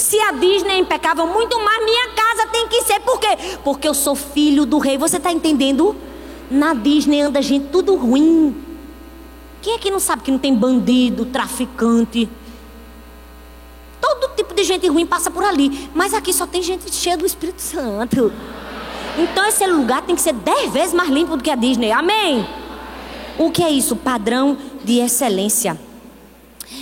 Se 0.00 0.18
a 0.18 0.32
Disney 0.32 0.76
é 0.76 0.78
impecável, 0.78 1.26
muito 1.26 1.62
mais 1.62 1.84
minha 1.84 2.08
casa 2.08 2.46
tem 2.46 2.66
que 2.68 2.82
ser. 2.84 3.00
Por 3.00 3.20
quê? 3.20 3.36
Porque 3.62 3.86
eu 3.86 3.92
sou 3.92 4.14
filho 4.14 4.64
do 4.64 4.78
rei. 4.78 4.96
Você 4.96 5.18
está 5.18 5.30
entendendo? 5.30 5.94
Na 6.50 6.72
Disney 6.72 7.20
anda 7.20 7.42
gente 7.42 7.66
tudo 7.66 7.94
ruim. 7.96 8.56
Quem 9.60 9.74
é 9.74 9.78
que 9.78 9.90
não 9.90 10.00
sabe 10.00 10.22
que 10.22 10.30
não 10.30 10.38
tem 10.38 10.54
bandido, 10.54 11.26
traficante? 11.26 12.26
Todo 14.00 14.34
tipo 14.34 14.54
de 14.54 14.64
gente 14.64 14.88
ruim 14.88 15.04
passa 15.04 15.30
por 15.30 15.44
ali. 15.44 15.90
Mas 15.94 16.14
aqui 16.14 16.32
só 16.32 16.46
tem 16.46 16.62
gente 16.62 16.90
cheia 16.94 17.18
do 17.18 17.26
Espírito 17.26 17.60
Santo. 17.60 18.32
Então 19.18 19.44
esse 19.44 19.66
lugar 19.66 20.00
tem 20.00 20.14
que 20.14 20.22
ser 20.22 20.32
dez 20.32 20.72
vezes 20.72 20.94
mais 20.94 21.10
limpo 21.10 21.36
do 21.36 21.44
que 21.44 21.50
a 21.50 21.54
Disney. 21.54 21.92
Amém? 21.92 22.48
O 23.38 23.50
que 23.50 23.62
é 23.62 23.70
isso? 23.70 23.94
Padrão 23.94 24.56
de 24.82 24.98
excelência. 24.98 25.78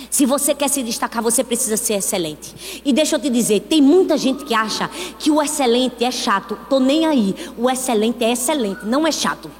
Se 0.09 0.25
você 0.25 0.55
quer 0.55 0.67
se 0.69 0.81
destacar, 0.81 1.21
você 1.21 1.43
precisa 1.43 1.77
ser 1.77 1.93
excelente. 1.95 2.81
E 2.83 2.91
deixa 2.91 3.15
eu 3.15 3.19
te 3.19 3.29
dizer, 3.29 3.61
tem 3.61 3.81
muita 3.81 4.17
gente 4.17 4.43
que 4.43 4.53
acha 4.53 4.89
que 5.19 5.29
o 5.29 5.41
excelente 5.41 6.03
é 6.03 6.11
chato. 6.11 6.57
Tô 6.69 6.79
nem 6.79 7.05
aí. 7.05 7.35
O 7.57 7.69
excelente 7.69 8.23
é 8.23 8.31
excelente, 8.31 8.85
não 8.85 9.05
é 9.05 9.11
chato. 9.11 9.51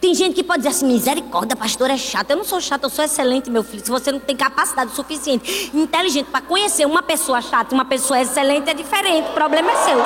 Tem 0.00 0.14
gente 0.14 0.34
que 0.34 0.44
pode 0.44 0.58
dizer 0.58 0.70
assim, 0.70 0.86
misericórdia, 0.86 1.56
pastor 1.56 1.88
é 1.88 1.96
chato. 1.96 2.30
Eu 2.30 2.36
não 2.36 2.44
sou 2.44 2.60
chato, 2.60 2.82
eu 2.82 2.90
sou 2.90 3.04
excelente, 3.04 3.48
meu 3.48 3.64
filho. 3.64 3.82
Se 3.82 3.90
você 3.90 4.12
não 4.12 4.20
tem 4.20 4.36
capacidade 4.36 4.94
suficiente, 4.94 5.70
inteligente 5.72 6.26
para 6.26 6.42
conhecer 6.42 6.84
uma 6.84 7.02
pessoa 7.02 7.40
chata 7.40 7.72
e 7.72 7.74
uma 7.74 7.86
pessoa 7.86 8.20
excelente, 8.20 8.68
é 8.68 8.74
diferente. 8.74 9.30
O 9.30 9.32
problema 9.32 9.70
é 9.70 9.76
seu. 9.76 9.96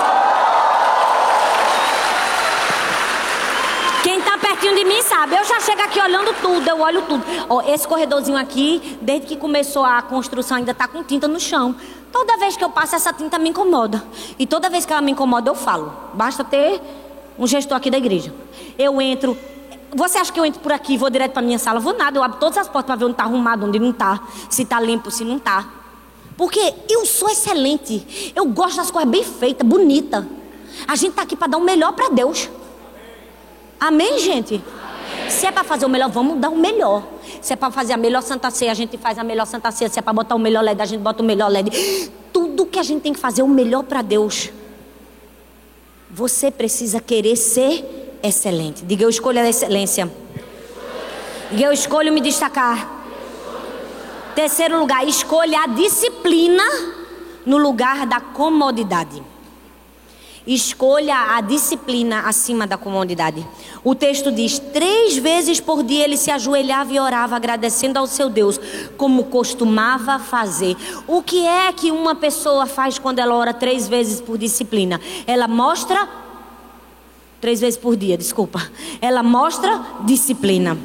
Quem 4.04 4.18
está 4.20 4.38
pertinho 4.68 4.76
de 4.76 4.84
mim 4.84 5.02
sabe. 5.02 5.36
Eu 5.36 5.44
já 5.44 5.60
chego 5.60 5.80
aqui 5.82 6.00
olhando 6.00 6.34
tudo, 6.40 6.68
eu 6.68 6.80
olho 6.80 7.02
tudo. 7.02 7.24
Ó, 7.48 7.62
esse 7.62 7.86
corredorzinho 7.86 8.36
aqui, 8.36 8.98
desde 9.00 9.26
que 9.26 9.36
começou 9.36 9.84
a 9.84 10.02
construção, 10.02 10.58
ainda 10.58 10.72
está 10.72 10.86
com 10.86 11.02
tinta 11.02 11.26
no 11.26 11.40
chão. 11.40 11.74
Toda 12.12 12.36
vez 12.38 12.56
que 12.56 12.64
eu 12.64 12.70
passo, 12.70 12.96
essa 12.96 13.12
tinta 13.12 13.38
me 13.38 13.50
incomoda. 13.50 14.02
E 14.38 14.46
toda 14.46 14.68
vez 14.68 14.84
que 14.84 14.92
ela 14.92 15.02
me 15.02 15.12
incomoda, 15.12 15.50
eu 15.50 15.54
falo. 15.54 15.92
Basta 16.14 16.44
ter 16.44 16.80
um 17.38 17.46
gestor 17.46 17.76
aqui 17.76 17.90
da 17.90 17.98
igreja. 17.98 18.32
Eu 18.78 19.00
entro. 19.00 19.36
Você 19.94 20.18
acha 20.18 20.32
que 20.32 20.38
eu 20.38 20.44
entro 20.44 20.60
por 20.60 20.72
aqui 20.72 20.94
e 20.94 20.96
vou 20.98 21.08
direto 21.08 21.32
para 21.32 21.42
minha 21.42 21.58
sala? 21.58 21.80
Vou 21.80 21.96
nada, 21.96 22.18
eu 22.18 22.22
abro 22.22 22.38
todas 22.38 22.58
as 22.58 22.68
portas 22.68 22.86
para 22.86 22.96
ver 22.96 23.04
onde 23.04 23.12
está 23.12 23.24
arrumado, 23.24 23.66
onde 23.66 23.78
não 23.78 23.90
está. 23.90 24.20
Se 24.50 24.62
está 24.62 24.80
limpo, 24.80 25.10
se 25.10 25.24
não 25.24 25.38
está. 25.38 25.66
Porque 26.36 26.74
eu 26.88 27.06
sou 27.06 27.28
excelente. 27.30 28.32
Eu 28.36 28.46
gosto 28.46 28.76
das 28.76 28.90
coisas 28.90 29.10
bem 29.10 29.24
feitas, 29.24 29.66
bonitas. 29.66 30.24
A 30.86 30.94
gente 30.94 31.10
está 31.10 31.22
aqui 31.22 31.34
para 31.34 31.48
dar 31.48 31.58
o 31.58 31.62
melhor 31.62 31.92
para 31.92 32.10
Deus. 32.10 32.48
Amém, 33.80 34.18
gente? 34.18 34.62
Se 35.28 35.46
é 35.46 35.52
para 35.52 35.64
fazer 35.64 35.86
o 35.86 35.88
melhor, 35.88 36.10
vamos 36.10 36.38
dar 36.38 36.48
o 36.48 36.56
melhor. 36.56 37.02
Se 37.40 37.52
é 37.52 37.56
para 37.56 37.70
fazer 37.70 37.92
a 37.92 37.96
melhor 37.96 38.22
Santa 38.22 38.50
Ceia, 38.50 38.72
a 38.72 38.74
gente 38.74 38.96
faz 38.98 39.18
a 39.18 39.24
melhor 39.24 39.46
Santa 39.46 39.70
Ceia. 39.70 39.88
Se 39.88 39.98
é 39.98 40.02
para 40.02 40.12
botar 40.12 40.34
o 40.34 40.38
melhor 40.38 40.62
LED, 40.62 40.82
a 40.82 40.84
gente 40.84 41.00
bota 41.00 41.22
o 41.22 41.26
melhor 41.26 41.48
LED. 41.48 42.10
Tudo 42.32 42.66
que 42.66 42.78
a 42.78 42.82
gente 42.82 43.02
tem 43.02 43.12
que 43.12 43.20
fazer 43.20 43.42
é 43.42 43.44
o 43.44 43.48
melhor 43.48 43.84
para 43.84 44.02
Deus. 44.02 44.50
Você 46.10 46.50
precisa 46.50 47.00
querer 47.00 47.36
ser 47.36 48.18
excelente. 48.22 48.84
Diga, 48.84 49.04
eu 49.04 49.10
escolho 49.10 49.40
a 49.40 49.48
excelência. 49.48 50.10
Diga, 51.50 51.64
eu 51.64 51.72
escolho 51.72 52.12
me 52.12 52.20
destacar. 52.20 52.96
Terceiro 54.34 54.78
lugar, 54.78 55.06
escolha 55.06 55.60
a 55.62 55.66
disciplina 55.66 56.62
no 57.44 57.58
lugar 57.58 58.06
da 58.06 58.20
comodidade. 58.20 59.22
Escolha 60.48 61.36
a 61.36 61.42
disciplina 61.42 62.20
acima 62.20 62.66
da 62.66 62.78
comodidade. 62.78 63.46
O 63.84 63.94
texto 63.94 64.32
diz: 64.32 64.58
três 64.58 65.18
vezes 65.18 65.60
por 65.60 65.82
dia 65.82 66.04
ele 66.04 66.16
se 66.16 66.30
ajoelhava 66.30 66.90
e 66.90 66.98
orava, 66.98 67.36
agradecendo 67.36 67.98
ao 67.98 68.06
seu 68.06 68.30
Deus, 68.30 68.58
como 68.96 69.24
costumava 69.24 70.18
fazer. 70.18 70.74
O 71.06 71.22
que 71.22 71.46
é 71.46 71.70
que 71.70 71.90
uma 71.90 72.14
pessoa 72.14 72.64
faz 72.64 72.98
quando 72.98 73.18
ela 73.18 73.34
ora 73.34 73.52
três 73.52 73.86
vezes 73.86 74.22
por 74.22 74.38
disciplina? 74.38 74.98
Ela 75.26 75.46
mostra. 75.46 76.08
Três 77.42 77.60
vezes 77.60 77.78
por 77.78 77.94
dia, 77.94 78.16
desculpa. 78.16 78.72
Ela 79.02 79.22
mostra 79.22 79.84
disciplina. 80.06 80.78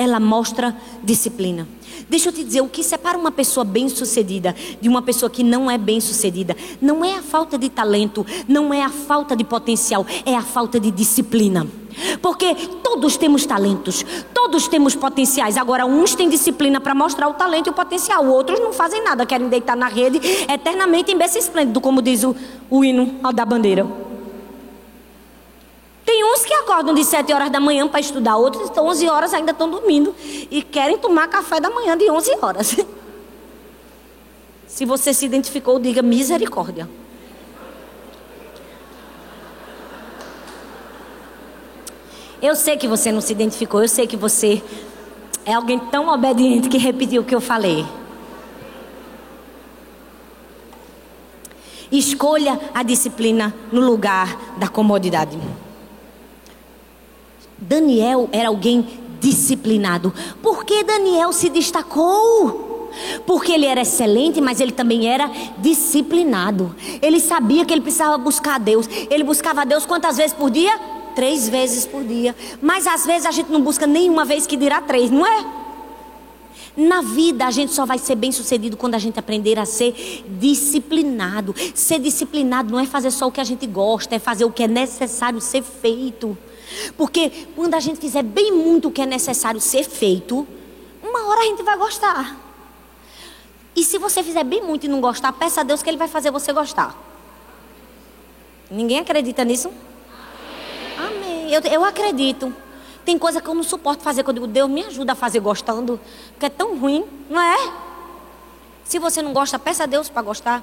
Ela 0.00 0.18
mostra 0.18 0.74
disciplina. 1.04 1.68
Deixa 2.08 2.30
eu 2.30 2.32
te 2.32 2.42
dizer, 2.42 2.62
o 2.62 2.68
que 2.68 2.82
separa 2.82 3.18
uma 3.18 3.30
pessoa 3.30 3.64
bem-sucedida 3.64 4.56
de 4.80 4.88
uma 4.88 5.02
pessoa 5.02 5.28
que 5.28 5.44
não 5.44 5.70
é 5.70 5.76
bem-sucedida 5.76 6.56
não 6.80 7.04
é 7.04 7.14
a 7.16 7.22
falta 7.22 7.58
de 7.58 7.68
talento, 7.68 8.24
não 8.48 8.72
é 8.72 8.82
a 8.82 8.88
falta 8.88 9.36
de 9.36 9.44
potencial, 9.44 10.06
é 10.24 10.34
a 10.34 10.40
falta 10.40 10.80
de 10.80 10.90
disciplina. 10.90 11.66
Porque 12.22 12.54
todos 12.82 13.18
temos 13.18 13.44
talentos, 13.44 14.02
todos 14.32 14.68
temos 14.68 14.94
potenciais. 14.94 15.58
Agora, 15.58 15.84
uns 15.84 16.14
têm 16.14 16.30
disciplina 16.30 16.80
para 16.80 16.94
mostrar 16.94 17.28
o 17.28 17.34
talento 17.34 17.66
e 17.66 17.70
o 17.70 17.74
potencial, 17.74 18.26
outros 18.26 18.58
não 18.58 18.72
fazem 18.72 19.04
nada, 19.04 19.26
querem 19.26 19.48
deitar 19.48 19.76
na 19.76 19.88
rede 19.88 20.18
eternamente 20.50 21.12
em 21.12 21.18
berço 21.18 21.36
esplêndido, 21.36 21.78
como 21.78 22.00
diz 22.00 22.24
o, 22.24 22.34
o 22.70 22.82
hino 22.82 23.20
da 23.34 23.44
bandeira. 23.44 24.09
Tem 26.10 26.24
uns 26.24 26.44
que 26.44 26.52
acordam 26.52 26.92
de 26.92 27.04
7 27.04 27.32
horas 27.32 27.50
da 27.50 27.60
manhã 27.60 27.86
para 27.86 28.00
estudar, 28.00 28.36
outros 28.36 28.64
estão 28.64 28.84
11 28.88 29.08
horas 29.08 29.32
ainda 29.32 29.52
estão 29.52 29.70
dormindo 29.70 30.12
e 30.50 30.60
querem 30.60 30.98
tomar 30.98 31.28
café 31.28 31.60
da 31.60 31.70
manhã 31.70 31.96
de 31.96 32.10
11 32.10 32.36
horas. 32.42 32.76
Se 34.66 34.84
você 34.84 35.14
se 35.14 35.24
identificou, 35.24 35.78
diga 35.78 36.02
misericórdia. 36.02 36.90
Eu 42.42 42.56
sei 42.56 42.76
que 42.76 42.88
você 42.88 43.12
não 43.12 43.20
se 43.20 43.30
identificou, 43.30 43.80
eu 43.80 43.88
sei 43.88 44.08
que 44.08 44.16
você 44.16 44.60
é 45.46 45.54
alguém 45.54 45.78
tão 45.78 46.08
obediente 46.08 46.68
que 46.68 46.76
repetiu 46.76 47.22
o 47.22 47.24
que 47.24 47.36
eu 47.36 47.40
falei. 47.40 47.86
Escolha 51.92 52.58
a 52.74 52.82
disciplina 52.82 53.54
no 53.70 53.80
lugar 53.80 54.56
da 54.58 54.66
comodidade. 54.66 55.38
Daniel 57.60 58.28
era 58.32 58.48
alguém 58.48 58.86
disciplinado. 59.20 60.12
Por 60.42 60.64
que 60.64 60.82
Daniel 60.82 61.32
se 61.32 61.50
destacou? 61.50 62.88
Porque 63.26 63.52
ele 63.52 63.66
era 63.66 63.82
excelente, 63.82 64.40
mas 64.40 64.60
ele 64.60 64.72
também 64.72 65.06
era 65.06 65.30
disciplinado. 65.58 66.74
Ele 67.00 67.20
sabia 67.20 67.64
que 67.64 67.72
ele 67.72 67.82
precisava 67.82 68.18
buscar 68.18 68.56
a 68.56 68.58
Deus. 68.58 68.88
Ele 69.10 69.22
buscava 69.22 69.62
a 69.62 69.64
Deus 69.64 69.86
quantas 69.86 70.16
vezes 70.16 70.32
por 70.32 70.50
dia? 70.50 70.76
Três 71.14 71.48
vezes 71.48 71.86
por 71.86 72.02
dia. 72.02 72.34
Mas 72.60 72.86
às 72.86 73.04
vezes 73.06 73.26
a 73.26 73.30
gente 73.30 73.50
não 73.50 73.60
busca 73.60 73.86
nenhuma 73.86 74.24
vez 74.24 74.46
que 74.46 74.56
dirá 74.56 74.80
três, 74.80 75.10
não 75.10 75.26
é? 75.26 75.60
Na 76.76 77.02
vida 77.02 77.46
a 77.46 77.50
gente 77.50 77.72
só 77.72 77.84
vai 77.84 77.98
ser 77.98 78.14
bem 78.14 78.32
sucedido 78.32 78.76
quando 78.76 78.94
a 78.94 78.98
gente 78.98 79.18
aprender 79.18 79.58
a 79.58 79.66
ser 79.66 80.24
disciplinado. 80.40 81.54
Ser 81.74 81.98
disciplinado 81.98 82.72
não 82.72 82.78
é 82.78 82.86
fazer 82.86 83.10
só 83.10 83.26
o 83.26 83.32
que 83.32 83.40
a 83.40 83.44
gente 83.44 83.66
gosta, 83.66 84.14
é 84.14 84.18
fazer 84.18 84.44
o 84.44 84.50
que 84.50 84.62
é 84.62 84.68
necessário 84.68 85.40
ser 85.40 85.62
feito. 85.62 86.36
Porque 86.96 87.48
quando 87.54 87.74
a 87.74 87.80
gente 87.80 88.00
fizer 88.00 88.22
bem 88.22 88.52
muito 88.52 88.88
o 88.88 88.90
que 88.90 89.02
é 89.02 89.06
necessário 89.06 89.60
ser 89.60 89.84
feito, 89.84 90.46
uma 91.02 91.26
hora 91.28 91.40
a 91.40 91.44
gente 91.44 91.62
vai 91.62 91.76
gostar. 91.76 92.36
E 93.74 93.84
se 93.84 93.98
você 93.98 94.22
fizer 94.22 94.44
bem 94.44 94.62
muito 94.62 94.84
e 94.84 94.88
não 94.88 95.00
gostar, 95.00 95.32
peça 95.32 95.60
a 95.60 95.64
Deus 95.64 95.82
que 95.82 95.88
Ele 95.88 95.96
vai 95.96 96.08
fazer 96.08 96.30
você 96.30 96.52
gostar. 96.52 96.96
Ninguém 98.70 98.98
acredita 98.98 99.44
nisso? 99.44 99.70
Amém. 100.98 101.52
Eu, 101.52 101.60
eu 101.62 101.84
acredito. 101.84 102.54
Tem 103.04 103.18
coisa 103.18 103.40
que 103.40 103.48
eu 103.48 103.54
não 103.54 103.62
suporto 103.62 104.02
fazer, 104.02 104.22
que 104.22 104.30
eu 104.30 104.34
digo, 104.34 104.46
Deus 104.46 104.70
me 104.70 104.84
ajuda 104.84 105.12
a 105.12 105.14
fazer 105.14 105.40
gostando, 105.40 105.98
porque 106.32 106.46
é 106.46 106.50
tão 106.50 106.78
ruim, 106.78 107.04
não 107.28 107.40
é? 107.40 107.72
Se 108.84 108.98
você 108.98 109.22
não 109.22 109.32
gosta, 109.32 109.58
peça 109.58 109.84
a 109.84 109.86
Deus 109.86 110.08
para 110.08 110.22
gostar. 110.22 110.62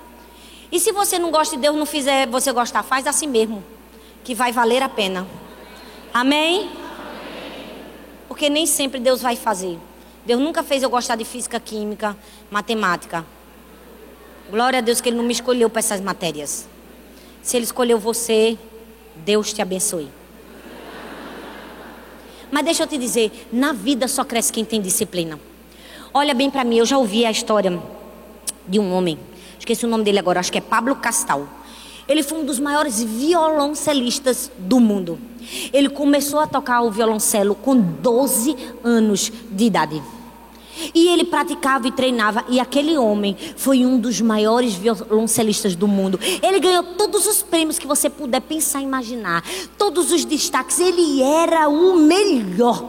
E 0.72 0.80
se 0.80 0.92
você 0.92 1.18
não 1.18 1.32
gosta 1.32 1.56
e 1.56 1.58
Deus 1.58 1.76
não 1.76 1.86
fizer 1.86 2.28
você 2.28 2.52
gostar, 2.52 2.84
faz 2.84 3.08
assim 3.08 3.28
mesmo, 3.28 3.64
que 4.24 4.36
vai 4.36 4.52
valer 4.52 4.84
a 4.84 4.90
pena. 4.90 5.26
Amém? 6.14 6.70
Porque 8.28 8.50
nem 8.50 8.66
sempre 8.66 9.00
Deus 9.00 9.22
vai 9.22 9.36
fazer. 9.36 9.78
Deus 10.26 10.42
nunca 10.42 10.64
fez 10.64 10.84
eu 10.84 10.90
gostar 10.90 11.16
de 11.16 11.24
física, 11.24 11.60
química, 11.60 12.16
matemática. 12.52 13.26
Glória 14.50 14.80
a 14.80 14.82
Deus 14.82 15.02
que 15.02 15.10
Ele 15.10 15.18
não 15.18 15.24
me 15.24 15.34
escolheu 15.34 15.70
para 15.70 15.80
essas 15.80 16.02
matérias. 16.02 16.68
Se 17.42 17.58
Ele 17.58 17.64
escolheu 17.64 17.98
você, 17.98 18.58
Deus 19.16 19.54
te 19.54 19.62
abençoe. 19.62 20.10
Mas 22.52 22.64
deixa 22.64 22.84
eu 22.84 22.88
te 22.88 22.98
dizer, 22.98 23.48
na 23.52 23.74
vida 23.74 24.08
só 24.08 24.24
cresce 24.24 24.52
quem 24.52 24.64
tem 24.64 24.82
disciplina. 24.82 25.40
Olha 26.14 26.34
bem 26.34 26.50
para 26.50 26.64
mim, 26.64 26.78
eu 26.78 26.86
já 26.86 26.98
ouvi 26.98 27.26
a 27.26 27.32
história 27.32 27.82
de 28.68 28.80
um 28.80 28.94
homem, 28.94 29.20
esqueci 29.60 29.86
o 29.86 29.90
nome 29.90 30.04
dele 30.04 30.20
agora, 30.20 30.40
acho 30.40 30.52
que 30.52 30.58
é 30.58 30.62
Pablo 30.62 30.96
Castal. 30.96 31.48
Ele 32.08 32.24
foi 32.24 32.40
um 32.40 32.46
dos 32.46 32.60
maiores 32.60 33.02
violoncelistas 33.02 34.50
do 34.58 34.80
mundo. 34.80 35.20
Ele 35.74 35.90
começou 35.90 36.40
a 36.40 36.48
tocar 36.48 36.82
o 36.82 36.92
violoncelo 36.92 37.56
com 37.56 37.78
12 37.78 38.56
anos 38.84 39.32
de 39.52 39.66
idade. 39.66 40.02
E 40.94 41.08
ele 41.08 41.26
praticava 41.26 41.88
e 41.88 41.92
treinava. 41.92 42.46
E 42.50 42.60
aquele 42.60 42.98
homem 42.98 43.36
foi 43.56 43.86
um 43.86 44.00
dos 44.00 44.22
maiores 44.22 44.74
violoncelistas 44.74 45.76
do 45.76 45.88
mundo. 45.88 46.20
Ele 46.42 46.60
ganhou 46.60 46.84
todos 46.84 47.26
os 47.26 47.42
prêmios 47.42 47.80
que 47.80 47.88
você 47.88 48.10
puder 48.10 48.42
pensar 48.42 48.82
e 48.82 48.84
imaginar. 48.84 49.44
Todos 49.78 50.12
os 50.12 50.24
destaques. 50.24 50.80
Ele 50.80 51.22
era 51.22 51.68
o 51.68 51.98
melhor. 51.98 52.84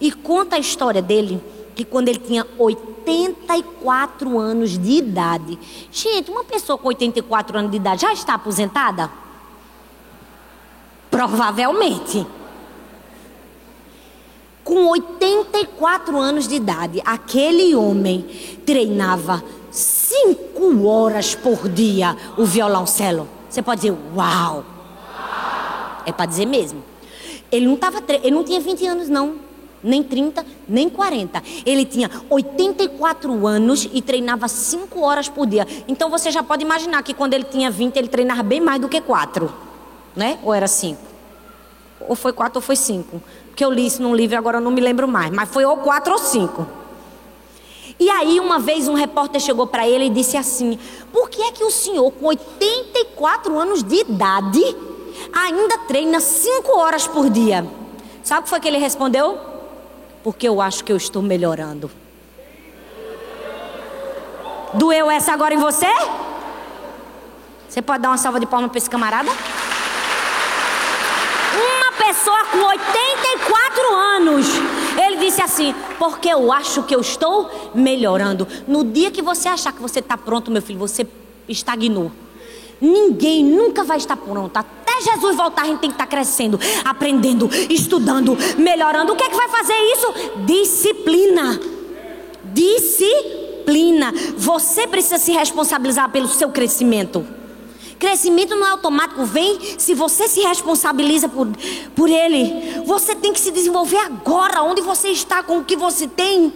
E 0.00 0.10
conta 0.10 0.56
a 0.56 0.58
história 0.58 1.02
dele 1.02 1.40
que 1.74 1.84
quando 1.84 2.08
ele 2.08 2.18
tinha 2.18 2.46
84 2.58 4.38
anos 4.38 4.78
de 4.78 4.92
idade. 4.92 5.58
Gente, 5.90 6.30
uma 6.30 6.44
pessoa 6.44 6.78
com 6.78 6.88
84 6.88 7.58
anos 7.58 7.70
de 7.70 7.76
idade 7.76 8.02
já 8.02 8.12
está 8.12 8.34
aposentada? 8.34 9.10
Provavelmente. 11.10 12.26
Com 14.64 14.86
84 14.88 16.18
anos 16.18 16.46
de 16.46 16.54
idade, 16.54 17.02
aquele 17.04 17.74
homem 17.74 18.24
treinava 18.64 19.42
cinco 19.70 20.86
horas 20.86 21.34
por 21.34 21.68
dia 21.68 22.16
o 22.36 22.44
violoncelo. 22.44 23.28
Você 23.48 23.60
pode 23.60 23.82
dizer, 23.82 23.96
uau! 24.14 24.64
É 26.06 26.12
para 26.12 26.26
dizer 26.26 26.46
mesmo. 26.46 26.82
Ele 27.50 27.66
não, 27.66 27.76
tava, 27.76 28.02
ele 28.08 28.30
não 28.30 28.44
tinha 28.44 28.60
20 28.60 28.86
anos, 28.86 29.08
não. 29.08 29.36
Nem 29.82 30.02
30, 30.02 30.44
nem 30.68 30.88
40. 30.88 31.42
Ele 31.66 31.84
tinha 31.84 32.10
84 32.30 33.46
anos 33.46 33.88
e 33.92 34.00
treinava 34.00 34.46
5 34.46 35.00
horas 35.00 35.28
por 35.28 35.46
dia. 35.46 35.66
Então 35.88 36.08
você 36.08 36.30
já 36.30 36.42
pode 36.42 36.62
imaginar 36.62 37.02
que 37.02 37.12
quando 37.12 37.34
ele 37.34 37.44
tinha 37.44 37.70
20, 37.70 37.96
ele 37.96 38.08
treinava 38.08 38.42
bem 38.42 38.60
mais 38.60 38.80
do 38.80 38.88
que 38.88 39.00
4. 39.00 39.52
Né? 40.14 40.38
Ou 40.42 40.54
era 40.54 40.68
5? 40.68 41.00
Ou 42.08 42.14
foi 42.14 42.32
4 42.32 42.58
ou 42.58 42.62
foi 42.62 42.76
5 42.76 43.20
que 43.54 43.64
eu 43.64 43.70
li 43.70 43.86
isso 43.86 44.02
num 44.02 44.14
livro, 44.14 44.36
agora 44.36 44.58
eu 44.58 44.60
não 44.60 44.70
me 44.70 44.80
lembro 44.80 45.06
mais, 45.06 45.30
mas 45.30 45.48
foi 45.48 45.64
ou 45.64 45.76
quatro 45.78 46.12
ou 46.12 46.18
cinco. 46.18 46.66
E 47.98 48.08
aí, 48.10 48.40
uma 48.40 48.58
vez, 48.58 48.88
um 48.88 48.94
repórter 48.94 49.40
chegou 49.40 49.66
para 49.66 49.86
ele 49.86 50.06
e 50.06 50.10
disse 50.10 50.36
assim: 50.36 50.78
Por 51.12 51.28
que 51.28 51.42
é 51.42 51.52
que 51.52 51.62
o 51.62 51.70
senhor, 51.70 52.10
com 52.12 52.26
84 52.26 53.58
anos 53.58 53.82
de 53.82 53.96
idade, 53.96 54.76
ainda 55.32 55.78
treina 55.86 56.18
cinco 56.18 56.78
horas 56.78 57.06
por 57.06 57.28
dia? 57.30 57.66
Sabe 58.22 58.40
o 58.40 58.42
que 58.44 58.50
foi 58.50 58.60
que 58.60 58.68
ele 58.68 58.78
respondeu? 58.78 59.38
Porque 60.22 60.48
eu 60.48 60.60
acho 60.60 60.84
que 60.84 60.92
eu 60.92 60.96
estou 60.96 61.22
melhorando. 61.22 61.90
Doeu 64.74 65.10
essa 65.10 65.32
agora 65.32 65.54
em 65.54 65.58
você? 65.58 65.88
Você 67.68 67.82
pode 67.82 68.02
dar 68.02 68.10
uma 68.10 68.18
salva 68.18 68.40
de 68.40 68.46
palmas 68.46 68.70
para 68.70 68.78
esse 68.78 68.88
camarada? 68.88 69.30
pessoa 72.12 72.44
com 72.44 72.58
84 72.58 73.94
anos. 73.94 74.46
Ele 74.98 75.16
disse 75.16 75.40
assim: 75.40 75.74
Porque 75.98 76.28
eu 76.28 76.52
acho 76.52 76.82
que 76.82 76.94
eu 76.94 77.00
estou 77.00 77.50
melhorando. 77.74 78.46
No 78.68 78.84
dia 78.84 79.10
que 79.10 79.22
você 79.22 79.48
achar 79.48 79.72
que 79.72 79.80
você 79.80 80.00
está 80.00 80.16
pronto, 80.18 80.50
meu 80.50 80.60
filho, 80.60 80.78
você 80.78 81.06
estagnou. 81.48 82.12
Ninguém 82.80 83.44
nunca 83.44 83.82
vai 83.84 83.96
estar 83.96 84.16
pronto. 84.16 84.58
Jesus 85.02 85.36
voltar, 85.36 85.62
a 85.62 85.66
gente 85.66 85.80
tem 85.80 85.90
que 85.90 85.94
estar 85.94 86.06
crescendo, 86.06 86.58
aprendendo, 86.84 87.48
estudando, 87.68 88.36
melhorando. 88.58 89.12
O 89.12 89.16
que 89.16 89.24
é 89.24 89.28
que 89.28 89.36
vai 89.36 89.48
fazer 89.48 89.74
isso? 89.74 90.14
Disciplina. 90.46 91.60
Disciplina. 92.44 94.12
Você 94.36 94.86
precisa 94.86 95.18
se 95.18 95.32
responsabilizar 95.32 96.10
pelo 96.10 96.28
seu 96.28 96.50
crescimento. 96.50 97.26
Crescimento 97.98 98.56
não 98.56 98.66
é 98.66 98.70
automático, 98.70 99.24
vem 99.24 99.58
se 99.78 99.94
você 99.94 100.26
se 100.26 100.40
responsabiliza 100.40 101.28
por, 101.28 101.46
por 101.94 102.10
ele. 102.10 102.82
Você 102.84 103.14
tem 103.14 103.32
que 103.32 103.38
se 103.38 103.52
desenvolver 103.52 103.98
agora, 103.98 104.62
onde 104.62 104.80
você 104.82 105.10
está, 105.10 105.40
com 105.42 105.58
o 105.58 105.64
que 105.64 105.76
você 105.76 106.08
tem. 106.08 106.52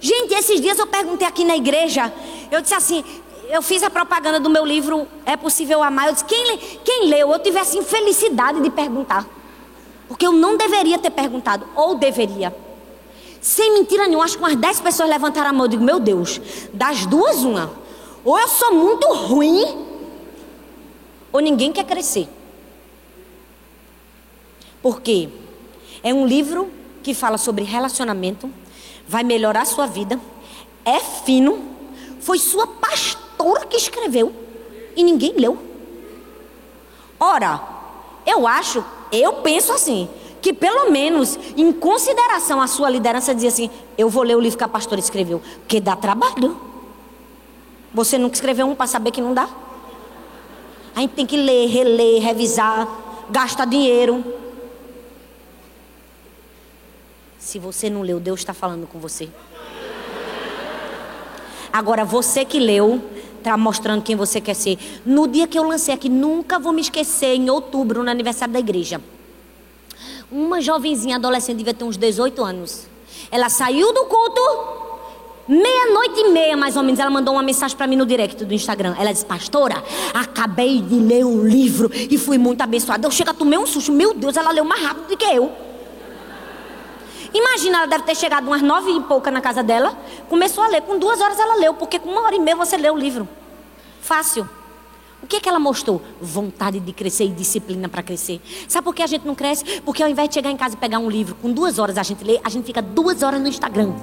Gente, 0.00 0.34
esses 0.34 0.60
dias 0.60 0.78
eu 0.78 0.86
perguntei 0.86 1.26
aqui 1.26 1.44
na 1.44 1.56
igreja, 1.56 2.12
eu 2.50 2.60
disse 2.60 2.74
assim, 2.74 3.04
eu 3.48 3.62
fiz 3.62 3.82
a 3.82 3.90
propaganda 3.90 4.40
do 4.40 4.48
meu 4.48 4.64
livro 4.64 5.06
É 5.24 5.36
Possível 5.36 5.82
Amar. 5.82 6.08
Eu 6.08 6.12
disse, 6.12 6.24
quem, 6.24 6.58
quem 6.84 7.08
leu? 7.08 7.32
Eu 7.32 7.38
tive 7.38 7.58
essa 7.58 7.76
infelicidade 7.76 8.60
de 8.60 8.70
perguntar. 8.70 9.26
Porque 10.08 10.26
eu 10.26 10.32
não 10.32 10.56
deveria 10.56 10.98
ter 10.98 11.10
perguntado, 11.10 11.66
ou 11.74 11.94
deveria. 11.94 12.54
Sem 13.40 13.74
mentira 13.74 14.06
nenhuma, 14.06 14.24
acho 14.24 14.36
que 14.36 14.42
umas 14.42 14.56
10 14.56 14.80
pessoas 14.80 15.08
levantaram 15.08 15.50
a 15.50 15.52
mão. 15.52 15.64
Eu 15.64 15.68
digo, 15.68 15.84
meu 15.84 15.98
Deus, 16.00 16.40
das 16.72 17.06
duas, 17.06 17.38
uma. 17.38 17.70
Ou 18.24 18.38
eu 18.38 18.48
sou 18.48 18.74
muito 18.74 19.06
ruim, 19.12 19.86
ou 21.32 21.40
ninguém 21.40 21.72
quer 21.72 21.84
crescer. 21.84 22.28
Porque 24.82 25.28
é 26.02 26.12
um 26.12 26.26
livro 26.26 26.70
que 27.02 27.12
fala 27.14 27.36
sobre 27.36 27.64
relacionamento, 27.64 28.50
vai 29.06 29.22
melhorar 29.22 29.62
a 29.62 29.66
sua 29.66 29.86
vida, 29.86 30.18
é 30.84 31.00
fino, 31.00 31.62
foi 32.20 32.38
sua 32.38 32.66
pastora 32.66 33.23
que 33.68 33.76
escreveu 33.76 34.32
e 34.96 35.02
ninguém 35.02 35.34
leu. 35.36 35.58
Ora, 37.18 37.60
eu 38.26 38.46
acho, 38.46 38.84
eu 39.12 39.34
penso 39.34 39.72
assim, 39.72 40.08
que 40.40 40.52
pelo 40.52 40.90
menos 40.90 41.38
em 41.56 41.72
consideração 41.72 42.60
a 42.60 42.66
sua 42.66 42.90
liderança 42.90 43.34
dizia 43.34 43.48
assim: 43.48 43.70
eu 43.96 44.08
vou 44.08 44.22
ler 44.22 44.36
o 44.36 44.40
livro 44.40 44.58
que 44.58 44.64
a 44.64 44.68
pastora 44.68 45.00
escreveu, 45.00 45.40
porque 45.60 45.80
dá 45.80 45.96
trabalho. 45.96 46.60
Você 47.92 48.18
nunca 48.18 48.34
escreveu 48.34 48.66
um 48.66 48.74
para 48.74 48.86
saber 48.86 49.10
que 49.10 49.20
não 49.20 49.32
dá? 49.32 49.48
A 50.94 51.00
gente 51.00 51.14
tem 51.14 51.26
que 51.26 51.36
ler, 51.36 51.68
reler, 51.68 52.22
revisar, 52.22 52.86
gastar 53.30 53.64
dinheiro. 53.64 54.22
Se 57.38 57.58
você 57.58 57.88
não 57.88 58.02
leu, 58.02 58.20
Deus 58.20 58.40
está 58.40 58.52
falando 58.52 58.86
com 58.86 58.98
você. 58.98 59.28
Agora, 61.72 62.04
você 62.04 62.44
que 62.44 62.60
leu, 62.60 63.02
está 63.44 63.56
mostrando 63.56 64.02
quem 64.02 64.16
você 64.16 64.40
quer 64.40 64.54
ser. 64.54 64.78
No 65.04 65.28
dia 65.28 65.46
que 65.46 65.58
eu 65.58 65.62
lancei 65.62 65.94
aqui, 65.94 66.08
nunca 66.08 66.58
vou 66.58 66.72
me 66.72 66.80
esquecer, 66.80 67.34
em 67.34 67.50
outubro, 67.50 68.02
no 68.02 68.10
aniversário 68.10 68.52
da 68.52 68.58
igreja. 68.58 69.00
Uma 70.32 70.60
jovenzinha 70.60 71.16
adolescente, 71.16 71.58
devia 71.58 71.74
ter 71.74 71.84
uns 71.84 71.96
18 71.96 72.42
anos. 72.42 72.86
Ela 73.30 73.48
saiu 73.48 73.92
do 73.92 74.04
culto 74.06 74.84
Meia-noite 75.46 76.20
e 76.20 76.30
meia, 76.30 76.56
mais 76.56 76.74
ou 76.74 76.82
menos, 76.82 76.98
ela 76.98 77.10
mandou 77.10 77.34
uma 77.34 77.42
mensagem 77.42 77.76
para 77.76 77.86
mim 77.86 77.96
no 77.96 78.06
direct 78.06 78.42
do 78.46 78.54
Instagram. 78.54 78.94
Ela 78.98 79.12
disse: 79.12 79.26
Pastora, 79.26 79.84
acabei 80.14 80.80
de 80.80 80.94
ler 80.94 81.26
o 81.26 81.46
livro 81.46 81.90
e 81.92 82.16
fui 82.16 82.38
muito 82.38 82.62
abençoada. 82.62 83.06
Eu 83.06 83.10
chego 83.10 83.30
a 83.30 83.34
tomar 83.34 83.58
um 83.58 83.66
susto. 83.66 83.92
Meu 83.92 84.14
Deus, 84.14 84.38
ela 84.38 84.50
leu 84.50 84.64
mais 84.64 84.82
rápido 84.82 85.08
do 85.08 85.16
que 85.18 85.24
eu. 85.26 85.52
Imagina, 87.34 87.78
ela 87.78 87.86
deve 87.86 88.04
ter 88.04 88.14
chegado 88.14 88.46
umas 88.46 88.62
nove 88.62 88.92
e 88.92 89.00
pouca 89.02 89.30
na 89.30 89.40
casa 89.40 89.62
dela. 89.62 89.98
Começou 90.28 90.62
a 90.62 90.68
ler. 90.68 90.82
Com 90.82 90.98
duas 90.98 91.20
horas 91.20 91.38
ela 91.38 91.56
leu, 91.56 91.74
porque 91.74 91.98
com 91.98 92.08
uma 92.08 92.22
hora 92.22 92.36
e 92.36 92.38
meia 92.38 92.56
você 92.56 92.76
lê 92.76 92.88
o 92.88 92.96
livro. 92.96 93.28
Fácil. 94.00 94.48
O 95.20 95.26
que, 95.26 95.36
é 95.36 95.40
que 95.40 95.48
ela 95.48 95.58
mostrou? 95.58 96.02
Vontade 96.20 96.78
de 96.78 96.92
crescer 96.92 97.24
e 97.24 97.30
disciplina 97.30 97.88
para 97.88 98.02
crescer. 98.02 98.40
Sabe 98.68 98.84
por 98.84 98.94
que 98.94 99.02
a 99.02 99.06
gente 99.06 99.26
não 99.26 99.34
cresce? 99.34 99.80
Porque 99.80 100.02
ao 100.02 100.08
invés 100.08 100.28
de 100.28 100.34
chegar 100.34 100.50
em 100.50 100.56
casa 100.56 100.74
e 100.74 100.76
pegar 100.76 100.98
um 100.98 101.10
livro, 101.10 101.34
com 101.36 101.50
duas 101.50 101.78
horas 101.78 101.98
a 101.98 102.02
gente 102.02 102.22
lê, 102.22 102.38
a 102.44 102.50
gente 102.50 102.66
fica 102.66 102.82
duas 102.82 103.22
horas 103.22 103.40
no 103.40 103.48
Instagram. 103.48 103.94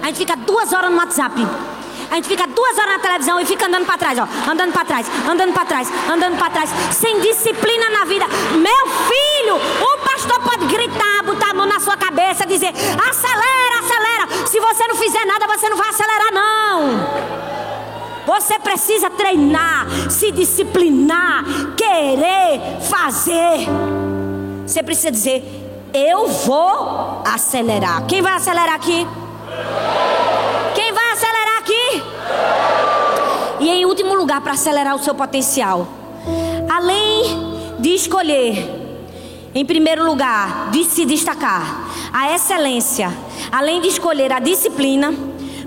A 0.00 0.06
gente 0.06 0.16
fica 0.18 0.36
duas 0.36 0.72
horas 0.72 0.90
no 0.90 0.96
WhatsApp. 0.96 1.34
A 2.10 2.14
gente 2.16 2.28
fica 2.28 2.46
duas 2.46 2.78
horas 2.78 2.92
na 2.92 2.98
televisão 2.98 3.40
e 3.40 3.46
fica 3.46 3.66
andando 3.66 3.86
para 3.86 3.98
trás, 3.98 4.18
ó. 4.18 4.28
Andando 4.50 4.72
para 4.72 4.84
trás, 4.84 5.06
andando 5.28 5.52
para 5.52 5.64
trás, 5.64 5.88
andando 6.08 6.38
para 6.38 6.50
trás. 6.50 6.70
Sem 6.92 7.20
disciplina 7.20 7.90
na 7.90 8.04
vida. 8.04 8.26
Meu 8.52 8.86
filho, 8.86 9.56
o 9.56 10.01
pastor 10.22 10.40
pode 10.40 10.66
gritar, 10.66 11.22
botar 11.24 11.50
a 11.50 11.54
mão 11.54 11.66
na 11.66 11.80
sua 11.80 11.96
cabeça, 11.96 12.46
dizer: 12.46 12.68
acelera, 12.68 13.78
acelera. 13.80 14.46
Se 14.46 14.60
você 14.60 14.86
não 14.86 14.94
fizer 14.94 15.24
nada, 15.24 15.46
você 15.46 15.68
não 15.68 15.76
vai 15.76 15.88
acelerar, 15.88 16.32
não. 16.32 17.32
Você 18.24 18.58
precisa 18.58 19.10
treinar, 19.10 19.86
se 20.08 20.30
disciplinar, 20.30 21.44
querer 21.76 22.80
fazer. 22.88 23.66
Você 24.66 24.82
precisa 24.82 25.10
dizer: 25.10 25.42
Eu 25.92 26.28
vou 26.28 27.22
acelerar. 27.24 28.06
Quem 28.06 28.22
vai 28.22 28.34
acelerar 28.34 28.74
aqui? 28.74 29.06
Quem 30.74 30.92
vai 30.92 31.12
acelerar 31.12 31.58
aqui? 31.58 32.02
E 33.60 33.68
em 33.70 33.84
último 33.84 34.14
lugar, 34.14 34.40
para 34.40 34.52
acelerar 34.52 34.94
o 34.94 35.02
seu 35.02 35.14
potencial, 35.14 35.86
além 36.68 37.76
de 37.80 37.94
escolher, 37.94 38.81
em 39.54 39.64
primeiro 39.64 40.04
lugar, 40.04 40.70
de 40.70 40.84
se 40.84 41.04
destacar, 41.04 41.90
a 42.12 42.34
excelência, 42.34 43.12
além 43.50 43.80
de 43.80 43.88
escolher 43.88 44.32
a 44.32 44.38
disciplina, 44.38 45.14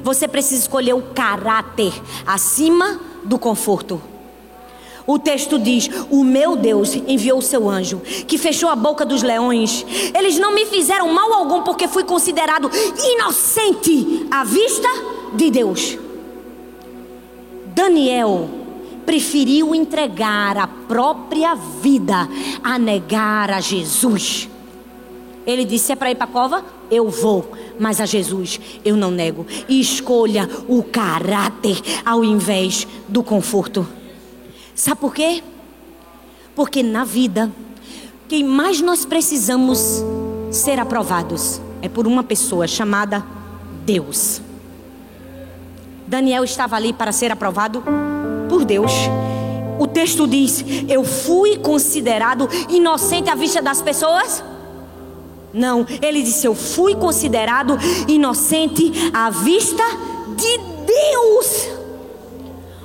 você 0.01 0.27
precisa 0.27 0.61
escolher 0.61 0.93
o 0.93 1.01
caráter 1.01 1.93
acima 2.25 2.99
do 3.23 3.37
conforto. 3.37 4.01
O 5.07 5.19
texto 5.19 5.59
diz: 5.59 5.89
O 6.09 6.23
meu 6.23 6.55
Deus 6.55 6.95
enviou 6.95 7.37
o 7.37 7.43
seu 7.43 7.69
anjo, 7.69 7.99
que 8.27 8.37
fechou 8.37 8.69
a 8.69 8.75
boca 8.75 9.05
dos 9.05 9.21
leões. 9.21 9.85
Eles 10.15 10.39
não 10.39 10.53
me 10.53 10.65
fizeram 10.65 11.13
mal 11.13 11.31
algum, 11.31 11.61
porque 11.61 11.87
fui 11.87 12.03
considerado 12.03 12.71
inocente 13.13 14.27
à 14.31 14.43
vista 14.43 14.87
de 15.33 15.51
Deus. 15.51 15.97
Daniel 17.67 18.64
preferiu 19.05 19.75
entregar 19.75 20.57
a 20.57 20.67
própria 20.67 21.55
vida 21.55 22.27
a 22.63 22.79
negar 22.79 23.51
a 23.51 23.61
Jesus. 23.61 24.49
Ele 25.45 25.63
disse: 25.63 25.91
é 25.91 25.95
para 25.95 26.11
ir 26.11 26.15
para 26.15 26.25
a 26.25 26.27
cova? 26.27 26.65
Eu 26.89 27.09
vou, 27.09 27.51
mas 27.79 28.01
a 28.01 28.05
Jesus 28.05 28.59
eu 28.83 28.97
não 28.97 29.11
nego. 29.11 29.45
Escolha 29.69 30.49
o 30.67 30.83
caráter 30.83 31.79
ao 32.05 32.23
invés 32.23 32.87
do 33.07 33.21
conforto. 33.23 33.87
Sabe 34.73 34.99
por 34.99 35.13
quê? 35.13 35.43
Porque 36.55 36.81
na 36.81 37.03
vida, 37.03 37.51
quem 38.27 38.43
mais 38.43 38.81
nós 38.81 39.05
precisamos 39.05 40.03
ser 40.51 40.79
aprovados 40.79 41.61
é 41.81 41.89
por 41.89 42.07
uma 42.07 42.23
pessoa 42.23 42.67
chamada 42.67 43.23
Deus. 43.85 44.41
Daniel 46.07 46.43
estava 46.43 46.75
ali 46.75 46.93
para 46.93 47.11
ser 47.11 47.31
aprovado 47.31 47.83
por 48.55 48.63
Deus. 48.63 48.93
O 49.77 49.85
texto 49.85 50.25
diz: 50.25 50.63
Eu 50.87 51.03
fui 51.03 51.57
considerado 51.57 52.47
inocente 52.69 53.29
à 53.29 53.35
vista 53.35 53.61
das 53.61 53.81
pessoas. 53.81 54.41
Não, 55.53 55.85
ele 56.01 56.23
disse: 56.23 56.47
Eu 56.47 56.55
fui 56.55 56.95
considerado 56.95 57.77
inocente 58.07 58.93
à 59.13 59.29
vista 59.29 59.83
de 60.37 60.57
Deus. 60.85 61.67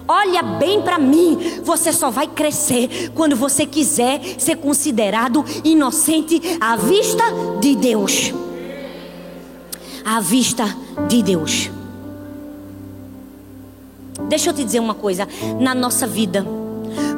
Olha 0.08 0.42
bem 0.42 0.82
para 0.82 0.98
mim, 0.98 1.38
você 1.62 1.92
só 1.92 2.10
vai 2.10 2.26
crescer 2.26 3.12
quando 3.14 3.36
você 3.36 3.64
quiser 3.64 4.20
ser 4.38 4.56
considerado 4.56 5.44
inocente 5.62 6.42
à 6.60 6.74
vista 6.74 7.22
de 7.60 7.76
Deus. 7.76 8.34
À 10.04 10.18
vista 10.18 10.64
de 11.06 11.22
Deus. 11.22 11.70
Deixa 14.28 14.50
eu 14.50 14.54
te 14.54 14.64
dizer 14.64 14.80
uma 14.80 14.94
coisa: 14.94 15.26
na 15.60 15.74
nossa 15.74 16.06
vida, 16.06 16.46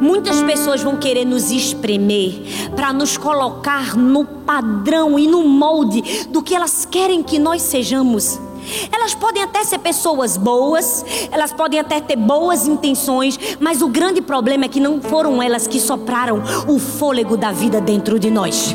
muitas 0.00 0.42
pessoas 0.42 0.82
vão 0.82 0.96
querer 0.96 1.24
nos 1.24 1.50
espremer 1.50 2.42
para 2.74 2.92
nos 2.92 3.16
colocar 3.16 3.96
no 3.96 4.24
padrão 4.24 5.18
e 5.18 5.26
no 5.26 5.46
molde 5.46 6.26
do 6.28 6.42
que 6.42 6.55
elas 6.55 6.84
querem 6.84 7.22
que 7.22 7.38
nós 7.38 7.62
sejamos. 7.62 8.38
Elas 8.92 9.14
podem 9.14 9.42
até 9.42 9.64
ser 9.64 9.78
pessoas 9.78 10.36
boas, 10.36 11.05
elas 11.30 11.53
podem 11.53 11.80
até 11.80 12.00
ter 12.00 12.16
boas 12.16 12.66
intenções, 12.66 13.38
mas 13.59 13.82
o 13.82 13.88
grande 13.88 14.20
problema 14.20 14.66
é 14.66 14.68
que 14.68 14.80
não 14.80 15.00
foram 15.00 15.42
elas 15.42 15.66
que 15.66 15.80
sopraram 15.80 16.42
o 16.68 16.78
fôlego 16.78 17.36
da 17.36 17.50
vida 17.50 17.80
dentro 17.80 18.18
de 18.18 18.30
nós. 18.30 18.74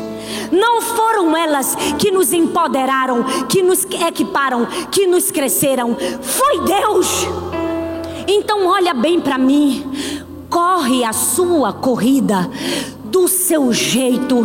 Não 0.52 0.82
foram 0.82 1.36
elas 1.36 1.74
que 1.98 2.10
nos 2.10 2.32
empoderaram, 2.32 3.24
que 3.48 3.62
nos 3.62 3.84
equiparam, 3.84 4.66
que 4.90 5.06
nos 5.06 5.30
cresceram. 5.30 5.96
Foi 6.20 6.60
Deus. 6.64 7.57
Então 8.28 8.66
olha 8.66 8.92
bem 8.92 9.18
para 9.18 9.38
mim. 9.38 9.90
Corre 10.50 11.02
a 11.02 11.14
sua 11.14 11.72
corrida 11.72 12.50
do 13.04 13.26
seu 13.26 13.72
jeito. 13.72 14.44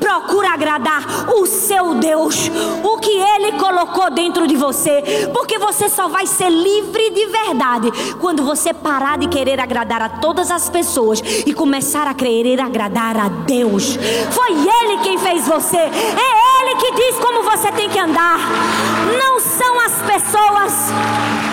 Procura 0.00 0.50
agradar 0.50 1.28
o 1.36 1.46
seu 1.46 1.94
Deus, 1.94 2.50
o 2.82 2.98
que 2.98 3.10
Ele 3.10 3.52
colocou 3.52 4.10
dentro 4.10 4.46
de 4.48 4.56
você, 4.56 5.30
porque 5.32 5.58
você 5.58 5.88
só 5.88 6.08
vai 6.08 6.26
ser 6.26 6.50
livre 6.50 7.10
de 7.10 7.26
verdade 7.26 7.92
quando 8.20 8.42
você 8.42 8.74
parar 8.74 9.16
de 9.18 9.28
querer 9.28 9.60
agradar 9.60 10.02
a 10.02 10.08
todas 10.08 10.50
as 10.50 10.68
pessoas 10.68 11.20
e 11.46 11.54
começar 11.54 12.08
a 12.08 12.14
querer 12.14 12.60
agradar 12.60 13.16
a 13.16 13.28
Deus. 13.28 13.96
Foi 14.30 14.50
Ele 14.50 15.02
quem 15.02 15.18
fez 15.18 15.46
você, 15.46 15.78
é 15.78 16.62
Ele 16.62 16.76
que 16.80 16.92
diz 16.92 17.18
como 17.18 17.42
você 17.44 17.70
tem 17.72 17.88
que 17.88 17.98
andar, 17.98 18.38
não 19.18 19.38
são 19.38 19.80
as 19.80 20.02
pessoas 20.02 21.49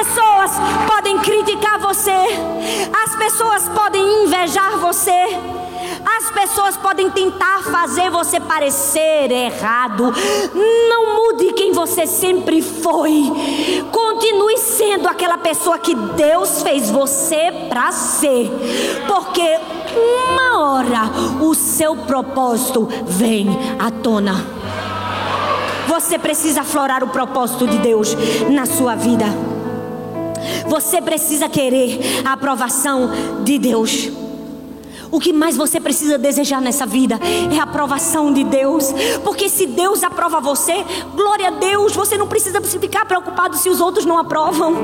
pessoas 0.00 0.52
podem 0.86 1.18
criticar 1.18 1.78
você, 1.78 2.10
as 3.04 3.16
pessoas 3.16 3.68
podem 3.68 4.24
invejar 4.24 4.78
você, 4.78 5.12
as 6.18 6.30
pessoas 6.30 6.76
podem 6.78 7.10
tentar 7.10 7.62
fazer 7.64 8.08
você 8.10 8.40
parecer 8.40 9.30
errado. 9.30 10.10
Não 10.88 11.16
mude 11.16 11.52
quem 11.52 11.72
você 11.72 12.06
sempre 12.06 12.62
foi. 12.62 13.30
Continue 13.92 14.56
sendo 14.56 15.06
aquela 15.06 15.36
pessoa 15.36 15.78
que 15.78 15.94
Deus 15.94 16.62
fez 16.62 16.90
você 16.90 17.52
para 17.68 17.92
ser, 17.92 18.50
porque 19.06 19.58
uma 19.94 20.60
hora 20.62 21.10
o 21.42 21.54
seu 21.54 21.94
propósito 21.94 22.88
vem 23.04 23.48
à 23.78 23.90
tona. 23.90 24.46
Você 25.88 26.18
precisa 26.18 26.62
aflorar 26.62 27.04
o 27.04 27.08
propósito 27.08 27.66
de 27.66 27.76
Deus 27.78 28.16
na 28.48 28.64
sua 28.64 28.94
vida. 28.94 29.49
Você 30.70 31.02
precisa 31.02 31.48
querer 31.48 31.98
a 32.24 32.34
aprovação 32.34 33.10
de 33.42 33.58
Deus. 33.58 34.08
O 35.10 35.18
que 35.18 35.32
mais 35.32 35.56
você 35.56 35.80
precisa 35.80 36.16
desejar 36.16 36.60
nessa 36.60 36.86
vida 36.86 37.18
é 37.52 37.58
a 37.58 37.64
aprovação 37.64 38.32
de 38.32 38.44
Deus. 38.44 38.84
Porque 39.24 39.48
se 39.48 39.66
Deus 39.66 40.04
aprova 40.04 40.40
você, 40.40 40.84
glória 41.16 41.48
a 41.48 41.50
Deus, 41.50 41.96
você 41.96 42.16
não 42.16 42.28
precisa 42.28 42.60
ficar 42.60 43.04
preocupado 43.04 43.56
se 43.56 43.68
os 43.68 43.80
outros 43.80 44.06
não 44.06 44.16
aprovam. 44.16 44.76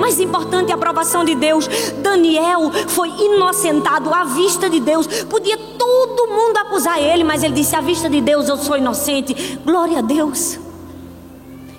Mais 0.00 0.18
importante 0.18 0.70
é 0.70 0.72
a 0.72 0.76
aprovação 0.76 1.22
de 1.22 1.34
Deus. 1.34 1.68
Daniel 1.98 2.70
foi 2.88 3.10
inocentado 3.10 4.14
à 4.14 4.24
vista 4.24 4.70
de 4.70 4.80
Deus. 4.80 5.06
Podia 5.24 5.58
todo 5.58 6.28
mundo 6.28 6.56
acusar 6.56 6.98
ele, 6.98 7.24
mas 7.24 7.42
ele 7.42 7.52
disse: 7.52 7.76
à 7.76 7.82
vista 7.82 8.08
de 8.08 8.22
Deus 8.22 8.48
eu 8.48 8.56
sou 8.56 8.78
inocente. 8.78 9.58
Glória 9.62 9.98
a 9.98 10.00
Deus. 10.00 10.58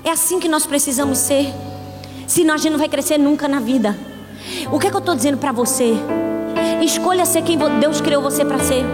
É 0.04 0.12
assim 0.12 0.40
que 0.40 0.48
nós 0.48 0.68
precisamos 0.68 1.18
ser. 1.18 1.71
Senão 2.32 2.54
a 2.54 2.58
gente 2.58 2.72
não 2.72 2.80
vai 2.80 2.88
crescer 2.88 3.18
nunca 3.18 3.46
na 3.46 3.60
vida. 3.60 3.94
O 4.72 4.80
que 4.80 4.88
é 4.88 4.90
que 4.90 4.96
eu 4.96 5.02
estou 5.02 5.14
dizendo 5.14 5.38
para 5.38 5.52
você? 5.52 5.94
Escolha 6.82 7.26
ser 7.26 7.42
quem 7.42 7.58
Deus 7.58 8.00
criou 8.00 8.22
você 8.22 8.46
para 8.46 8.58
ser. 8.58 8.86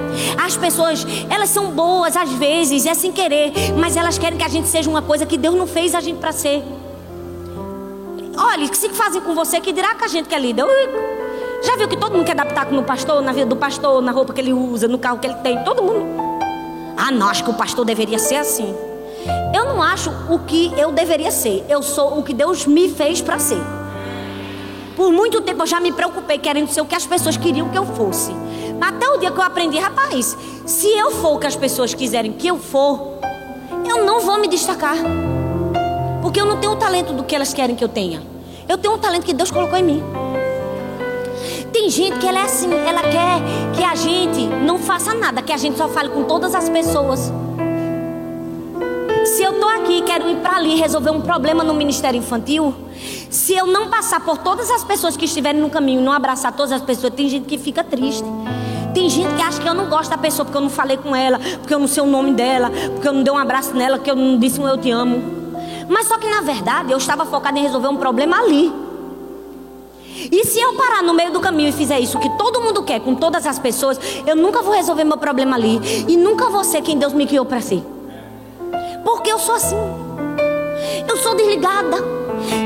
As 0.43 0.57
pessoas, 0.57 1.05
elas 1.29 1.47
são 1.47 1.69
boas 1.69 2.17
às 2.17 2.31
vezes, 2.31 2.87
é 2.87 2.95
sem 2.95 3.11
querer, 3.11 3.53
mas 3.79 3.95
elas 3.95 4.17
querem 4.17 4.39
que 4.39 4.43
a 4.43 4.47
gente 4.47 4.67
seja 4.67 4.89
uma 4.89 5.03
coisa 5.03 5.23
que 5.23 5.37
Deus 5.37 5.53
não 5.53 5.67
fez 5.67 5.93
a 5.93 6.01
gente 6.01 6.17
para 6.17 6.31
ser. 6.31 6.63
Olha, 8.35 8.73
se 8.73 8.89
fazem 8.89 9.21
com 9.21 9.35
você, 9.35 9.61
que 9.61 9.71
dirá 9.71 9.93
que 9.93 10.03
a 10.03 10.07
gente 10.07 10.27
que 10.27 10.33
é 10.33 10.39
líder. 10.39 10.65
Já 11.63 11.75
viu 11.75 11.87
que 11.87 11.95
todo 11.95 12.13
mundo 12.13 12.25
quer 12.25 12.31
adaptar 12.31 12.65
com 12.65 12.75
o 12.79 12.83
pastor, 12.83 13.21
na 13.21 13.33
vida 13.33 13.45
do 13.45 13.55
pastor, 13.55 14.01
na 14.01 14.11
roupa 14.11 14.33
que 14.33 14.41
ele 14.41 14.51
usa, 14.51 14.87
no 14.87 14.97
carro 14.97 15.19
que 15.19 15.27
ele 15.27 15.35
tem, 15.35 15.63
todo 15.63 15.83
mundo. 15.83 16.07
Ah, 16.97 17.11
não, 17.11 17.29
acho 17.29 17.43
que 17.43 17.51
o 17.51 17.53
pastor 17.53 17.85
deveria 17.85 18.17
ser 18.17 18.37
assim. 18.37 18.75
Eu 19.53 19.65
não 19.65 19.81
acho 19.81 20.11
o 20.29 20.39
que 20.39 20.71
eu 20.77 20.91
deveria 20.91 21.31
ser. 21.31 21.65
Eu 21.69 21.81
sou 21.81 22.19
o 22.19 22.23
que 22.23 22.33
Deus 22.33 22.65
me 22.65 22.89
fez 22.89 23.21
para 23.21 23.39
ser. 23.39 23.61
Por 24.95 25.11
muito 25.11 25.41
tempo 25.41 25.61
eu 25.61 25.67
já 25.67 25.79
me 25.79 25.91
preocupei 25.91 26.39
querendo 26.39 26.69
ser 26.69 26.81
o 26.81 26.85
que 26.85 26.95
as 26.95 27.05
pessoas 27.05 27.37
queriam 27.37 27.69
que 27.69 27.77
eu 27.77 27.85
fosse. 27.85 28.31
Mas 28.79 28.89
até 28.89 29.07
o 29.09 29.17
dia 29.17 29.31
que 29.31 29.37
eu 29.37 29.43
aprendi, 29.43 29.77
rapaz, 29.77 30.35
se 30.65 30.87
eu 30.87 31.11
for 31.11 31.35
o 31.35 31.39
que 31.39 31.47
as 31.47 31.55
pessoas 31.55 31.93
quiserem 31.93 32.31
que 32.31 32.47
eu 32.47 32.57
for, 32.57 33.19
eu 33.87 34.03
não 34.05 34.21
vou 34.21 34.39
me 34.39 34.47
destacar. 34.47 34.97
Porque 36.21 36.41
eu 36.41 36.45
não 36.45 36.57
tenho 36.57 36.73
o 36.73 36.77
talento 36.77 37.13
do 37.13 37.23
que 37.23 37.35
elas 37.35 37.53
querem 37.53 37.75
que 37.75 37.83
eu 37.83 37.89
tenha. 37.89 38.21
Eu 38.67 38.77
tenho 38.77 38.95
um 38.95 38.97
talento 38.97 39.23
que 39.23 39.33
Deus 39.33 39.51
colocou 39.51 39.77
em 39.77 39.83
mim. 39.83 40.03
Tem 41.71 41.89
gente 41.89 42.17
que 42.17 42.27
ela 42.27 42.39
é 42.39 42.43
assim, 42.43 42.73
ela 42.73 43.01
quer 43.03 43.41
que 43.75 43.83
a 43.83 43.95
gente 43.95 44.47
não 44.65 44.79
faça 44.79 45.13
nada, 45.13 45.41
que 45.41 45.53
a 45.53 45.57
gente 45.57 45.77
só 45.77 45.87
fale 45.87 46.09
com 46.09 46.23
todas 46.23 46.55
as 46.55 46.67
pessoas. 46.69 47.31
Eu 49.47 49.53
estou 49.53 49.69
aqui 49.69 49.99
e 49.99 50.01
quero 50.01 50.29
ir 50.29 50.35
para 50.39 50.57
ali 50.57 50.75
resolver 50.75 51.09
um 51.09 51.21
problema 51.21 51.63
no 51.63 51.73
ministério 51.73 52.19
infantil, 52.19 52.75
se 53.29 53.53
eu 53.55 53.65
não 53.65 53.87
passar 53.87 54.19
por 54.19 54.37
todas 54.39 54.69
as 54.69 54.83
pessoas 54.83 55.15
que 55.15 55.23
estiverem 55.23 55.61
no 55.61 55.69
caminho, 55.69 56.01
não 56.01 56.11
abraçar 56.11 56.51
todas 56.51 56.73
as 56.73 56.81
pessoas, 56.81 57.13
tem 57.13 57.29
gente 57.29 57.45
que 57.45 57.57
fica 57.57 57.81
triste. 57.81 58.25
Tem 58.93 59.09
gente 59.09 59.33
que 59.35 59.41
acha 59.41 59.61
que 59.61 59.65
eu 59.65 59.73
não 59.73 59.87
gosto 59.87 60.09
da 60.09 60.17
pessoa 60.17 60.43
porque 60.43 60.57
eu 60.57 60.61
não 60.61 60.69
falei 60.69 60.97
com 60.97 61.15
ela, 61.15 61.39
porque 61.61 61.73
eu 61.73 61.79
não 61.79 61.87
sei 61.87 62.03
o 62.03 62.05
nome 62.05 62.33
dela, 62.33 62.69
porque 62.91 63.07
eu 63.07 63.13
não 63.13 63.23
dei 63.23 63.31
um 63.31 63.37
abraço 63.37 63.73
nela, 63.73 63.95
porque 63.95 64.11
eu 64.11 64.17
não 64.17 64.37
disse 64.37 64.59
um 64.59 64.67
eu 64.67 64.77
te 64.77 64.91
amo. 64.91 65.23
Mas 65.87 66.07
só 66.07 66.17
que 66.17 66.27
na 66.29 66.41
verdade 66.41 66.91
eu 66.91 66.97
estava 66.97 67.25
focada 67.25 67.57
em 67.57 67.61
resolver 67.61 67.87
um 67.87 67.95
problema 67.95 68.37
ali. 68.37 68.69
E 70.29 70.43
se 70.43 70.59
eu 70.59 70.73
parar 70.73 71.01
no 71.03 71.13
meio 71.13 71.31
do 71.31 71.39
caminho 71.39 71.69
e 71.69 71.71
fizer 71.71 72.01
isso 72.01 72.19
que 72.19 72.29
todo 72.37 72.59
mundo 72.59 72.83
quer 72.83 72.99
com 72.99 73.15
todas 73.15 73.47
as 73.47 73.57
pessoas, 73.57 73.97
eu 74.25 74.35
nunca 74.35 74.61
vou 74.61 74.73
resolver 74.73 75.05
meu 75.05 75.17
problema 75.17 75.55
ali 75.55 75.79
e 76.05 76.17
nunca 76.17 76.49
vou 76.49 76.65
ser 76.65 76.81
quem 76.81 76.97
Deus 76.97 77.13
me 77.13 77.25
criou 77.25 77.45
para 77.45 77.61
ser. 77.61 77.81
Porque 79.07 79.31
eu 79.31 79.39
sou 79.39 79.55
assim. 79.55 79.77
Eu 81.07 81.15
sou 81.15 81.33
desligada. 81.33 81.95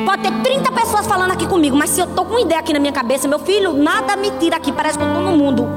Pode 0.03 0.23
ter 0.23 0.31
30 0.41 0.71
pessoas 0.71 1.05
falando 1.05 1.29
aqui 1.29 1.45
comigo, 1.45 1.77
mas 1.77 1.91
se 1.91 2.01
eu 2.01 2.07
tô 2.07 2.25
com 2.25 2.31
uma 2.31 2.41
ideia 2.41 2.59
aqui 2.59 2.73
na 2.73 2.79
minha 2.79 2.91
cabeça, 2.91 3.27
meu 3.27 3.37
filho, 3.37 3.73
nada 3.73 4.15
me 4.15 4.31
tira 4.31 4.55
aqui, 4.55 4.71
parece 4.71 4.97
que 4.97 5.03
eu 5.03 5.13
tô 5.13 5.21
no 5.21 5.37
mundo. 5.37 5.67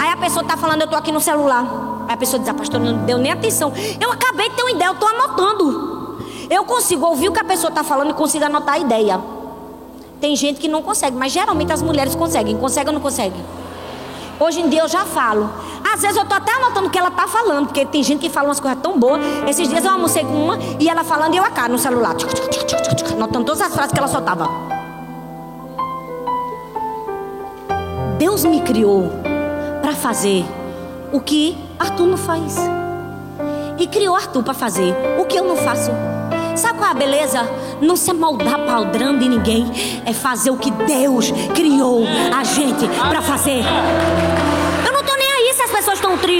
Aí 0.00 0.08
a 0.08 0.16
pessoa 0.16 0.42
tá 0.42 0.56
falando, 0.56 0.80
eu 0.80 0.88
tô 0.88 0.96
aqui 0.96 1.12
no 1.12 1.20
celular. 1.20 2.06
Aí 2.08 2.14
a 2.14 2.16
pessoa 2.16 2.40
diz, 2.40 2.48
ah, 2.48 2.54
pastor, 2.54 2.80
não 2.80 3.04
deu 3.04 3.18
nem 3.18 3.32
atenção. 3.32 3.70
Eu 4.00 4.10
acabei 4.10 4.48
de 4.48 4.56
ter 4.56 4.62
uma 4.62 4.70
ideia, 4.70 4.88
eu 4.88 4.94
tô 4.94 5.06
anotando. 5.06 6.16
Eu 6.48 6.64
consigo 6.64 7.04
ouvir 7.04 7.28
o 7.28 7.32
que 7.32 7.40
a 7.40 7.44
pessoa 7.44 7.70
tá 7.70 7.84
falando 7.84 8.12
e 8.12 8.14
consigo 8.14 8.46
anotar 8.46 8.76
a 8.76 8.78
ideia. 8.78 9.20
Tem 10.22 10.34
gente 10.34 10.58
que 10.58 10.68
não 10.68 10.80
consegue, 10.80 11.18
mas 11.18 11.32
geralmente 11.32 11.70
as 11.70 11.82
mulheres 11.82 12.14
conseguem. 12.14 12.56
Consegue 12.56 12.88
ou 12.88 12.94
não 12.94 13.00
consegue? 13.02 13.36
Hoje 14.40 14.62
em 14.62 14.70
dia 14.70 14.80
eu 14.80 14.88
já 14.88 15.04
falo. 15.04 15.50
Às 15.94 16.02
vezes 16.02 16.16
eu 16.16 16.24
tô 16.24 16.34
até 16.34 16.52
anotando 16.52 16.88
o 16.88 16.90
que 16.90 16.98
ela 16.98 17.12
tá 17.12 17.28
falando, 17.28 17.66
porque 17.66 17.86
tem 17.86 18.02
gente 18.02 18.18
que 18.18 18.28
fala 18.28 18.48
umas 18.48 18.58
coisas 18.58 18.80
tão 18.82 18.98
boas. 18.98 19.20
Esses 19.48 19.68
dias 19.68 19.84
eu 19.84 19.92
almocei 19.92 20.24
com 20.24 20.44
uma 20.44 20.58
e 20.80 20.88
ela 20.88 21.04
falando 21.04 21.34
e 21.34 21.36
eu 21.36 21.44
a 21.44 21.50
cara 21.50 21.68
no 21.68 21.78
celular. 21.78 22.16
Anotando 23.12 23.44
todas 23.44 23.60
as 23.60 23.72
frases 23.72 23.92
que 23.92 23.98
ela 24.00 24.08
soltava. 24.08 24.48
Deus 28.18 28.44
me 28.44 28.60
criou 28.62 29.08
para 29.80 29.92
fazer 29.92 30.44
o 31.12 31.20
que 31.20 31.56
Arthur 31.78 32.08
não 32.08 32.16
faz. 32.16 32.56
E 33.78 33.86
criou 33.86 34.16
Arthur 34.16 34.42
para 34.42 34.54
fazer 34.54 34.92
o 35.20 35.24
que 35.26 35.38
eu 35.38 35.44
não 35.44 35.54
faço. 35.54 35.92
Sabe 36.56 36.78
qual 36.78 36.88
é 36.88 36.90
a 36.90 36.94
beleza? 36.94 37.48
Não 37.80 37.94
se 37.94 38.12
moldar 38.12 38.58
padrão 38.66 39.16
de 39.16 39.28
ninguém. 39.28 39.70
É 40.04 40.12
fazer 40.12 40.50
o 40.50 40.56
que 40.56 40.72
Deus 40.72 41.30
criou 41.54 42.02
a 42.36 42.42
gente 42.42 42.88
para 42.98 43.22
fazer. 43.22 43.62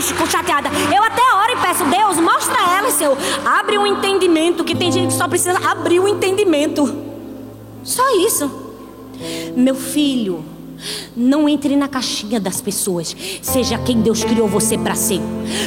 Tristes, 0.04 0.30
chateadas. 0.30 0.72
Eu 0.94 1.02
até 1.02 1.22
oro 1.22 1.52
e 1.52 1.56
peço, 1.56 1.84
Deus, 1.84 2.18
mostra 2.18 2.54
a 2.58 2.78
elas, 2.78 2.94
Senhor. 2.94 3.16
Abre 3.44 3.78
um 3.78 3.86
entendimento, 3.86 4.64
que 4.64 4.74
tem 4.74 4.92
gente 4.92 5.08
que 5.08 5.14
só 5.14 5.28
precisa 5.28 5.58
abrir 5.68 6.00
o 6.00 6.04
um 6.04 6.08
entendimento. 6.08 6.94
Só 7.82 8.02
isso. 8.18 8.50
Meu 9.56 9.74
filho, 9.74 10.44
não 11.16 11.48
entre 11.48 11.76
na 11.76 11.88
caixinha 11.88 12.40
das 12.40 12.60
pessoas. 12.60 13.16
Seja 13.42 13.78
quem 13.78 14.00
Deus 14.00 14.24
criou 14.24 14.48
você 14.48 14.76
para 14.76 14.94
ser. 14.94 15.20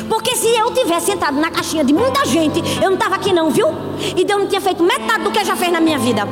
Porque 0.09 0.35
se 0.35 0.47
eu 0.47 0.71
tivesse 0.73 1.11
entrado 1.11 1.39
na 1.39 1.49
caixinha 1.49 1.83
de 1.83 1.93
muita 1.93 2.25
gente, 2.25 2.61
eu 2.81 2.91
não 2.91 2.97
tava 2.97 3.15
aqui 3.15 3.33
não, 3.33 3.49
viu? 3.49 3.67
E 4.15 4.23
Deus 4.23 4.41
não 4.41 4.47
tinha 4.47 4.61
feito 4.61 4.83
metade 4.83 5.23
do 5.23 5.31
que 5.31 5.43
já 5.43 5.55
fez 5.55 5.71
na 5.71 5.79
minha 5.79 5.97
vida. 5.97 6.23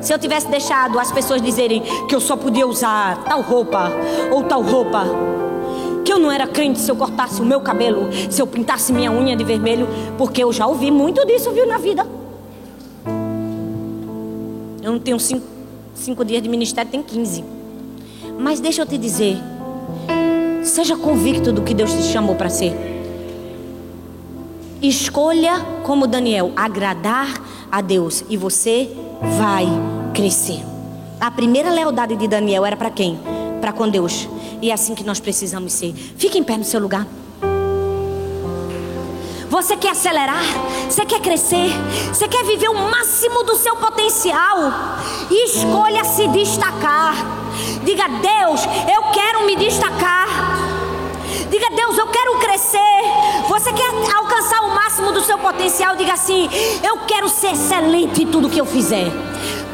Se 0.00 0.14
eu 0.14 0.18
tivesse 0.18 0.46
deixado 0.48 0.98
as 0.98 1.10
pessoas 1.10 1.42
dizerem 1.42 1.82
que 2.08 2.14
eu 2.14 2.20
só 2.20 2.36
podia 2.36 2.66
usar 2.66 3.24
tal 3.24 3.42
roupa 3.42 3.90
ou 4.30 4.44
tal 4.44 4.62
roupa, 4.62 5.04
que 6.08 6.12
eu 6.14 6.18
não 6.18 6.32
era 6.32 6.46
crente 6.46 6.78
se 6.80 6.90
eu 6.90 6.96
cortasse 6.96 7.38
o 7.42 7.44
meu 7.44 7.60
cabelo, 7.60 8.08
se 8.30 8.40
eu 8.40 8.46
pintasse 8.46 8.94
minha 8.94 9.12
unha 9.12 9.36
de 9.36 9.44
vermelho, 9.44 9.86
porque 10.16 10.42
eu 10.42 10.50
já 10.50 10.66
ouvi 10.66 10.90
muito 10.90 11.22
disso, 11.26 11.50
viu, 11.50 11.66
na 11.66 11.76
vida. 11.76 12.06
Eu 14.82 14.92
não 14.92 14.98
tenho 14.98 15.20
cinco 15.20 15.58
Cinco 15.94 16.24
dias 16.24 16.40
de 16.40 16.48
ministério 16.48 16.90
tem 16.90 17.02
15. 17.02 17.44
Mas 18.38 18.60
deixa 18.60 18.80
eu 18.82 18.86
te 18.86 18.96
dizer. 18.96 19.36
Seja 20.62 20.96
convicto 20.96 21.52
do 21.52 21.62
que 21.62 21.74
Deus 21.74 21.92
te 21.92 22.04
chamou 22.04 22.36
para 22.36 22.48
ser. 22.48 22.72
Escolha, 24.80 25.60
como 25.82 26.06
Daniel, 26.06 26.52
agradar 26.56 27.42
a 27.70 27.80
Deus 27.80 28.24
e 28.30 28.36
você 28.36 28.88
vai 29.38 29.66
crescer. 30.14 30.60
A 31.20 31.32
primeira 31.32 31.68
lealdade 31.68 32.14
de 32.14 32.28
Daniel 32.28 32.64
era 32.64 32.76
para 32.76 32.90
quem? 32.90 33.18
Para 33.60 33.72
com 33.72 33.88
Deus. 33.88 34.28
E 34.60 34.70
é 34.70 34.74
assim 34.74 34.94
que 34.94 35.04
nós 35.04 35.20
precisamos 35.20 35.72
ser. 35.72 35.94
Fique 36.16 36.38
em 36.38 36.44
pé 36.44 36.56
no 36.56 36.64
seu 36.64 36.80
lugar. 36.80 37.06
Você 39.48 39.76
quer 39.76 39.90
acelerar? 39.90 40.42
Você 40.88 41.04
quer 41.06 41.20
crescer? 41.20 41.70
Você 42.08 42.28
quer 42.28 42.44
viver 42.44 42.68
o 42.68 42.74
máximo 42.90 43.42
do 43.44 43.56
seu 43.56 43.76
potencial? 43.76 44.58
Escolha 45.30 46.04
se 46.04 46.28
destacar. 46.28 47.14
Diga, 47.82 48.08
Deus, 48.08 48.60
eu 48.94 49.02
quero 49.12 49.46
me 49.46 49.56
destacar. 49.56 50.28
Diga, 51.50 51.70
Deus, 51.70 51.96
eu 51.96 52.06
quero 52.08 52.38
crescer. 52.38 52.78
Você 53.48 53.72
quer 53.72 53.90
alcançar 54.16 54.60
o 54.60 54.74
máximo 54.74 55.12
do 55.12 55.22
seu 55.22 55.38
potencial? 55.38 55.96
Diga 55.96 56.12
assim: 56.12 56.48
Eu 56.82 56.98
quero 57.06 57.28
ser 57.28 57.52
excelente 57.52 58.22
em 58.22 58.26
tudo 58.26 58.50
que 58.50 58.60
eu 58.60 58.66
fizer. 58.66 59.10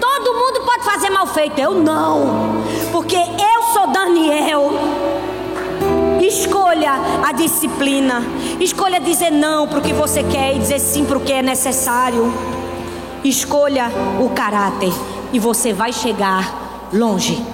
Todo 0.01 0.35
mundo 0.35 0.61
pode 0.65 0.85
fazer 0.85 1.11
mal 1.11 1.27
feito, 1.27 1.59
eu 1.59 1.75
não, 1.75 2.63
porque 2.95 3.17
eu 3.17 3.63
sou 3.73 3.89
Daniel. 3.89 4.71
Escolha 6.23 6.93
a 7.27 7.33
disciplina. 7.33 8.23
Escolha 8.61 9.01
dizer 9.01 9.33
não 9.33 9.67
para 9.67 9.81
o 9.81 9.83
que 9.83 9.93
você 9.93 10.23
quer 10.23 10.55
e 10.55 10.61
dizer 10.61 10.79
sim 10.79 11.05
para 11.05 11.19
o 11.19 11.21
que 11.21 11.33
é 11.33 11.43
necessário. 11.43 12.33
Escolha 13.25 13.91
o 14.21 14.31
caráter 14.31 14.93
e 15.33 15.41
você 15.41 15.73
vai 15.73 15.93
chegar 15.93 16.89
longe. 16.93 17.45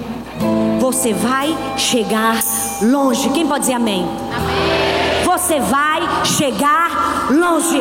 Você 0.78 1.14
vai 1.14 1.56
chegar 1.78 2.36
longe. 2.82 3.30
Quem 3.30 3.46
pode 3.46 3.60
dizer 3.60 3.72
amém? 3.72 4.06
amém. 4.36 5.24
Você 5.24 5.58
vai 5.58 6.02
chegar 6.26 7.30
longe. 7.30 7.80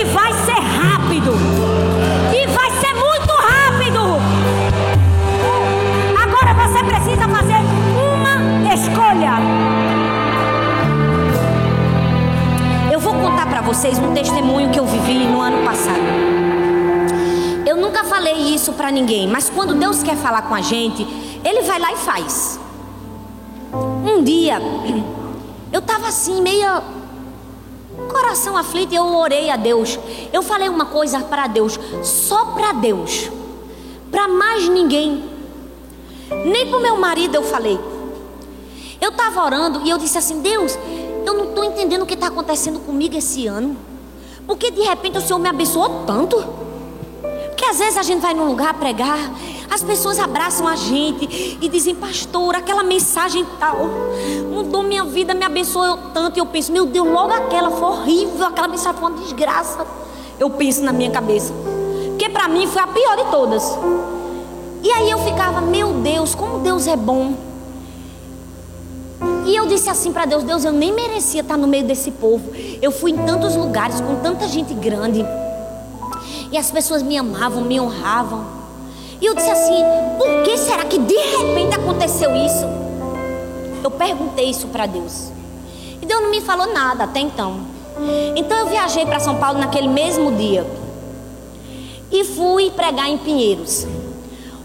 E 0.00 0.04
vai 0.04 0.32
ser 0.32 0.60
rápido. 0.60 1.32
E 2.32 2.46
vai 2.46 2.70
ser 2.80 2.94
muito 2.94 3.31
vocês 13.72 13.98
um 13.98 14.12
testemunho 14.12 14.70
que 14.70 14.78
eu 14.78 14.84
vivi 14.84 15.24
no 15.24 15.40
ano 15.40 15.64
passado. 15.64 15.96
Eu 17.66 17.78
nunca 17.78 18.04
falei 18.04 18.34
isso 18.54 18.70
para 18.74 18.90
ninguém, 18.90 19.26
mas 19.26 19.48
quando 19.48 19.74
Deus 19.74 20.02
quer 20.02 20.14
falar 20.14 20.42
com 20.42 20.54
a 20.54 20.60
gente, 20.60 21.06
Ele 21.42 21.62
vai 21.62 21.78
lá 21.78 21.90
e 21.90 21.96
faz. 21.96 22.60
Um 23.72 24.22
dia, 24.22 24.60
eu 25.72 25.78
estava 25.78 26.08
assim, 26.08 26.42
meio 26.42 26.82
coração 28.10 28.58
aflito, 28.58 28.92
e 28.92 28.96
eu 28.96 29.06
orei 29.06 29.48
a 29.48 29.56
Deus. 29.56 29.98
Eu 30.34 30.42
falei 30.42 30.68
uma 30.68 30.84
coisa 30.84 31.20
para 31.20 31.46
Deus, 31.46 31.80
só 32.02 32.44
para 32.44 32.72
Deus, 32.72 33.30
para 34.10 34.28
mais 34.28 34.68
ninguém. 34.68 35.30
Nem 36.44 36.68
para 36.68 36.78
meu 36.78 36.98
marido 36.98 37.36
eu 37.36 37.42
falei. 37.42 37.80
Eu 39.00 39.08
estava 39.08 39.42
orando 39.42 39.80
e 39.82 39.88
eu 39.88 39.96
disse 39.96 40.18
assim: 40.18 40.42
Deus, 40.42 40.78
eu 41.26 41.34
não 41.34 41.44
estou 41.44 41.64
entendendo 41.64 42.02
o 42.02 42.06
que 42.06 42.14
está 42.14 42.28
acontecendo 42.28 42.80
comigo 42.80 43.16
esse 43.16 43.46
ano. 43.46 43.76
Porque 44.46 44.70
de 44.70 44.82
repente 44.82 45.18
o 45.18 45.20
Senhor 45.20 45.38
me 45.38 45.48
abençoou 45.48 46.04
tanto. 46.06 46.36
Que 47.56 47.64
às 47.66 47.78
vezes 47.78 47.96
a 47.96 48.02
gente 48.02 48.20
vai 48.20 48.34
num 48.34 48.46
lugar 48.46 48.74
pregar, 48.74 49.18
as 49.70 49.82
pessoas 49.82 50.18
abraçam 50.18 50.66
a 50.66 50.74
gente 50.74 51.58
e 51.60 51.68
dizem, 51.68 51.94
pastor, 51.94 52.56
aquela 52.56 52.82
mensagem 52.82 53.46
tal 53.58 53.88
mudou 54.50 54.82
minha 54.82 55.04
vida, 55.04 55.32
me 55.32 55.44
abençoou 55.44 55.96
tanto. 56.12 56.36
E 56.36 56.40
eu 56.40 56.46
penso, 56.46 56.72
meu 56.72 56.86
Deus, 56.86 57.08
logo 57.08 57.32
aquela 57.32 57.70
foi 57.70 57.88
horrível, 57.88 58.46
aquela 58.46 58.68
mensagem 58.68 58.98
foi 58.98 59.10
uma 59.10 59.18
desgraça. 59.18 59.86
Eu 60.38 60.50
penso 60.50 60.82
na 60.82 60.92
minha 60.92 61.10
cabeça. 61.10 61.52
Porque 62.08 62.28
para 62.28 62.48
mim 62.48 62.66
foi 62.66 62.82
a 62.82 62.86
pior 62.86 63.16
de 63.16 63.30
todas. 63.30 63.78
E 64.82 64.90
aí 64.90 65.10
eu 65.10 65.18
ficava, 65.20 65.60
meu 65.60 65.92
Deus, 65.92 66.34
como 66.34 66.58
Deus 66.58 66.86
é 66.86 66.96
bom. 66.96 67.51
E 69.44 69.56
eu 69.56 69.66
disse 69.66 69.90
assim 69.90 70.12
para 70.12 70.24
Deus: 70.24 70.44
Deus, 70.44 70.64
eu 70.64 70.72
nem 70.72 70.92
merecia 70.92 71.40
estar 71.40 71.56
no 71.56 71.66
meio 71.66 71.84
desse 71.84 72.10
povo. 72.10 72.52
Eu 72.80 72.92
fui 72.92 73.10
em 73.10 73.18
tantos 73.18 73.56
lugares 73.56 74.00
com 74.00 74.16
tanta 74.16 74.46
gente 74.48 74.72
grande. 74.74 75.24
E 76.50 76.56
as 76.56 76.70
pessoas 76.70 77.02
me 77.02 77.16
amavam, 77.16 77.62
me 77.62 77.80
honravam. 77.80 78.44
E 79.20 79.26
eu 79.26 79.34
disse 79.34 79.50
assim: 79.50 79.82
por 80.18 80.42
que 80.42 80.56
será 80.58 80.84
que 80.84 80.98
de 80.98 81.16
repente 81.16 81.74
aconteceu 81.74 82.30
isso? 82.36 82.66
Eu 83.82 83.90
perguntei 83.90 84.50
isso 84.50 84.68
para 84.68 84.86
Deus. 84.86 85.30
E 86.00 86.06
Deus 86.06 86.22
não 86.22 86.30
me 86.30 86.40
falou 86.40 86.72
nada 86.72 87.04
até 87.04 87.20
então. 87.20 87.60
Então 88.36 88.58
eu 88.58 88.66
viajei 88.66 89.04
para 89.04 89.20
São 89.20 89.36
Paulo 89.36 89.58
naquele 89.58 89.88
mesmo 89.88 90.32
dia. 90.32 90.66
E 92.10 92.24
fui 92.24 92.70
pregar 92.70 93.08
em 93.08 93.18
Pinheiros. 93.18 93.86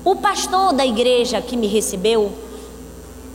O 0.03 0.15
pastor 0.15 0.73
da 0.73 0.85
igreja 0.85 1.41
que 1.41 1.55
me 1.55 1.67
recebeu 1.67 2.31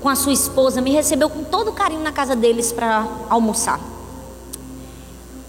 com 0.02 0.08
a 0.08 0.16
sua 0.16 0.32
esposa, 0.32 0.80
me 0.80 0.90
recebeu 0.90 1.30
com 1.30 1.44
todo 1.44 1.72
carinho 1.72 2.02
na 2.02 2.10
casa 2.10 2.34
deles 2.34 2.72
para 2.72 3.06
almoçar. 3.30 3.80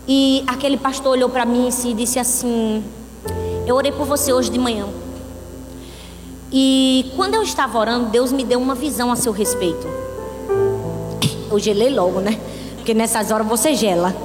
E 0.08 0.44
aquele 0.46 0.78
pastor 0.78 1.14
olhou 1.14 1.30
para 1.30 1.44
mim 1.46 1.68
e 1.86 1.94
disse 1.94 2.20
assim: 2.20 2.84
Eu 3.66 3.76
orei 3.76 3.92
por 3.92 4.06
você 4.06 4.32
hoje 4.32 4.52
de 4.52 4.60
manhã. 4.60 4.88
E 6.52 7.12
quando 7.16 7.34
eu 7.34 7.42
estava 7.42 7.80
orando, 7.80 8.10
Deus 8.10 8.32
me 8.32 8.44
deu 8.44 8.60
uma 8.60 8.76
visão 8.76 9.12
a 9.12 9.16
seu 9.16 9.32
respeito. 9.32 9.88
Eu 11.50 11.58
gelei 11.58 11.90
logo, 11.90 12.20
né? 12.20 12.40
Porque 12.76 12.94
nessas 12.94 13.32
horas 13.32 13.48
você 13.48 13.74
gela. 13.74 14.16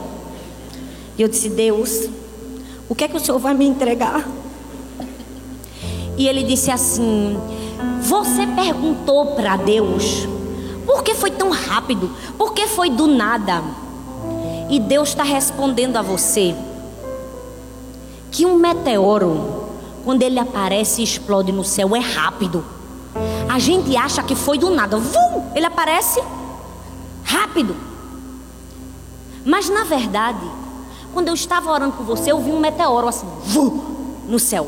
E 1.17 1.23
eu 1.23 1.29
disse: 1.29 1.49
Deus, 1.49 2.09
o 2.89 2.95
que 2.95 3.05
é 3.05 3.09
que 3.09 3.17
o 3.17 3.21
Senhor 3.21 3.39
vai 3.39 3.55
me 3.55 3.67
entregar? 3.67 4.29
E 6.19 6.27
ele 6.29 6.43
disse 6.43 6.71
assim: 6.71 7.39
Você 8.09 8.47
perguntou 8.47 9.35
para 9.35 9.59
Deus 9.59 10.27
por 10.87 11.03
que 11.03 11.15
foi 11.15 11.31
tão 11.31 11.51
rápido? 11.51 12.11
Por 12.39 12.55
que 12.55 12.67
foi 12.67 12.89
do 12.89 13.07
nada? 13.07 13.63
E 14.71 14.81
Deus 14.81 15.11
está 15.11 15.23
respondendo 15.23 15.99
a 15.99 16.01
você 16.01 16.57
que 18.31 18.47
um 18.47 18.57
meteoro, 18.57 19.67
quando 20.07 20.23
ele 20.23 20.39
aparece 20.39 21.03
e 21.03 21.05
explode 21.05 21.53
no 21.53 21.63
céu, 21.63 21.95
é 21.95 21.99
rápido. 21.99 22.65
A 23.47 23.59
gente 23.59 23.95
acha 23.95 24.23
que 24.23 24.35
foi 24.35 24.57
do 24.57 24.71
nada, 24.71 24.97
Vum, 24.97 25.53
ele 25.55 25.67
aparece 25.67 26.19
rápido. 27.23 27.77
Mas 29.45 29.69
na 29.69 29.85
verdade, 29.85 30.47
quando 31.13 31.29
eu 31.29 31.35
estava 31.35 31.71
orando 31.71 31.93
com 31.93 32.05
você, 32.05 32.33
eu 32.33 32.41
vi 32.41 32.53
um 32.53 32.59
meteoro 32.59 33.07
assim, 33.07 33.27
vum, 33.45 33.83
no 34.27 34.39
céu. 34.39 34.67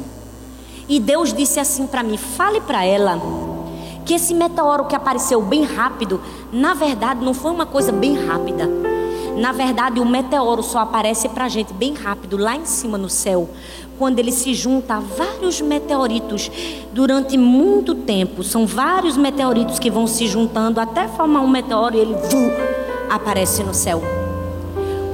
E 0.91 0.99
Deus 0.99 1.33
disse 1.33 1.61
assim 1.61 1.87
para 1.87 2.03
mim: 2.03 2.17
fale 2.17 2.61
para 2.61 2.85
ela 2.85 3.17
que 4.05 4.13
esse 4.13 4.35
meteoro 4.35 4.87
que 4.87 4.97
apareceu 4.97 5.41
bem 5.41 5.63
rápido, 5.63 6.21
na 6.53 6.75
verdade 6.75 7.25
não 7.25 7.33
foi 7.33 7.53
uma 7.53 7.65
coisa 7.65 7.93
bem 7.93 8.27
rápida. 8.27 8.69
Na 9.37 9.53
verdade, 9.53 10.01
o 10.01 10.05
meteoro 10.05 10.63
só 10.63 10.81
aparece 10.81 11.29
para 11.29 11.45
a 11.45 11.49
gente 11.49 11.73
bem 11.73 11.95
rápido, 11.95 12.37
lá 12.37 12.57
em 12.57 12.67
cima 12.67 12.99
no 12.99 13.09
céu, 13.09 13.49
quando 13.97 14.19
ele 14.19 14.33
se 14.33 14.53
junta 14.53 14.97
a 14.97 15.01
vários 15.01 15.61
meteoritos 15.61 16.51
durante 16.93 17.39
muito 17.39 17.95
tempo. 17.95 18.43
São 18.43 18.67
vários 18.67 19.17
meteoritos 19.17 19.79
que 19.79 19.91
vão 19.91 20.09
se 20.09 20.27
juntando 20.27 20.81
até 20.81 21.07
formar 21.07 21.41
um 21.41 21.49
meteoro 21.49 21.97
e 21.97 22.01
ele 22.01 22.15
vu, 22.15 22.51
aparece 23.09 23.63
no 23.63 23.73
céu. 23.73 24.03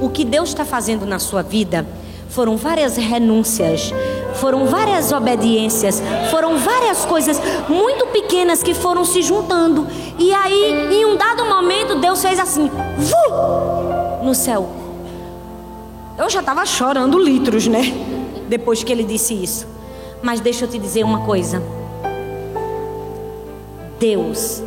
O 0.01 0.09
que 0.09 0.25
Deus 0.25 0.49
está 0.49 0.65
fazendo 0.65 1.05
na 1.05 1.19
sua 1.19 1.43
vida 1.43 1.85
foram 2.29 2.57
várias 2.57 2.97
renúncias, 2.97 3.93
foram 4.35 4.65
várias 4.65 5.11
obediências, 5.11 6.01
foram 6.29 6.57
várias 6.57 7.05
coisas 7.05 7.41
muito 7.67 8.07
pequenas 8.07 8.61
que 8.61 8.73
foram 8.73 9.03
se 9.03 9.21
juntando. 9.21 9.87
E 10.17 10.33
aí, 10.33 10.93
em 10.93 11.05
um 11.05 11.15
dado 11.15 11.45
momento, 11.45 11.95
Deus 11.95 12.21
fez 12.21 12.39
assim, 12.39 12.69
vu, 12.69 14.23
no 14.23 14.33
céu. 14.33 14.69
Eu 16.17 16.29
já 16.29 16.39
estava 16.39 16.65
chorando 16.65 17.19
litros, 17.19 17.67
né? 17.67 17.93
Depois 18.47 18.83
que 18.83 18.91
ele 18.91 19.03
disse 19.03 19.33
isso. 19.33 19.67
Mas 20.21 20.39
deixa 20.39 20.65
eu 20.65 20.69
te 20.69 20.79
dizer 20.79 21.03
uma 21.03 21.21
coisa. 21.21 21.61
Deus 23.99 24.63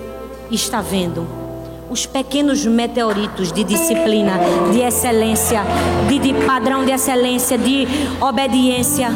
está 0.50 0.80
vendo 0.80 1.26
os 1.90 2.06
pequenos 2.06 2.64
meteoritos 2.64 3.50
de 3.50 3.64
disciplina, 3.64 4.34
de 4.72 4.80
excelência, 4.80 5.62
de, 6.08 6.18
de 6.20 6.34
padrão 6.46 6.84
de 6.84 6.92
excelência, 6.92 7.58
de 7.58 7.88
obediência, 8.20 9.08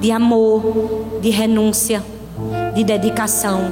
de 0.00 0.10
amor, 0.10 1.20
de 1.20 1.30
renúncia, 1.30 2.02
de 2.74 2.82
dedicação. 2.82 3.70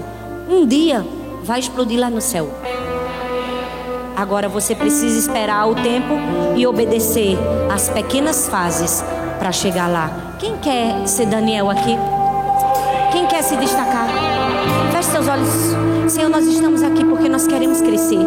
Um 0.48 0.66
dia 0.66 1.04
vai 1.42 1.58
explodir 1.58 1.98
lá 1.98 2.10
no 2.10 2.20
céu. 2.20 2.48
Agora 4.14 4.48
você 4.48 4.74
precisa 4.74 5.18
esperar 5.18 5.68
o 5.68 5.74
tempo 5.74 6.14
e 6.56 6.66
obedecer 6.66 7.38
às 7.72 7.88
pequenas 7.88 8.48
fases 8.48 9.02
para 9.38 9.52
chegar 9.52 9.88
lá. 9.88 10.36
Quem 10.38 10.56
quer 10.58 11.06
ser 11.06 11.26
Daniel 11.26 11.70
aqui? 11.70 11.96
Quem 13.12 13.26
quer 13.26 13.42
se 13.42 13.56
destacar? 13.56 14.27
Seus 15.18 15.28
olhos. 15.30 16.12
Senhor, 16.12 16.30
nós 16.30 16.46
estamos 16.46 16.80
aqui 16.80 17.04
porque 17.04 17.28
nós 17.28 17.44
queremos 17.44 17.80
crescer. 17.80 18.20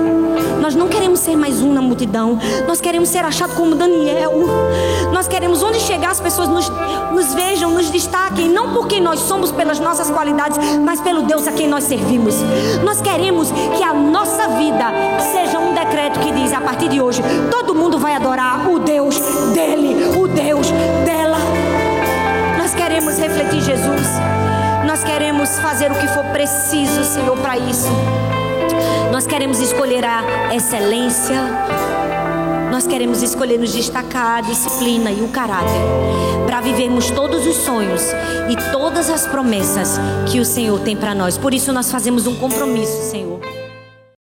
Nós 0.59 0.75
não 0.75 0.89
queremos 0.89 1.21
ser 1.21 1.37
mais 1.37 1.61
um 1.61 1.71
na 1.71 1.81
multidão. 1.81 2.37
Nós 2.67 2.81
queremos 2.81 3.07
ser 3.07 3.23
achados 3.23 3.55
como 3.55 3.75
Daniel. 3.75 4.33
Nós 5.13 5.25
queremos 5.25 5.63
onde 5.63 5.79
chegar 5.79 6.11
as 6.11 6.19
pessoas 6.19 6.49
nos, 6.49 6.69
nos 7.13 7.33
vejam, 7.33 7.71
nos 7.71 7.89
destaquem, 7.89 8.49
não 8.49 8.73
porque 8.73 8.99
nós 8.99 9.21
somos 9.21 9.53
pelas 9.53 9.79
nossas 9.79 10.11
qualidades, 10.11 10.57
mas 10.83 10.99
pelo 10.99 11.21
Deus 11.21 11.47
a 11.47 11.53
quem 11.53 11.69
nós 11.69 11.85
servimos. 11.85 12.35
Nós 12.83 12.99
queremos 12.99 13.49
que 13.77 13.83
a 13.83 13.93
nossa 13.93 14.49
vida 14.49 14.91
seja 15.31 15.59
um 15.59 15.73
decreto 15.73 16.19
que 16.19 16.33
diz 16.33 16.51
a 16.51 16.59
partir 16.59 16.89
de 16.89 16.99
hoje, 16.99 17.23
todo 17.49 17.73
mundo 17.73 17.99
vai 17.99 18.15
adorar 18.15 18.69
o 18.69 18.79
Deus 18.79 19.17
dele, 19.53 19.95
o 20.19 20.27
Deus 20.27 20.69
dela. 21.05 21.37
Nós 22.57 22.75
queremos 22.75 23.17
refletir 23.17 23.61
Jesus. 23.61 24.50
Nós 24.85 25.03
queremos 25.03 25.59
fazer 25.59 25.91
o 25.91 25.95
que 25.95 26.07
for 26.07 26.23
preciso, 26.25 27.03
Senhor, 27.03 27.37
para 27.37 27.57
isso. 27.57 27.89
Nós 29.11 29.27
queremos 29.27 29.59
escolher 29.59 30.03
a 30.03 30.55
excelência. 30.55 31.37
Nós 32.71 32.87
queremos 32.87 33.21
escolher 33.21 33.59
nos 33.59 33.73
destacar 33.73 34.37
a 34.37 34.41
disciplina 34.41 35.11
e 35.11 35.21
o 35.21 35.27
caráter 35.27 35.81
para 36.47 36.61
vivermos 36.61 37.11
todos 37.11 37.45
os 37.45 37.57
sonhos 37.57 38.01
e 38.49 38.71
todas 38.71 39.09
as 39.09 39.27
promessas 39.27 39.99
que 40.31 40.39
o 40.39 40.45
Senhor 40.45 40.79
tem 40.79 40.95
para 40.95 41.13
nós. 41.13 41.37
Por 41.37 41.53
isso 41.53 41.71
nós 41.71 41.91
fazemos 41.91 42.25
um 42.25 42.35
compromisso, 42.35 43.09
Senhor. 43.09 43.60